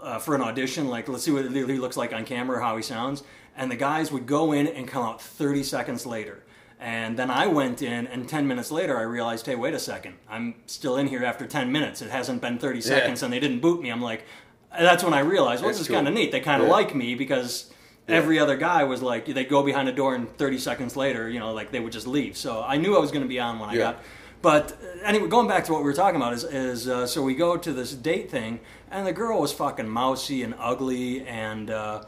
uh, 0.00 0.20
for 0.20 0.36
an 0.36 0.40
audition. 0.40 0.86
Like, 0.86 1.08
let's 1.08 1.24
see 1.24 1.32
what 1.32 1.50
he 1.50 1.64
looks 1.64 1.96
like 1.96 2.12
on 2.12 2.24
camera, 2.24 2.62
how 2.62 2.76
he 2.76 2.82
sounds. 2.84 3.24
And 3.56 3.72
the 3.72 3.76
guys 3.76 4.12
would 4.12 4.26
go 4.26 4.52
in 4.52 4.68
and 4.68 4.86
come 4.86 5.02
out 5.02 5.20
30 5.20 5.64
seconds 5.64 6.06
later. 6.06 6.43
And 6.84 7.18
then 7.18 7.30
I 7.30 7.46
went 7.46 7.80
in, 7.80 8.06
and 8.08 8.28
10 8.28 8.46
minutes 8.46 8.70
later, 8.70 8.98
I 8.98 9.02
realized, 9.04 9.46
hey, 9.46 9.54
wait 9.54 9.72
a 9.72 9.78
second. 9.78 10.16
I'm 10.28 10.56
still 10.66 10.98
in 10.98 11.06
here 11.06 11.24
after 11.24 11.46
10 11.46 11.72
minutes. 11.72 12.02
It 12.02 12.10
hasn't 12.10 12.42
been 12.42 12.58
30 12.58 12.82
seconds, 12.82 13.22
and 13.22 13.32
they 13.32 13.40
didn't 13.40 13.60
boot 13.60 13.80
me. 13.80 13.88
I'm 13.88 14.02
like, 14.02 14.26
that's 14.70 15.02
when 15.02 15.14
I 15.14 15.20
realized, 15.20 15.62
well, 15.62 15.70
That's 15.70 15.78
this 15.78 15.86
is 15.86 15.88
cool. 15.88 15.96
kind 15.96 16.08
of 16.08 16.12
neat. 16.12 16.30
They 16.30 16.40
kind 16.40 16.60
of 16.60 16.68
Yeah. 16.68 16.74
like 16.74 16.94
me 16.94 17.14
because 17.14 17.72
every 18.06 18.38
other 18.38 18.58
guy 18.58 18.84
was 18.84 19.00
like, 19.00 19.24
they'd 19.24 19.48
go 19.48 19.62
behind 19.62 19.88
a 19.88 19.92
door, 19.92 20.14
and 20.14 20.28
30 20.36 20.58
seconds 20.58 20.94
later, 20.94 21.26
you 21.30 21.38
know, 21.40 21.54
like 21.54 21.72
they 21.72 21.80
would 21.80 21.92
just 21.92 22.06
leave. 22.06 22.36
So 22.36 22.62
I 22.62 22.76
knew 22.76 22.94
I 22.94 23.00
was 23.00 23.10
going 23.10 23.22
to 23.22 23.28
be 23.30 23.40
on 23.40 23.58
when 23.58 23.70
I 23.70 23.76
got. 23.78 24.00
But 24.42 24.72
uh, 24.72 25.06
anyway, 25.06 25.28
going 25.28 25.48
back 25.48 25.64
to 25.64 25.72
what 25.72 25.78
we 25.80 25.84
were 25.86 25.94
talking 25.94 26.16
about 26.16 26.34
is, 26.34 26.44
is 26.44 26.86
uh, 26.86 27.06
so 27.06 27.22
we 27.22 27.34
go 27.34 27.56
to 27.56 27.72
this 27.72 27.94
date 27.94 28.30
thing, 28.30 28.60
and 28.90 29.06
the 29.06 29.12
girl 29.14 29.40
was 29.40 29.54
fucking 29.54 29.88
mousy 29.88 30.42
and 30.42 30.54
ugly, 30.58 31.26
and 31.26 31.70
uh, 31.70 32.02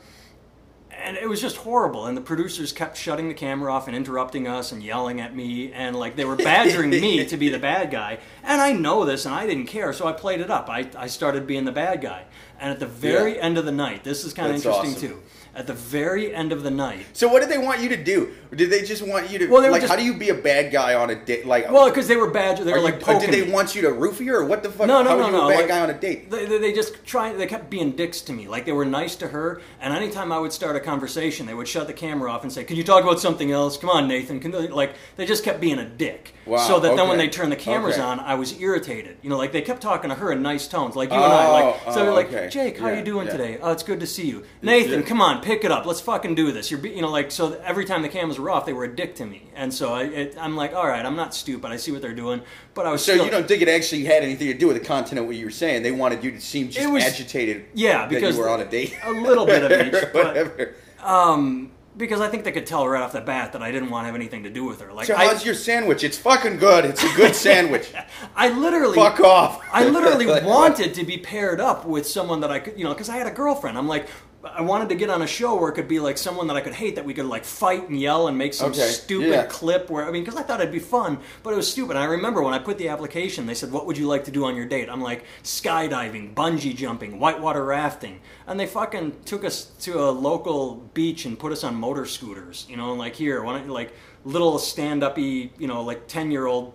and 1.02 1.16
it 1.16 1.28
was 1.28 1.40
just 1.40 1.56
horrible. 1.58 2.06
And 2.06 2.16
the 2.16 2.20
producers 2.20 2.72
kept 2.72 2.96
shutting 2.96 3.28
the 3.28 3.34
camera 3.34 3.72
off 3.72 3.86
and 3.86 3.96
interrupting 3.96 4.46
us 4.48 4.72
and 4.72 4.82
yelling 4.82 5.20
at 5.20 5.34
me, 5.34 5.72
and 5.72 5.96
like 5.96 6.16
they 6.16 6.24
were 6.24 6.36
badgering 6.36 6.90
me 6.90 7.24
to 7.24 7.36
be 7.36 7.48
the 7.48 7.58
bad 7.58 7.90
guy. 7.90 8.18
And 8.42 8.60
I 8.60 8.72
know 8.72 9.04
this, 9.04 9.26
and 9.26 9.34
I 9.34 9.46
didn't 9.46 9.66
care, 9.66 9.92
so 9.92 10.06
I 10.06 10.12
played 10.12 10.40
it 10.40 10.50
up. 10.50 10.68
I, 10.68 10.88
I 10.96 11.06
started 11.06 11.46
being 11.46 11.64
the 11.64 11.72
bad 11.72 12.00
guy. 12.00 12.24
And 12.58 12.70
at 12.72 12.80
the 12.80 12.86
very 12.86 13.36
Yeah. 13.36 13.42
end 13.42 13.58
of 13.58 13.64
the 13.66 13.72
night, 13.72 14.02
this 14.04 14.24
is 14.24 14.32
kind 14.32 14.48
of 14.50 14.56
interesting 14.56 14.92
awesome. 14.92 15.08
too. 15.08 15.22
At 15.56 15.66
the 15.66 15.72
very 15.72 16.34
end 16.34 16.52
of 16.52 16.62
the 16.62 16.70
night, 16.70 17.06
So 17.14 17.28
what 17.28 17.40
did 17.40 17.48
they 17.50 17.56
want 17.56 17.80
you 17.80 17.88
to 17.88 17.96
do? 17.96 18.28
Or 18.52 18.56
did 18.56 18.68
they 18.70 18.82
just 18.82 19.00
want 19.02 19.30
you 19.30 19.38
to 19.38 19.46
Well, 19.48 19.62
they 19.62 19.68
were 19.68 19.72
like 19.72 19.80
just- 19.80 19.90
how 19.90 19.98
do 19.98 20.04
you 20.04 20.12
be 20.14 20.28
a 20.28 20.34
bad 20.34 20.70
guy 20.70 20.92
on 20.94 21.08
a 21.08 21.14
date? 21.14 21.46
Like 21.46 21.70
well, 21.70 21.88
because 21.88 22.06
they 22.08 22.16
were 22.16 22.30
bad 22.30 22.58
they 22.58 22.72
were 22.72 22.80
like 22.80 23.00
poking 23.00 23.30
did 23.30 23.32
they 23.32 23.46
me. 23.46 23.52
want 23.52 23.74
you 23.74 23.82
to 23.82 23.88
roofie 23.88 24.26
her 24.28 24.36
or 24.40 24.44
what 24.44 24.62
the 24.62 24.68
fuck? 24.70 24.86
No, 24.86 25.02
no, 25.02 25.10
how 25.10 25.16
no, 25.16 25.26
you 25.26 25.32
no. 25.32 25.46
a 25.46 25.50
bad 25.50 25.58
like, 25.60 25.68
guy 25.68 25.80
on 25.80 25.88
a 25.90 25.94
date? 25.98 26.30
They, 26.30 26.44
they, 26.44 26.58
they 26.58 26.72
just 26.72 27.04
try. 27.06 27.32
They 27.32 27.46
kept 27.46 27.70
being 27.70 27.92
dicks 27.92 28.20
to 28.22 28.32
me. 28.34 28.46
Like 28.48 28.66
they 28.66 28.72
were 28.72 28.84
nice 28.84 29.16
to 29.16 29.28
her, 29.28 29.62
and 29.80 29.94
anytime 29.94 30.30
I 30.30 30.38
would 30.38 30.52
start 30.52 30.76
a 30.76 30.80
conversation, 30.80 31.46
they 31.46 31.54
would 31.54 31.68
shut 31.68 31.86
the 31.86 31.92
camera 31.94 32.30
off 32.30 32.42
and 32.42 32.52
say, 32.52 32.62
"Can 32.64 32.76
you 32.76 32.84
talk 32.84 33.02
about 33.02 33.18
something 33.20 33.50
else? 33.50 33.76
Come 33.78 33.88
on, 33.90 34.06
Nathan." 34.08 34.40
Can 34.40 34.52
you-" 34.52 34.68
like 34.68 34.92
they 35.16 35.24
just 35.24 35.42
kept 35.42 35.60
being 35.60 35.78
a 35.78 35.88
dick. 35.88 36.34
Wow, 36.44 36.58
So 36.58 36.78
that 36.80 36.94
then 36.96 37.08
when 37.08 37.18
they 37.18 37.28
turned 37.28 37.50
the 37.50 37.56
cameras 37.56 37.94
Okay. 37.94 38.02
on, 38.04 38.20
I 38.20 38.34
was 38.36 38.60
irritated. 38.60 39.16
You 39.22 39.30
know, 39.30 39.36
like 39.36 39.50
they 39.50 39.62
kept 39.62 39.80
talking 39.80 40.10
to 40.10 40.16
her 40.16 40.30
in 40.30 40.42
nice 40.42 40.68
tones, 40.68 40.94
like 40.94 41.08
you 41.10 41.16
and 41.16 41.24
I. 41.32 41.50
Like 41.50 41.76
Oh, 41.86 41.92
so, 41.92 42.00
they're 42.00 42.10
oh, 42.12 42.14
like, 42.14 42.28
okay. 42.32 42.48
Jake, 42.48 42.78
how 42.78 42.86
Yeah, 42.88 42.98
you 42.98 43.04
doing 43.04 43.26
yeah. 43.26 43.32
today? 43.32 43.58
Oh, 43.60 43.72
it's 43.72 43.82
good 43.82 43.98
to 44.00 44.06
see 44.06 44.26
you, 44.28 44.44
Nathan. 44.62 45.00
Yeah. 45.00 45.06
Come 45.06 45.20
on, 45.20 45.40
pick 45.46 45.64
it 45.64 45.70
up. 45.70 45.86
Let's 45.86 46.00
fucking 46.00 46.34
do 46.34 46.52
this. 46.52 46.70
You're, 46.70 46.84
you 46.86 47.00
know, 47.00 47.10
like 47.10 47.30
so. 47.30 47.52
Every 47.64 47.84
time 47.84 48.02
the 48.02 48.08
cameras 48.08 48.38
were 48.38 48.50
off, 48.50 48.66
they 48.66 48.72
were 48.72 48.84
a 48.84 48.94
dick 48.94 49.14
to 49.16 49.24
me, 49.26 49.48
and 49.54 49.72
so 49.72 49.94
I, 49.94 50.02
it, 50.02 50.36
I'm 50.38 50.56
like, 50.56 50.74
all 50.74 50.86
right, 50.86 51.04
I'm 51.06 51.16
not 51.16 51.34
stupid. 51.34 51.70
I 51.70 51.76
see 51.76 51.92
what 51.92 52.02
they're 52.02 52.12
doing, 52.14 52.42
but 52.74 52.86
I 52.86 52.90
was 52.92 53.04
So 53.04 53.12
still, 53.12 53.24
you 53.24 53.30
don't 53.30 53.46
think 53.48 53.62
it 53.62 53.68
actually 53.68 54.04
had 54.04 54.22
anything 54.22 54.48
to 54.48 54.54
do 54.54 54.66
with 54.66 54.76
the 54.78 54.84
content 54.84 55.20
of 55.20 55.26
what 55.26 55.36
you 55.36 55.44
were 55.46 55.50
saying? 55.50 55.82
They 55.82 55.92
wanted 55.92 56.22
you 56.24 56.32
to 56.32 56.40
seem 56.40 56.68
just 56.68 56.90
was- 56.92 57.04
agitated. 57.04 57.66
Yeah, 57.74 58.00
that 58.00 58.10
because 58.10 58.36
you 58.36 58.42
were 58.42 58.48
on 58.50 58.60
a 58.60 58.66
date. 58.66 58.94
a 59.04 59.12
little 59.12 59.46
bit 59.46 59.62
of 59.70 59.86
each, 59.94 60.02
but- 60.12 60.26
whatever. 60.26 60.74
Um, 61.02 61.70
because 61.96 62.20
I 62.20 62.28
think 62.28 62.44
they 62.44 62.52
could 62.52 62.66
tell 62.66 62.86
right 62.86 63.00
off 63.02 63.12
the 63.12 63.22
bat 63.22 63.54
that 63.54 63.62
I 63.62 63.72
didn't 63.72 63.88
want 63.88 64.02
to 64.02 64.06
have 64.06 64.14
anything 64.14 64.42
to 64.42 64.50
do 64.50 64.64
with 64.64 64.82
her. 64.82 64.92
Like 64.92 65.06
So 65.06 65.14
I, 65.14 65.28
how's 65.28 65.46
your 65.46 65.54
sandwich? 65.54 66.04
It's 66.04 66.18
fucking 66.18 66.58
good. 66.58 66.84
It's 66.84 67.02
a 67.02 67.16
good 67.16 67.34
sandwich. 67.46 67.90
I 68.36 68.50
literally, 68.50 68.96
Fuck 68.96 69.20
off. 69.20 69.64
I 69.72 69.86
literally 69.88 70.26
wanted 70.26 70.92
to 70.92 71.04
be 71.04 71.16
paired 71.16 71.58
up 71.58 71.86
with 71.86 72.06
someone 72.06 72.40
that 72.40 72.50
I 72.50 72.58
could, 72.58 72.76
you 72.78 72.84
know, 72.84 72.92
because 72.92 73.08
I 73.08 73.16
had 73.16 73.26
a 73.26 73.30
girlfriend. 73.30 73.78
I'm 73.78 73.88
like, 73.88 74.08
I 74.54 74.60
wanted 74.62 74.88
to 74.90 74.94
get 74.94 75.10
on 75.10 75.22
a 75.22 75.26
show 75.26 75.54
where 75.56 75.70
it 75.70 75.74
could 75.74 75.88
be 75.88 75.98
like 76.00 76.18
someone 76.18 76.46
that 76.48 76.56
I 76.56 76.60
could 76.60 76.74
hate, 76.74 76.96
that 76.96 77.04
we 77.04 77.14
could 77.14 77.26
like 77.26 77.44
fight 77.44 77.88
and 77.88 78.00
yell 78.00 78.28
and 78.28 78.36
make 78.36 78.54
some 78.54 78.70
Okay, 78.70 78.88
stupid 78.88 79.28
yeah. 79.28 79.46
clip 79.46 79.90
where 79.90 80.06
I 80.06 80.10
mean, 80.10 80.24
because 80.24 80.38
I 80.38 80.42
thought 80.42 80.60
it'd 80.60 80.72
be 80.72 80.78
fun, 80.78 81.18
but 81.42 81.52
it 81.52 81.56
was 81.56 81.70
stupid. 81.70 81.96
I 81.96 82.04
remember 82.04 82.42
when 82.42 82.54
I 82.54 82.58
put 82.58 82.78
the 82.78 82.88
application, 82.88 83.46
they 83.46 83.54
said, 83.54 83.72
"What 83.72 83.86
would 83.86 83.98
you 83.98 84.06
like 84.06 84.24
to 84.24 84.30
do 84.30 84.44
on 84.44 84.56
your 84.56 84.66
date?" 84.66 84.88
I'm 84.88 85.00
like, 85.00 85.24
skydiving, 85.42 86.34
bungee 86.34 86.74
jumping, 86.76 87.18
whitewater 87.18 87.64
rafting, 87.64 88.20
and 88.46 88.58
they 88.58 88.66
fucking 88.66 89.16
took 89.24 89.44
us 89.44 89.64
to 89.80 90.00
a 90.00 90.10
local 90.10 90.76
beach 90.94 91.24
and 91.24 91.38
put 91.38 91.52
us 91.52 91.64
on 91.64 91.74
motor 91.74 92.04
scooters. 92.06 92.66
You 92.68 92.76
know, 92.76 92.90
and 92.90 92.98
like 92.98 93.14
here, 93.16 93.42
why 93.42 93.56
don't 93.56 93.66
you 93.66 93.72
like 93.72 93.92
little 94.24 94.58
stand-uppy, 94.58 95.52
you 95.58 95.66
know, 95.68 95.82
like 95.82 96.08
ten 96.08 96.30
year 96.30 96.46
old, 96.46 96.74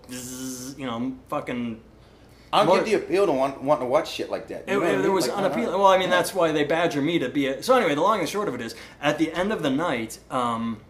you 0.77 0.85
know, 0.85 1.13
fucking 1.29 1.81
I'll 2.53 2.65
More- 2.65 2.77
get 2.77 2.85
the 2.85 2.93
appeal 2.95 3.25
to 3.25 3.31
want, 3.31 3.61
wanting 3.63 3.85
to 3.85 3.89
watch 3.89 4.11
shit 4.11 4.29
like 4.29 4.47
that. 4.49 4.65
it, 4.67 4.73
You 4.73 4.81
what 4.81 4.89
it- 4.89 4.99
mean? 4.99 5.13
was 5.13 5.27
Like, 5.27 5.37
unappealing. 5.37 5.73
Well, 5.79 5.87
I 5.87 5.97
mean, 5.97 6.09
that's 6.09 6.33
why 6.35 6.51
they 6.51 6.63
badger 6.65 7.01
me 7.01 7.17
to 7.19 7.29
be 7.29 7.47
a. 7.47 7.63
So 7.63 7.75
anyway, 7.75 7.95
the 7.95 8.01
long 8.01 8.19
and 8.19 8.27
short 8.27 8.47
of 8.49 8.55
it 8.55 8.61
is, 8.61 8.75
at 9.01 9.17
the 9.17 9.31
end 9.31 9.53
of 9.53 9.63
the 9.63 9.69
night, 9.69 10.19
um, 10.29 10.81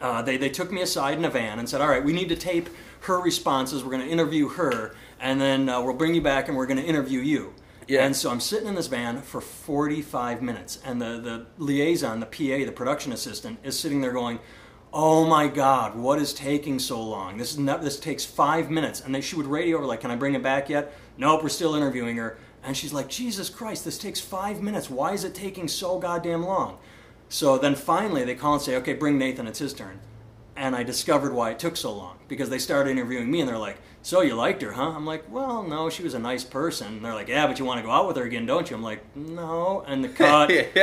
uh, 0.00 0.20
they 0.22 0.36
they 0.36 0.48
took 0.48 0.72
me 0.72 0.80
aside 0.82 1.16
in 1.18 1.24
a 1.24 1.30
van 1.30 1.58
and 1.58 1.68
said, 1.68 1.80
"All 1.80 1.88
right, 1.88 2.04
we 2.04 2.12
need 2.12 2.28
to 2.28 2.36
tape 2.36 2.68
her 3.02 3.20
responses. 3.20 3.84
We're 3.84 3.90
going 3.92 4.02
to 4.02 4.08
interview 4.08 4.48
her, 4.48 4.94
and 5.20 5.40
then 5.40 5.68
uh, 5.68 5.80
we'll 5.80 5.94
bring 5.94 6.14
you 6.14 6.20
back 6.22 6.48
and 6.48 6.56
we're 6.56 6.66
going 6.66 6.78
to 6.80 6.84
interview 6.84 7.20
you." 7.20 7.54
Yeah. 7.86 8.04
And 8.04 8.16
so 8.16 8.30
I'm 8.30 8.40
sitting 8.40 8.66
in 8.66 8.74
this 8.74 8.86
van 8.86 9.20
for 9.20 9.40
45 9.40 10.42
minutes, 10.42 10.78
and 10.84 11.00
the 11.00 11.20
the 11.20 11.46
liaison, 11.64 12.18
the 12.20 12.26
PA, 12.26 12.64
the 12.64 12.72
production 12.72 13.12
assistant, 13.12 13.58
is 13.62 13.78
sitting 13.78 14.00
there 14.00 14.12
going. 14.12 14.40
Oh 14.96 15.26
my 15.26 15.48
God! 15.48 15.96
What 15.96 16.20
is 16.20 16.32
taking 16.32 16.78
so 16.78 17.02
long? 17.02 17.36
This 17.36 17.50
is 17.50 17.58
not, 17.58 17.82
this 17.82 17.98
takes 17.98 18.24
five 18.24 18.70
minutes, 18.70 19.00
and 19.00 19.12
then 19.14 19.22
she 19.22 19.34
would 19.34 19.46
radio 19.46 19.76
over 19.76 19.86
like, 19.86 20.00
"Can 20.00 20.12
I 20.12 20.16
bring 20.16 20.34
it 20.34 20.42
back 20.42 20.68
yet?" 20.68 20.94
Nope, 21.18 21.42
we're 21.42 21.48
still 21.48 21.74
interviewing 21.74 22.16
her. 22.16 22.38
And 22.64 22.76
she's 22.76 22.92
like, 22.92 23.08
Jesus 23.08 23.50
Christ, 23.50 23.84
this 23.84 23.98
takes 23.98 24.20
five 24.20 24.62
minutes. 24.62 24.88
Why 24.88 25.12
is 25.12 25.24
it 25.24 25.34
taking 25.34 25.68
so 25.68 25.98
goddamn 25.98 26.44
long? 26.44 26.78
So 27.28 27.58
then 27.58 27.74
finally 27.74 28.24
they 28.24 28.34
call 28.34 28.54
and 28.54 28.62
say, 28.62 28.76
okay, 28.76 28.94
bring 28.94 29.18
Nathan, 29.18 29.46
it's 29.46 29.58
his 29.58 29.74
turn. 29.74 30.00
And 30.56 30.74
I 30.74 30.82
discovered 30.82 31.34
why 31.34 31.50
it 31.50 31.58
took 31.58 31.76
so 31.76 31.92
long 31.92 32.18
because 32.28 32.48
they 32.48 32.58
started 32.58 32.90
interviewing 32.90 33.30
me 33.30 33.40
and 33.40 33.48
they're 33.48 33.58
like, 33.58 33.78
so 34.02 34.20
you 34.20 34.34
liked 34.34 34.62
her, 34.62 34.72
huh? 34.72 34.92
I'm 34.94 35.04
like, 35.04 35.30
well, 35.30 35.62
no, 35.62 35.90
she 35.90 36.02
was 36.02 36.14
a 36.14 36.18
nice 36.18 36.44
person. 36.44 36.86
And 36.94 37.04
they're 37.04 37.14
like, 37.14 37.28
yeah, 37.28 37.46
but 37.46 37.58
you 37.58 37.64
want 37.64 37.80
to 37.80 37.82
go 37.82 37.90
out 37.90 38.06
with 38.06 38.16
her 38.16 38.22
again, 38.22 38.46
don't 38.46 38.70
you? 38.70 38.76
I'm 38.76 38.82
like, 38.82 39.02
no. 39.16 39.84
And 39.86 40.04
the 40.04 40.08
cut. 40.08 40.50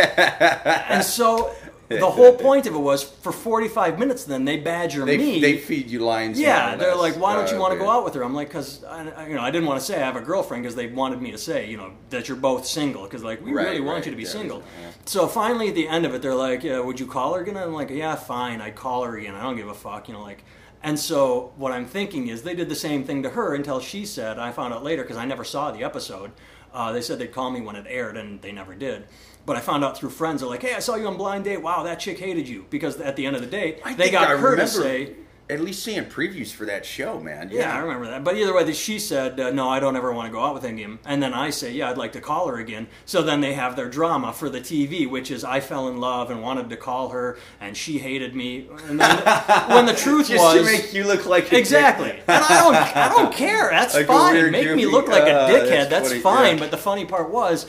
and 0.90 1.04
so 1.04 1.54
the 2.00 2.10
whole 2.20 2.36
point 2.36 2.66
of 2.68 2.74
it 2.76 2.80
was 2.80 3.04
for 3.04 3.32
45 3.32 4.00
minutes 4.00 4.24
then 4.26 4.46
they 4.46 4.58
badger 4.58 5.06
They, 5.06 5.18
me. 5.18 5.40
they 5.40 5.58
feed 5.58 5.90
you 5.90 6.00
lines. 6.00 6.40
Yeah, 6.40 6.76
they're 6.76 6.96
like, 6.96 7.16
why 7.18 7.36
don't 7.36 7.50
you 7.50 7.58
Uh, 7.58 7.60
want 7.60 7.74
to 7.74 7.80
go 7.80 7.90
out 7.90 8.04
with 8.04 8.14
her? 8.14 8.24
I'm 8.24 8.34
like, 8.34 8.48
because 8.50 8.82
you 9.28 9.36
know, 9.36 9.42
I 9.42 9.52
didn't 9.52 9.68
want 9.68 9.80
to 9.80 9.86
say 9.86 9.96
I 9.96 10.06
have 10.06 10.16
a 10.16 10.22
girlfriend 10.22 10.64
because 10.64 10.76
they 10.76 10.88
wanted 10.88 11.22
me 11.22 11.32
to 11.32 11.38
say, 11.38 11.70
you 11.70 11.78
know, 11.78 11.92
that 12.10 12.28
you're 12.28 12.38
both 12.38 12.66
single 12.66 13.04
because 13.04 13.24
like 13.24 13.44
we 13.44 13.52
Right, 13.52 13.68
really 13.68 13.82
want 13.82 13.96
right, 13.98 14.06
you 14.06 14.12
to 14.12 14.18
be 14.18 14.24
yeah, 14.24 14.30
single. 14.30 14.64
yeah. 14.82 14.92
So 15.06 15.28
finally, 15.28 15.70
at 15.70 15.76
the 15.76 15.88
end 15.88 16.06
of 16.06 16.14
it, 16.14 16.22
they're 16.22 16.36
like, 16.36 16.64
yeah, 16.64 16.80
would 16.80 17.00
you 17.00 17.08
call 17.08 17.34
her 17.34 17.42
again? 17.42 17.58
I'm 17.58 17.74
like, 17.74 17.90
yeah, 17.90 18.16
fine, 18.16 18.62
I'd 18.62 18.76
call 18.76 19.04
her 19.04 19.18
again. 19.18 19.36
I 19.36 19.42
don't 19.44 19.56
give 19.58 19.68
a 19.68 19.74
fuck, 19.74 20.08
you 20.08 20.14
know, 20.14 20.22
like. 20.22 20.44
And 20.84 20.98
so 21.00 21.54
what 21.58 21.72
I'm 21.72 21.86
thinking 21.86 22.28
is 22.30 22.42
they 22.42 22.56
did 22.56 22.68
the 22.68 22.76
same 22.76 23.04
thing 23.04 23.22
to 23.24 23.30
her 23.30 23.54
until 23.54 23.80
she 23.80 24.04
said, 24.06 24.40
I 24.40 24.52
found 24.52 24.74
out 24.74 24.84
later 24.84 25.04
because 25.04 25.18
I 25.18 25.26
never 25.26 25.44
saw 25.44 25.72
the 25.72 25.84
episode. 25.84 26.32
Uh, 26.74 26.92
they 26.92 27.02
said 27.02 27.20
they'd 27.20 27.32
call 27.32 27.52
me 27.52 27.62
when 27.62 27.76
it 27.76 27.86
aired, 27.88 28.18
and 28.18 28.42
they 28.42 28.52
never 28.52 28.74
did. 28.74 29.06
But 29.46 29.58
I 29.58 29.60
found 29.60 29.84
out 29.84 29.98
through 29.98 30.12
friends. 30.12 30.42
They're 30.42 30.50
like, 30.50 30.62
"Hey, 30.62 30.76
I 30.76 30.80
saw 30.80 30.96
you 30.96 31.08
on 31.08 31.18
Blind 31.18 31.44
Date. 31.46 31.62
Wow, 31.62 31.84
that 31.84 32.00
chick 32.00 32.20
hated 32.20 32.48
you." 32.48 32.66
Because 32.70 33.00
at 33.02 33.16
the 33.16 33.26
end 33.26 33.36
of 33.36 33.42
the 33.42 33.48
day, 33.48 33.80
I 33.84 33.94
they 33.94 34.10
got 34.12 34.28
I 34.28 34.32
her 34.32 34.38
to 34.38 34.42
remember 34.44 34.68
say, 34.68 35.14
at 35.50 35.60
least 35.60 35.84
seeing 35.84 36.06
previews 36.06 36.52
for 36.54 36.66
that 36.66 36.86
show, 36.86 37.20
man. 37.20 37.50
yeah, 37.52 37.76
I 37.76 37.80
remember 37.80 38.06
that. 38.08 38.24
But 38.24 38.38
either 38.38 38.54
way, 38.54 38.72
she 38.72 39.00
said, 39.00 39.38
uh, 39.40 39.50
"No, 39.52 39.68
I 39.68 39.80
don't 39.82 39.98
ever 39.98 40.14
want 40.14 40.28
to 40.28 40.32
go 40.32 40.42
out 40.42 40.54
with 40.54 40.64
him." 40.64 41.00
And 41.06 41.22
then 41.22 41.34
I 41.34 41.50
say, 41.50 41.72
"Yeah, 41.74 41.90
I'd 41.90 41.98
like 41.98 42.14
to 42.14 42.22
call 42.22 42.48
her 42.48 42.58
again." 42.58 42.88
So 43.06 43.22
then 43.22 43.42
they 43.42 43.54
have 43.54 43.76
their 43.76 43.90
drama 43.90 44.32
for 44.32 44.48
the 44.50 44.62
TV, 44.62 45.10
which 45.10 45.30
is 45.32 45.44
I 45.44 45.60
fell 45.60 45.90
in 45.90 45.98
love 45.98 46.30
and 46.32 46.42
wanted 46.42 46.70
to 46.70 46.78
call 46.78 47.10
her, 47.10 47.38
and 47.60 47.76
she 47.76 47.98
hated 47.98 48.34
me. 48.36 48.70
And 48.88 49.00
then, 49.02 49.18
when 49.70 49.88
the 49.88 49.94
truth 49.96 50.28
Just 50.30 50.42
was 50.42 50.56
to 50.60 50.64
make 50.64 50.94
you 50.94 51.04
look 51.04 51.26
like 51.26 51.52
a 51.52 51.58
exactly, 51.58 52.12
and 52.12 52.22
I 52.28 52.62
don't, 52.64 52.76
I 52.76 53.10
don't 53.10 53.34
care. 53.34 53.70
That's 53.72 53.96
Like 54.02 54.06
fine. 54.08 54.52
Make 54.52 54.76
me 54.76 54.86
look 54.86 55.08
like 55.10 55.24
a 55.24 55.34
uh, 55.34 55.50
dickhead. 55.50 55.90
that's 55.90 56.12
That's, 56.12 56.22
fine. 56.22 56.56
yeah. 56.56 56.60
But 56.62 56.72
the 56.72 56.78
funny 56.78 57.06
part 57.06 57.30
was, 57.30 57.66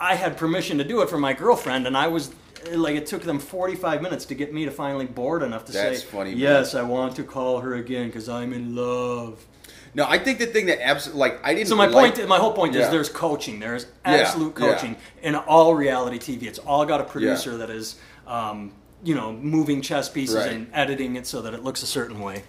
I 0.00 0.14
had 0.14 0.36
permission 0.36 0.78
to 0.78 0.84
do 0.84 1.02
it 1.02 1.10
for 1.10 1.18
my 1.18 1.32
girlfriend, 1.32 1.86
and 1.86 1.96
I 1.96 2.08
was. 2.08 2.32
Like 2.72 2.96
it 2.96 3.06
took 3.06 3.22
them 3.22 3.38
45 3.38 4.02
minutes 4.02 4.24
to 4.26 4.34
get 4.34 4.52
me 4.52 4.64
to 4.64 4.72
finally 4.72 5.06
bored 5.06 5.44
enough 5.44 5.64
to 5.66 5.72
That's 5.72 6.00
say, 6.00 6.04
funny, 6.04 6.30
man. 6.30 6.40
"Yes, 6.40 6.74
I 6.74 6.82
want 6.82 7.14
to 7.16 7.22
call 7.22 7.60
her 7.60 7.74
again 7.76 8.08
because 8.08 8.28
I'm 8.28 8.52
in 8.52 8.74
love." 8.74 9.46
No, 9.94 10.04
I 10.06 10.18
think 10.18 10.40
the 10.40 10.46
thing 10.46 10.66
that 10.66 10.84
absolutely 10.84 11.20
like 11.20 11.40
I 11.44 11.54
didn't. 11.54 11.68
So 11.68 11.76
my 11.76 11.86
like, 11.86 12.16
point, 12.16 12.28
my 12.28 12.36
whole 12.38 12.52
point 12.52 12.74
is 12.74 12.80
Yeah. 12.82 12.90
there's 12.90 13.08
coaching. 13.08 13.60
There's 13.60 13.86
absolute 14.04 14.54
yeah. 14.58 14.72
coaching 14.72 14.96
in 15.22 15.36
all 15.36 15.74
reality 15.76 16.18
TV. 16.18 16.48
It's 16.48 16.58
all 16.58 16.84
got 16.84 17.00
a 17.00 17.04
producer 17.04 17.56
that 17.58 17.70
is, 17.70 17.96
um, 18.26 18.72
you 19.04 19.14
know, 19.14 19.32
moving 19.32 19.80
chess 19.80 20.08
pieces 20.08 20.36
Right. 20.36 20.52
and 20.52 20.68
editing 20.74 21.14
it 21.16 21.26
so 21.28 21.40
that 21.42 21.54
it 21.54 21.62
looks 21.62 21.82
a 21.84 21.86
certain 21.86 22.20
way. 22.20 22.42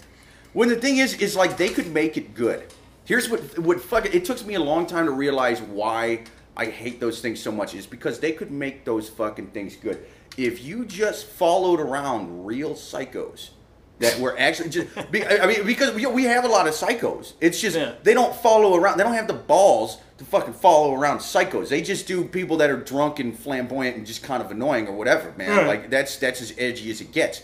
When 0.54 0.70
the 0.70 0.76
thing 0.76 0.98
is, 0.98 1.14
is 1.14 1.36
like 1.36 1.58
they 1.58 1.70
could 1.70 1.94
make 1.94 2.18
it 2.18 2.34
good. 2.34 2.64
Here's 3.06 3.30
what 3.30 3.60
what 3.60 3.80
fuck 3.80 4.06
it 4.14 4.26
took 4.26 4.44
me 4.46 4.56
a 4.56 4.60
long 4.60 4.86
time 4.88 5.06
to 5.06 5.12
realize 5.12 5.62
why 5.62 6.24
I 6.60 6.66
hate 6.66 7.00
those 7.00 7.22
things 7.22 7.40
so 7.42 7.54
much 7.54 7.74
is 7.74 7.88
because 7.88 8.20
they 8.20 8.34
could 8.34 8.52
make 8.52 8.84
those 8.84 9.08
fucking 9.08 9.48
things 9.48 9.78
good. 9.78 10.06
If 10.36 10.62
you 10.64 10.84
just 10.84 11.26
followed 11.26 11.80
around 11.80 12.46
real 12.46 12.72
psychos 12.72 13.52
that 14.00 14.20
were 14.20 14.38
actually 14.38 14.70
just, 14.70 14.88
I 14.98 15.46
mean, 15.48 15.66
because 15.66 15.94
we, 15.96 16.06
we 16.06 16.24
have 16.26 16.44
a 16.44 16.50
lot 16.50 16.68
of 16.68 16.74
psychos. 16.74 17.34
It's 17.40 17.62
just 17.62 17.78
Yeah. 17.78 17.94
they 18.04 18.14
don't 18.14 18.36
follow 18.36 18.76
around. 18.76 18.98
They 18.98 19.04
don't 19.06 19.14
have 19.14 19.28
the 19.28 19.34
balls 19.34 20.00
to 20.18 20.26
fucking 20.26 20.54
follow 20.54 20.94
around 20.96 21.20
psychos. 21.20 21.70
They 21.70 21.82
just 21.82 22.08
do 22.08 22.26
people 22.26 22.58
that 22.58 22.70
are 22.70 22.78
drunk 22.78 23.20
and 23.20 23.38
flamboyant 23.38 23.96
and 23.96 24.06
just 24.06 24.22
kind 24.22 24.44
of 24.44 24.52
annoying 24.52 24.88
or 24.88 24.94
whatever, 24.94 25.34
man. 25.38 25.66
Like 25.66 25.90
that's 25.90 26.18
that's 26.18 26.42
as 26.42 26.54
edgy 26.58 26.92
as 26.92 27.00
it 27.00 27.14
gets. 27.14 27.42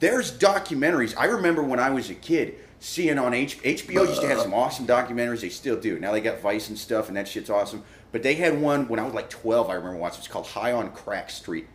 There's 0.00 0.32
documentaries. 0.32 1.14
I 1.18 1.26
remember 1.26 1.62
when 1.62 1.80
I 1.80 1.90
was 1.90 2.08
a 2.08 2.14
kid 2.14 2.54
seeing 2.80 3.18
on 3.18 3.32
H- 3.32 3.62
HBO 3.62 4.06
used 4.08 4.20
to 4.22 4.28
have 4.28 4.40
some 4.40 4.52
awesome 4.54 4.86
documentaries. 4.86 5.40
They 5.42 5.48
still 5.50 5.78
do. 5.78 5.98
Now 5.98 6.12
they 6.12 6.20
got 6.22 6.40
Vice 6.40 6.68
and 6.70 6.78
stuff, 6.78 7.08
and 7.08 7.16
that 7.16 7.28
shit's 7.28 7.48
awesome. 7.50 7.82
But 8.14 8.22
they 8.22 8.34
had 8.34 8.60
one 8.60 8.86
when 8.86 9.00
I 9.00 9.02
was 9.02 9.12
like 9.12 9.28
12. 9.28 9.68
I 9.68 9.74
remember 9.74 9.98
watching. 9.98 10.20
It's 10.20 10.28
called 10.28 10.46
High 10.46 10.70
on 10.70 10.92
Crack 10.92 11.30
Street, 11.30 11.66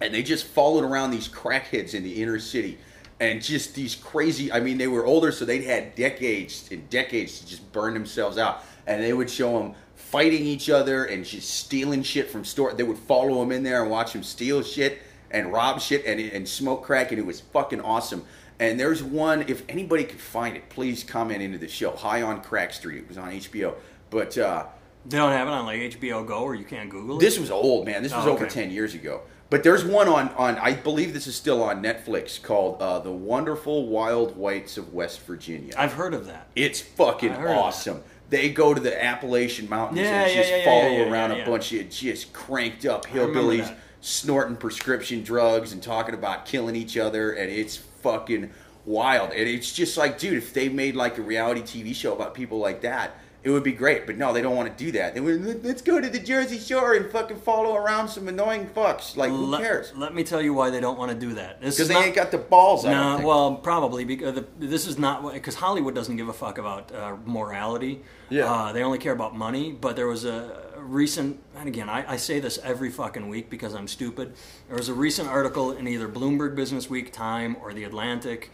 and 0.00 0.12
they 0.12 0.24
just 0.24 0.44
followed 0.44 0.82
around 0.82 1.12
these 1.12 1.28
crackheads 1.28 1.94
in 1.94 2.02
the 2.02 2.20
inner 2.20 2.40
city. 2.40 2.78
And 3.20 3.40
just 3.40 3.76
these 3.76 3.94
crazy, 3.94 4.50
I 4.50 4.58
mean, 4.58 4.76
they 4.76 4.88
were 4.88 5.06
older, 5.06 5.30
so 5.30 5.44
they'd 5.44 5.62
had 5.62 5.94
decades 5.94 6.68
and 6.72 6.90
decades 6.90 7.38
to 7.38 7.46
just 7.46 7.70
burn 7.70 7.94
themselves 7.94 8.38
out. 8.38 8.64
And 8.88 9.00
they 9.00 9.12
would 9.12 9.30
show 9.30 9.56
them 9.56 9.76
fighting 9.94 10.42
each 10.42 10.68
other 10.68 11.04
and 11.04 11.24
just 11.24 11.48
stealing 11.48 12.02
shit 12.02 12.28
from 12.28 12.44
store. 12.44 12.72
They 12.72 12.82
would 12.82 12.98
follow 12.98 13.38
them 13.38 13.52
in 13.52 13.62
there 13.62 13.80
and 13.80 13.88
watch 13.88 14.14
them 14.14 14.24
steal 14.24 14.64
shit 14.64 14.98
and 15.30 15.52
rob 15.52 15.80
shit 15.80 16.04
and, 16.04 16.18
and 16.18 16.48
smoke 16.48 16.82
crack, 16.82 17.12
and 17.12 17.20
it 17.20 17.24
was 17.24 17.40
fucking 17.40 17.82
awesome. 17.82 18.24
And 18.58 18.80
there's 18.80 19.04
one, 19.04 19.42
if 19.42 19.62
anybody 19.68 20.02
could 20.02 20.18
find 20.18 20.56
it, 20.56 20.70
please 20.70 21.04
comment 21.04 21.40
into 21.40 21.58
the 21.58 21.68
show. 21.68 21.92
High 21.92 22.22
on 22.22 22.42
Crack 22.42 22.72
Street. 22.72 22.98
It 22.98 23.08
was 23.08 23.16
on 23.16 23.30
HBO. 23.30 23.76
But 24.10 24.38
uh, 24.38 24.66
They 25.08 25.16
don't 25.16 25.32
have 25.32 25.48
it 25.48 25.50
on 25.52 25.64
like 25.66 25.80
HBO 26.00 26.26
Go 26.26 26.40
or 26.42 26.54
you 26.54 26.64
can't 26.64 26.90
Google 26.90 27.16
it. 27.16 27.20
this 27.20 27.38
was 27.38 27.50
old, 27.50 27.86
man. 27.86 28.02
This 28.02 28.14
was 28.14 28.26
Oh, 28.26 28.32
over 28.32 28.44
okay. 28.44 28.54
10 28.64 28.70
years 28.70 28.94
ago. 28.94 29.22
But 29.50 29.62
there's 29.62 29.82
one 29.82 30.08
on, 30.08 30.28
on, 30.30 30.56
I 30.58 30.74
believe 30.74 31.14
this 31.14 31.26
is 31.26 31.34
still 31.34 31.62
on 31.62 31.82
Netflix 31.82 32.42
called 32.42 32.82
uh, 32.82 32.98
The 32.98 33.10
Wonderful 33.10 33.86
Wild 33.86 34.36
Whites 34.36 34.76
of 34.76 34.92
West 34.92 35.20
Virginia. 35.22 35.72
I've 35.78 35.94
heard 35.94 36.12
of 36.12 36.26
that. 36.26 36.48
It's 36.54 36.80
fucking 36.82 37.30
I 37.30 37.34
heard 37.36 37.42
of 37.44 37.48
that. 37.48 37.58
awesome. 37.58 38.02
They 38.28 38.50
go 38.50 38.74
to 38.74 38.80
the 38.80 39.02
Appalachian 39.02 39.66
Mountains 39.70 40.00
Yeah, 40.00 40.24
and 40.24 40.30
yeah, 40.30 40.36
just 40.36 40.50
yeah, 40.50 40.56
yeah, 40.58 40.64
follow 40.66 40.92
yeah, 40.92 40.98
yeah, 41.04 41.10
around 41.10 41.30
yeah, 41.30 41.36
a 41.44 41.46
bunch 41.46 41.72
of 41.72 41.88
just 41.88 42.34
cranked 42.34 42.84
up 42.84 43.06
remember 43.10 43.40
hillbillies 43.40 43.68
that. 43.68 43.78
snorting 44.02 44.56
prescription 44.56 45.22
drugs 45.22 45.72
and 45.72 45.82
talking 45.82 46.14
about 46.14 46.44
killing 46.44 46.76
each 46.76 46.98
other, 46.98 47.32
and 47.32 47.50
it's 47.50 47.78
fucking 47.78 48.50
wild. 48.84 49.30
And 49.30 49.48
it's 49.48 49.72
just 49.72 49.96
like, 49.96 50.18
dude, 50.18 50.34
if 50.36 50.52
they 50.52 50.68
made 50.68 50.94
like 50.94 51.16
a 51.16 51.22
reality 51.22 51.62
TV 51.62 51.94
show 51.94 52.12
about 52.14 52.34
people 52.34 52.58
like 52.58 52.82
that, 52.82 53.12
it 53.44 53.50
would 53.50 53.62
be 53.62 53.72
great. 53.72 54.06
But 54.06 54.16
no, 54.16 54.32
they 54.32 54.42
don't 54.42 54.56
want 54.56 54.76
to 54.76 54.84
do 54.84 54.92
that. 54.92 55.14
They 55.14 55.20
would, 55.20 55.64
let's 55.64 55.82
go 55.82 56.00
to 56.00 56.08
the 56.08 56.18
Jersey 56.18 56.58
Shore 56.58 56.94
and 56.94 57.10
fucking 57.10 57.38
follow 57.40 57.76
around 57.76 58.08
some 58.08 58.28
annoying 58.28 58.66
fucks. 58.66 59.16
Like, 59.16 59.30
who 59.30 59.46
let, 59.46 59.62
cares? 59.62 59.92
Let 59.94 60.14
me 60.14 60.24
tell 60.24 60.42
you 60.42 60.54
why 60.54 60.70
they 60.70 60.80
don't 60.80 60.98
want 60.98 61.12
to 61.12 61.18
do 61.18 61.34
that. 61.34 61.60
Because 61.60 61.88
they 61.88 61.94
not, 61.94 62.04
ain't 62.04 62.14
got 62.14 62.30
the 62.30 62.38
balls. 62.38 62.84
No, 62.84 63.20
well, 63.22 63.54
probably 63.56 64.04
because 64.04 64.34
the, 64.34 64.46
this 64.58 64.86
is 64.86 64.98
not 64.98 65.32
because 65.32 65.54
Hollywood 65.54 65.94
doesn't 65.94 66.16
give 66.16 66.28
a 66.28 66.32
fuck 66.32 66.58
about 66.58 66.92
uh, 66.94 67.16
morality. 67.24 68.02
Yeah. 68.30 68.52
uh, 68.52 68.72
they 68.72 68.82
only 68.82 68.98
care 68.98 69.12
about 69.12 69.36
money. 69.36 69.72
But 69.72 69.96
there 69.96 70.06
was 70.06 70.24
a 70.24 70.68
recent, 70.76 71.40
and 71.56 71.68
again, 71.68 71.88
I, 71.88 72.12
I 72.12 72.16
say 72.16 72.40
this 72.40 72.58
every 72.62 72.90
fucking 72.90 73.28
week 73.28 73.50
because 73.50 73.74
I'm 73.74 73.88
stupid. 73.88 74.34
There 74.68 74.76
was 74.76 74.88
a 74.88 74.94
recent 74.94 75.28
article 75.28 75.72
in 75.72 75.86
either 75.86 76.08
Bloomberg 76.08 76.54
Business 76.54 76.90
Week, 76.90 77.12
Time, 77.12 77.56
or 77.62 77.72
The 77.72 77.84
Atlantic. 77.84 78.50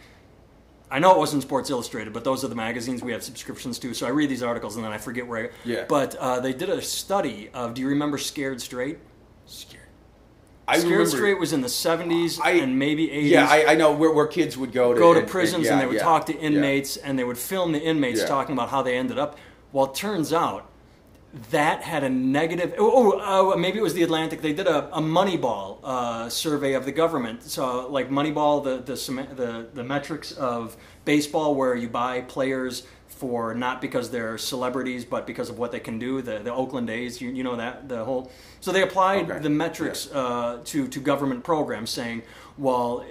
I 0.95 0.99
know 0.99 1.11
it 1.11 1.17
wasn't 1.17 1.41
Sports 1.41 1.69
Illustrated, 1.69 2.13
but 2.13 2.23
those 2.23 2.45
are 2.45 2.47
the 2.47 2.55
magazines 2.55 3.03
we 3.03 3.11
have 3.11 3.21
subscriptions 3.21 3.77
to. 3.79 3.93
So 3.93 4.07
I 4.07 4.11
read 4.11 4.29
these 4.29 4.41
articles 4.41 4.77
and 4.77 4.85
then 4.85 4.93
I 4.93 4.97
forget 4.97 5.27
where. 5.27 5.47
I, 5.47 5.49
Yeah. 5.65 5.83
But 5.89 6.15
uh, 6.15 6.39
they 6.39 6.53
did 6.53 6.69
a 6.69 6.81
study 6.81 7.49
of. 7.53 7.73
Do 7.73 7.81
you 7.81 7.89
remember 7.89 8.17
Scared 8.17 8.61
Straight? 8.61 8.99
Scared. 9.45 9.83
I 10.69 10.77
Scared 10.77 10.91
remember- 10.93 11.09
Straight 11.17 11.37
was 11.37 11.51
in 11.51 11.59
the 11.59 11.67
70s 11.67 12.39
I- 12.41 12.51
and 12.51 12.79
maybe 12.79 13.09
80s. 13.09 13.29
Yeah, 13.29 13.45
I, 13.45 13.73
I 13.73 13.75
know 13.75 13.91
where, 13.91 14.09
where 14.09 14.25
kids 14.25 14.57
would 14.57 14.71
go 14.71 14.93
to 14.93 14.99
go 14.99 15.13
to 15.13 15.19
and- 15.19 15.27
prisons 15.27 15.65
yeah, 15.65 15.73
and 15.73 15.81
they 15.81 15.85
would 15.85 15.97
yeah, 15.97 16.01
talk 16.03 16.27
to 16.27 16.39
inmates 16.39 16.95
and 16.95 17.19
they 17.19 17.25
would 17.25 17.37
film 17.37 17.73
the 17.73 17.81
inmates 17.81 18.23
talking 18.23 18.53
about 18.53 18.69
how 18.69 18.81
they 18.81 18.95
ended 18.95 19.19
up. 19.19 19.37
Well, 19.73 19.87
it 19.87 19.95
turns 19.95 20.31
out 20.31 20.71
that 21.51 21.81
had 21.81 22.03
a 22.03 22.09
negative. 22.09 22.73
Oh, 22.77 23.19
oh 23.21 23.53
uh, 23.53 23.55
maybe 23.57 23.77
it 23.77 23.81
was 23.81 23.93
the 23.93 24.03
Atlantic. 24.03 24.41
They 24.41 24.53
did 24.53 24.67
a, 24.67 24.87
a 24.95 25.01
Moneyball 25.01 25.79
uh, 25.83 26.29
survey 26.29 26.73
of 26.73 26.85
the 26.85 26.91
government. 26.91 27.43
So, 27.43 27.87
like 27.89 28.09
Moneyball, 28.09 28.63
the 28.63 28.77
the, 28.77 29.35
the 29.35 29.67
the 29.73 29.83
metrics 29.83 30.31
of 30.31 30.77
baseball, 31.03 31.55
where 31.55 31.75
you 31.75 31.89
buy 31.89 32.21
players 32.21 32.87
for 33.07 33.55
not 33.55 33.79
because 33.81 34.11
they're 34.11 34.37
celebrities, 34.37 35.05
but 35.05 35.25
because 35.25 35.49
of 35.49 35.57
what 35.57 35.71
they 35.71 35.79
can 35.79 35.99
do. 35.99 36.21
The 36.21 36.39
the 36.39 36.53
Oakland 36.53 36.89
A's, 36.89 37.21
you, 37.21 37.29
you 37.31 37.43
know 37.43 37.55
that 37.57 37.89
the 37.89 38.03
whole. 38.03 38.31
So 38.61 38.71
they 38.71 38.81
applied 38.81 39.29
Okay. 39.29 39.39
the 39.39 39.49
metrics 39.49 40.09
uh, 40.13 40.59
to 40.65 40.87
to 40.87 40.99
government 40.99 41.43
programs, 41.43 41.89
saying, 41.89 42.23
"Well, 42.57 43.05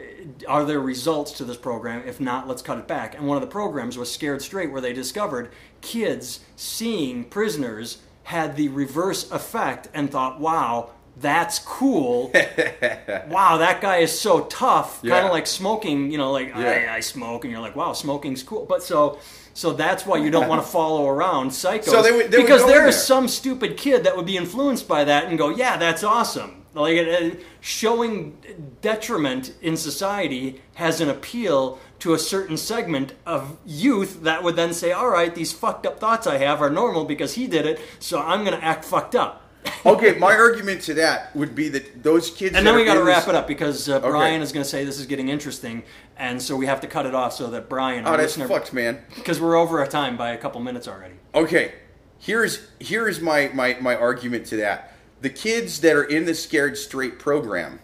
are 0.48 0.64
there 0.64 0.80
results 0.80 1.32
to 1.32 1.44
this 1.44 1.56
program? 1.56 2.06
If 2.06 2.20
not, 2.20 2.48
let's 2.48 2.62
cut 2.62 2.78
it 2.78 2.88
back." 2.88 3.14
And 3.14 3.26
one 3.26 3.37
of 3.37 3.42
the 3.42 3.48
programs 3.48 3.98
was 3.98 4.10
Scared 4.12 4.40
Straight, 4.42 4.72
where 4.72 4.80
they 4.80 4.92
discovered 4.94 5.50
kids 5.80 6.40
seeing 6.56 7.24
prisoners 7.24 7.98
had 8.24 8.56
the 8.56 8.68
reverse 8.68 9.30
effect 9.30 9.88
and 9.94 10.10
thought, 10.10 10.40
"Wow." 10.40 10.90
That's 11.16 11.60
cool. 11.60 12.32
wow, 13.28 13.58
that 13.58 13.78
guy 13.80 13.98
is 13.98 14.18
so 14.18 14.46
tough. 14.46 15.00
Kind 15.00 15.24
of 15.24 15.30
like 15.30 15.46
smoking, 15.46 16.10
you 16.10 16.18
know, 16.18 16.32
like 16.32 16.48
Yeah. 16.48 16.88
I, 16.90 16.96
I 16.96 17.00
smoke, 17.00 17.44
and 17.44 17.52
you're 17.52 17.60
like, 17.60 17.76
wow, 17.76 17.92
smoking's 17.92 18.42
cool. 18.42 18.66
But 18.66 18.82
so, 18.82 19.20
so 19.52 19.72
that's 19.74 20.04
why 20.04 20.16
you 20.16 20.30
don't 20.32 20.48
want 20.48 20.60
to 20.64 20.68
follow 20.78 21.08
around 21.08 21.50
psychos. 21.50 21.84
So 21.84 22.02
they 22.02 22.10
would- 22.10 22.32
they 22.32 22.42
because 22.42 22.62
go 22.62 22.66
there 22.66 22.88
is 22.88 22.96
there. 22.96 23.04
some 23.04 23.28
stupid 23.28 23.76
kid 23.76 24.02
that 24.02 24.16
would 24.16 24.26
be 24.26 24.37
influenced 24.37 24.88
by 24.88 25.04
that 25.04 25.26
and 25.26 25.38
go, 25.38 25.50
yeah, 25.50 25.76
that's 25.76 26.02
awesome. 26.02 26.63
Like 26.74 26.98
uh, 27.06 27.30
showing 27.60 28.37
detriment 28.80 29.54
in 29.62 29.76
society 29.76 30.60
has 30.74 31.00
an 31.00 31.08
appeal 31.08 31.78
to 32.00 32.14
a 32.14 32.18
certain 32.18 32.56
segment 32.56 33.14
of 33.24 33.56
youth 33.64 34.22
that 34.24 34.42
would 34.42 34.56
then 34.56 34.72
say, 34.74 34.92
all 34.92 35.08
right, 35.08 35.34
these 35.34 35.52
fucked 35.52 35.87
up 35.87 36.00
thoughts 36.00 36.26
I 36.26 36.38
have 36.38 36.60
are 36.60 36.70
normal 36.70 37.04
because 37.04 37.34
he 37.34 37.46
did 37.46 37.64
it, 37.64 37.80
so 38.00 38.20
I'm 38.20 38.44
going 38.44 38.58
to 38.58 38.64
act 38.64 38.84
fucked 38.84 39.14
up. 39.14 39.42
okay, 39.87 40.12
my 40.18 40.34
argument 40.34 40.82
to 40.82 40.94
that 40.94 41.34
would 41.34 41.54
be 41.54 41.68
that 41.70 42.02
those 42.02 42.30
kids. 42.30 42.54
And 42.54 42.66
then 42.66 42.74
we 42.74 42.84
got 42.84 42.94
to 42.94 43.02
wrap 43.02 43.28
it 43.28 43.34
up 43.34 43.46
because 43.48 43.88
uh, 43.88 43.98
Brian 44.00 44.42
is 44.42 44.52
going 44.52 44.62
to 44.62 44.68
say 44.68 44.84
this 44.84 44.98
is 44.98 45.06
getting 45.06 45.30
interesting, 45.30 45.84
and 46.18 46.42
so 46.42 46.54
we 46.54 46.66
have 46.66 46.82
to 46.82 46.87
cut 46.87 47.06
it 47.06 47.14
off 47.14 47.32
so 47.32 47.48
that 47.48 47.70
Brian, 47.70 48.06
Oh, 48.06 48.14
that's 48.16 48.37
fucked, 48.37 48.74
man. 48.74 49.02
because 49.14 49.40
we're 49.40 49.56
over 49.56 49.78
our 49.78 49.87
time 49.87 50.18
by 50.18 50.32
a 50.32 50.37
couple 50.37 50.60
minutes 50.60 50.87
already. 50.87 51.14
Okay, 51.34 51.72
here's 52.18 52.66
here's 52.78 53.22
my, 53.22 53.50
my 53.54 53.78
my 53.80 53.96
argument 53.96 54.44
to 54.46 54.56
that. 54.58 54.93
The 55.24 55.30
kids 55.30 55.80
that 55.80 55.96
are 55.96 56.04
in 56.04 56.26
the 56.26 56.34
Scared 56.34 56.76
Straight 56.76 57.18
program, 57.18 57.80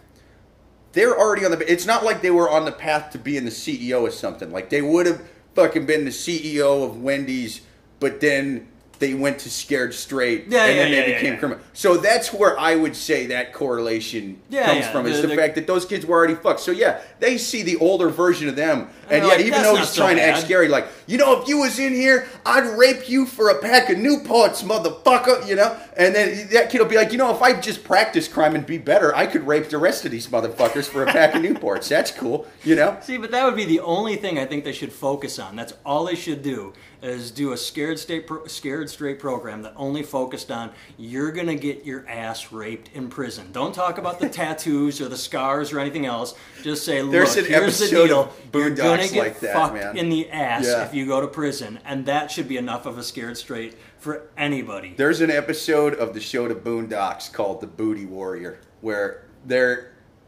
they're 0.91 1.17
already 1.17 1.43
on 1.43 1.49
the. 1.49 1.71
It's 1.71 1.87
not 1.87 2.05
like 2.05 2.21
they 2.21 2.29
were 2.29 2.47
on 2.47 2.65
the 2.65 2.71
path 2.71 3.09
to 3.13 3.17
being 3.17 3.45
the 3.45 3.49
CEO 3.49 4.05
of 4.05 4.13
something. 4.13 4.51
Like 4.51 4.69
they 4.69 4.83
would 4.83 5.07
have 5.07 5.27
fucking 5.55 5.87
been 5.87 6.05
the 6.05 6.11
CEO 6.11 6.85
of 6.85 7.01
Wendy's, 7.01 7.61
but 7.99 8.21
then 8.21 8.67
they 9.01 9.15
went 9.15 9.39
to 9.39 9.49
Scared 9.49 9.93
Straight, 9.93 10.45
Yeah, 10.47 10.65
and 10.65 10.75
yeah, 10.77 10.83
then 10.83 10.91
yeah, 10.93 11.01
they 11.01 11.13
became 11.15 11.37
criminal. 11.39 11.61
So 11.73 11.97
that's 11.97 12.31
where 12.31 12.57
I 12.57 12.75
would 12.75 12.95
say 12.95 13.25
that 13.25 13.51
correlation 13.51 14.39
comes 14.51 14.85
from 14.87 15.07
is 15.07 15.21
the- 15.21 15.27
the, 15.27 15.35
fact 15.35 15.55
that 15.55 15.65
those 15.65 15.85
kids 15.85 16.05
were 16.05 16.15
already 16.15 16.35
fucked. 16.35 16.59
So 16.59 16.71
yeah, 16.71 17.01
they 17.19 17.37
see 17.37 17.63
the 17.63 17.77
older 17.77 18.09
version 18.09 18.47
of 18.47 18.55
them, 18.55 18.89
and 19.09 19.25
yeah, 19.25 19.31
like, 19.31 19.39
even 19.41 19.63
though 19.63 19.75
he's 19.75 19.89
so 19.89 20.03
trying 20.03 20.17
to 20.17 20.21
act 20.21 20.41
scary, 20.41 20.67
like 20.67 20.87
you 21.07 21.17
know, 21.17 21.41
if 21.41 21.47
you 21.49 21.57
was 21.57 21.79
in 21.79 21.93
here, 21.93 22.27
I'd 22.45 22.77
rape 22.77 23.09
you 23.09 23.25
for 23.25 23.49
a 23.49 23.59
pack 23.59 23.89
of 23.89 23.97
Newports, 23.97 24.63
motherfucker. 24.63 25.47
You 25.47 25.55
know, 25.55 25.75
and 25.97 26.13
then 26.13 26.47
that 26.51 26.69
kid 26.69 26.79
will 26.79 26.87
be 26.87 26.95
like, 26.95 27.11
you 27.11 27.17
know, 27.17 27.33
if 27.33 27.41
I 27.41 27.59
just 27.59 27.83
practice 27.83 28.27
crime 28.27 28.55
and 28.55 28.65
be 28.65 28.77
better, 28.77 29.15
I 29.15 29.25
could 29.25 29.47
rape 29.47 29.69
the 29.69 29.79
rest 29.79 30.05
of 30.05 30.11
these 30.11 30.27
motherfuckers 30.27 30.85
for 30.85 31.03
a 31.03 31.07
pack 31.07 31.33
of 31.33 31.41
Newports. 31.41 31.89
That's 31.89 32.11
cool. 32.11 32.47
You 32.63 32.75
know. 32.75 32.97
See, 33.01 33.17
but 33.17 33.31
that 33.31 33.45
would 33.45 33.55
be 33.55 33.65
the 33.65 33.79
only 33.79 34.15
thing 34.15 34.37
I 34.37 34.45
think 34.45 34.63
they 34.63 34.73
should 34.73 34.93
focus 34.93 35.39
on. 35.39 35.55
That's 35.55 35.73
all 35.83 36.05
they 36.05 36.15
should 36.15 36.43
do 36.43 36.73
is 37.01 37.31
do 37.31 37.51
a 37.51 37.57
scared 37.57 37.97
state, 37.97 38.27
pro- 38.27 38.45
scared 38.45 38.90
straight 38.91 39.19
program 39.19 39.61
that 39.63 39.73
only 39.75 40.03
focused 40.03 40.51
on 40.51 40.71
you're 40.97 41.31
gonna 41.31 41.55
get 41.55 41.85
your 41.85 42.07
ass 42.07 42.51
raped 42.51 42.89
in 42.93 43.09
prison. 43.09 43.51
Don't 43.51 43.73
talk 43.73 43.97
about 43.97 44.19
the 44.19 44.29
tattoos 44.41 45.01
or 45.01 45.07
the 45.09 45.17
scars 45.17 45.71
or 45.73 45.79
anything 45.79 46.05
else. 46.05 46.35
Just 46.63 46.85
say, 46.85 47.01
There's 47.01 47.35
look, 47.35 47.45
an 47.45 47.51
here's 47.51 47.79
the 47.79 47.87
deal. 47.87 48.33
You're 48.53 48.69
gonna 48.71 49.07
get 49.07 49.15
like 49.15 49.39
that, 49.39 49.53
fucked 49.53 49.73
man. 49.75 49.97
in 49.97 50.09
the 50.09 50.29
ass 50.29 50.65
Yeah. 50.65 50.85
if 50.85 50.93
you 50.93 51.05
go 51.05 51.21
to 51.21 51.27
prison, 51.27 51.79
and 51.85 52.05
that 52.05 52.29
should 52.31 52.47
be 52.47 52.57
enough 52.57 52.85
of 52.85 52.97
a 52.97 53.03
scared 53.03 53.37
straight 53.37 53.75
for 53.97 54.27
anybody. 54.37 54.93
There's 54.97 55.21
an 55.21 55.31
episode 55.31 55.93
of 55.95 56.13
the 56.13 56.19
show 56.19 56.47
The 56.47 56.55
Boondocks 56.55 57.31
called 57.31 57.61
The 57.61 57.67
Booty 57.67 58.05
Warrior, 58.05 58.59
where 58.81 59.23
they're 59.45 59.87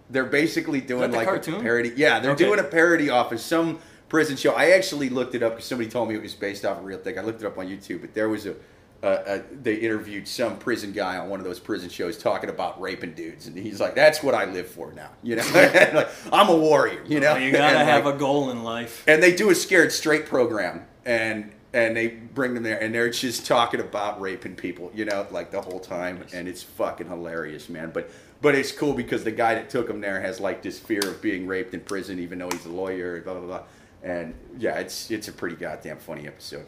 they're 0.10 0.26
basically 0.26 0.80
doing 0.82 1.12
like 1.12 1.24
a 1.28 1.30
cartoon? 1.32 1.62
parody. 1.62 1.92
Yeah, 1.96 2.20
they're 2.20 2.32
Okay. 2.32 2.44
doing 2.46 2.60
a 2.60 2.64
parody 2.64 3.10
off 3.10 3.32
of 3.32 3.40
some 3.40 3.80
prison 4.14 4.38
show. 4.38 4.52
I 4.54 4.70
actually 4.74 5.10
looked 5.10 5.34
it 5.34 5.42
up 5.42 5.54
because 5.54 5.66
somebody 5.66 5.90
told 5.90 6.08
me 6.08 6.14
it 6.14 6.22
was 6.22 6.36
based 6.36 6.66
off 6.66 6.78
a 6.78 6.82
real 6.82 7.00
thing. 7.00 7.18
I 7.18 7.24
looked 7.24 7.42
it 7.42 7.48
up 7.48 7.58
on 7.58 7.66
YouTube, 7.68 8.02
but 8.02 8.14
there 8.14 8.30
was 8.30 8.46
a. 8.46 8.54
Uh, 9.02 9.06
uh, 9.08 9.40
they 9.64 9.74
interviewed 9.74 10.26
some 10.28 10.56
prison 10.60 10.92
guy 10.94 11.18
on 11.18 11.30
one 11.30 11.40
of 11.40 11.46
those 11.46 11.60
prison 11.60 11.90
shows 11.90 12.16
talking 12.18 12.50
about 12.50 12.80
raping 12.80 13.14
dudes, 13.16 13.48
and 13.48 13.58
he's 13.58 13.82
like, 13.82 13.96
"That's 13.96 14.22
what 14.22 14.36
I 14.36 14.46
live 14.46 14.68
for 14.68 14.94
now." 14.94 15.10
You 15.24 15.38
know, 15.38 15.44
like, 15.54 16.10
I'm 16.32 16.48
a 16.48 16.56
warrior. 16.56 17.04
You 17.08 17.20
know, 17.20 17.36
you 17.36 17.52
gotta 17.52 17.80
And, 17.80 17.90
have 17.90 18.06
like, 18.06 18.16
a 18.16 18.18
goal 18.20 18.52
in 18.52 18.64
life. 18.64 19.04
and 19.08 19.22
they 19.22 19.36
do 19.36 19.50
a 19.50 19.56
scared 19.56 19.92
straight 19.92 20.28
program 20.28 20.86
and 21.06 21.52
and 21.74 21.98
they 21.98 22.08
bring 22.08 22.54
them 22.54 22.62
there 22.62 22.80
and 22.82 22.94
they're 22.94 23.10
just 23.10 23.48
talking 23.48 23.80
about 23.80 24.22
raping 24.22 24.56
people 24.56 24.92
you 24.94 25.06
know 25.06 25.26
like 25.32 25.50
the 25.50 25.60
whole 25.60 25.80
time 25.80 26.24
and 26.32 26.48
it's 26.48 26.62
fucking 26.62 27.08
hilarious 27.08 27.68
man 27.68 27.90
but 27.92 28.10
but 28.42 28.54
it's 28.54 28.72
cool 28.72 28.94
because 28.94 29.24
the 29.24 29.32
guy 29.32 29.56
that 29.56 29.70
took 29.72 29.90
him 29.90 30.00
there 30.00 30.22
has 30.22 30.40
like 30.40 30.62
this 30.62 30.78
fear 30.80 31.02
of 31.10 31.20
being 31.20 31.48
raped 31.48 31.74
in 31.74 31.80
prison 31.82 32.20
even 32.20 32.38
though 32.38 32.50
he's 32.52 32.66
a 32.66 32.70
lawyer 32.70 33.20
blah 33.22 33.34
blah 33.34 33.48
blah 33.48 33.64
and 34.04 34.34
yeah 34.58 34.78
it's 34.80 35.10
it's 35.12 35.28
a 35.28 35.32
pretty 35.32 35.56
goddamn 35.56 35.98
funny 35.98 36.28
episode 36.28 36.66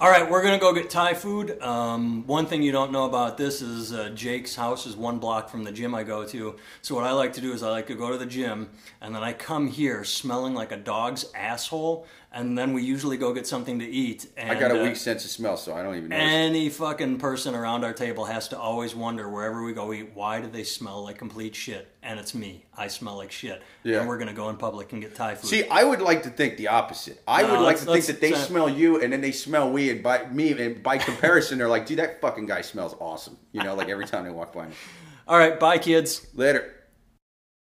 All 0.00 0.10
right, 0.10 0.28
we're 0.28 0.42
gonna 0.42 0.58
go 0.58 0.72
get 0.72 0.90
Thai 0.90 1.14
food. 1.14 1.60
Um, 1.62 2.26
one 2.26 2.46
thing 2.46 2.64
you 2.64 2.72
don't 2.72 2.90
know 2.90 3.04
about 3.04 3.38
this 3.38 3.62
is 3.62 3.92
uh, 3.92 4.10
Jake's 4.12 4.56
house 4.56 4.86
is 4.86 4.96
one 4.96 5.18
block 5.20 5.48
from 5.48 5.62
the 5.62 5.70
gym 5.70 5.94
I 5.94 6.02
go 6.02 6.24
to. 6.26 6.56
So 6.82 6.96
what 6.96 7.04
I 7.04 7.12
like 7.12 7.32
to 7.34 7.40
do 7.40 7.52
is 7.52 7.62
I 7.62 7.70
like 7.70 7.86
to 7.86 7.94
go 7.94 8.10
to 8.10 8.18
the 8.18 8.26
gym 8.26 8.70
and 9.00 9.14
then 9.14 9.22
I 9.22 9.32
come 9.32 9.68
here 9.68 10.02
smelling 10.02 10.52
like 10.52 10.72
a 10.72 10.76
dog's 10.76 11.26
asshole, 11.32 12.08
and 12.34 12.58
then 12.58 12.72
we 12.72 12.82
usually 12.82 13.16
go 13.16 13.32
get 13.32 13.46
something 13.46 13.78
to 13.78 13.86
eat. 13.86 14.26
And, 14.36 14.50
I 14.50 14.58
got 14.58 14.72
a 14.72 14.80
uh, 14.80 14.84
weak 14.84 14.96
sense 14.96 15.24
of 15.24 15.30
smell, 15.30 15.56
so 15.56 15.72
I 15.74 15.82
don't 15.82 15.96
even 15.96 16.08
know. 16.08 16.16
Any 16.16 16.68
fucking 16.68 17.18
person 17.18 17.54
around 17.54 17.84
our 17.84 17.92
table 17.92 18.24
has 18.24 18.48
to 18.48 18.58
always 18.58 18.94
wonder 18.94 19.28
wherever 19.30 19.62
we 19.62 19.72
go 19.72 19.92
eat, 19.92 20.10
why 20.14 20.40
do 20.40 20.48
they 20.48 20.64
smell 20.64 21.04
like 21.04 21.16
complete 21.16 21.54
shit? 21.54 21.88
And 22.02 22.18
it's 22.18 22.34
me. 22.34 22.64
I 22.76 22.88
smell 22.88 23.16
like 23.16 23.30
shit. 23.30 23.62
Yeah. 23.84 24.00
And 24.00 24.08
we're 24.08 24.18
gonna 24.18 24.34
go 24.34 24.50
in 24.50 24.56
public 24.56 24.92
and 24.92 25.00
get 25.00 25.14
Thai 25.14 25.36
food. 25.36 25.48
See, 25.48 25.68
I 25.68 25.84
would 25.84 26.02
like 26.02 26.24
to 26.24 26.30
think 26.30 26.56
the 26.56 26.68
opposite. 26.68 27.22
I 27.26 27.42
No, 27.42 27.52
would 27.52 27.60
like 27.60 27.78
to 27.78 27.84
think 27.84 28.04
that 28.06 28.20
they 28.20 28.34
uh, 28.34 28.38
smell 28.38 28.68
you 28.68 29.00
and 29.00 29.12
then 29.12 29.20
they 29.20 29.32
smell 29.32 29.70
we, 29.70 29.90
and 29.90 30.02
by 30.02 30.26
me, 30.26 30.52
and 30.52 30.82
by 30.82 30.98
comparison, 30.98 31.58
they're 31.58 31.68
like, 31.68 31.86
"Dude, 31.86 32.00
that 32.00 32.20
fucking 32.20 32.46
guy 32.46 32.62
smells 32.62 32.96
awesome." 33.00 33.38
You 33.52 33.62
know, 33.62 33.74
like 33.74 33.88
every 33.88 34.06
time 34.06 34.24
they 34.24 34.30
walk 34.30 34.52
by 34.52 34.66
me. 34.66 34.74
All 35.28 35.38
right, 35.38 35.58
bye, 35.58 35.78
kids. 35.78 36.26
Later. 36.34 36.74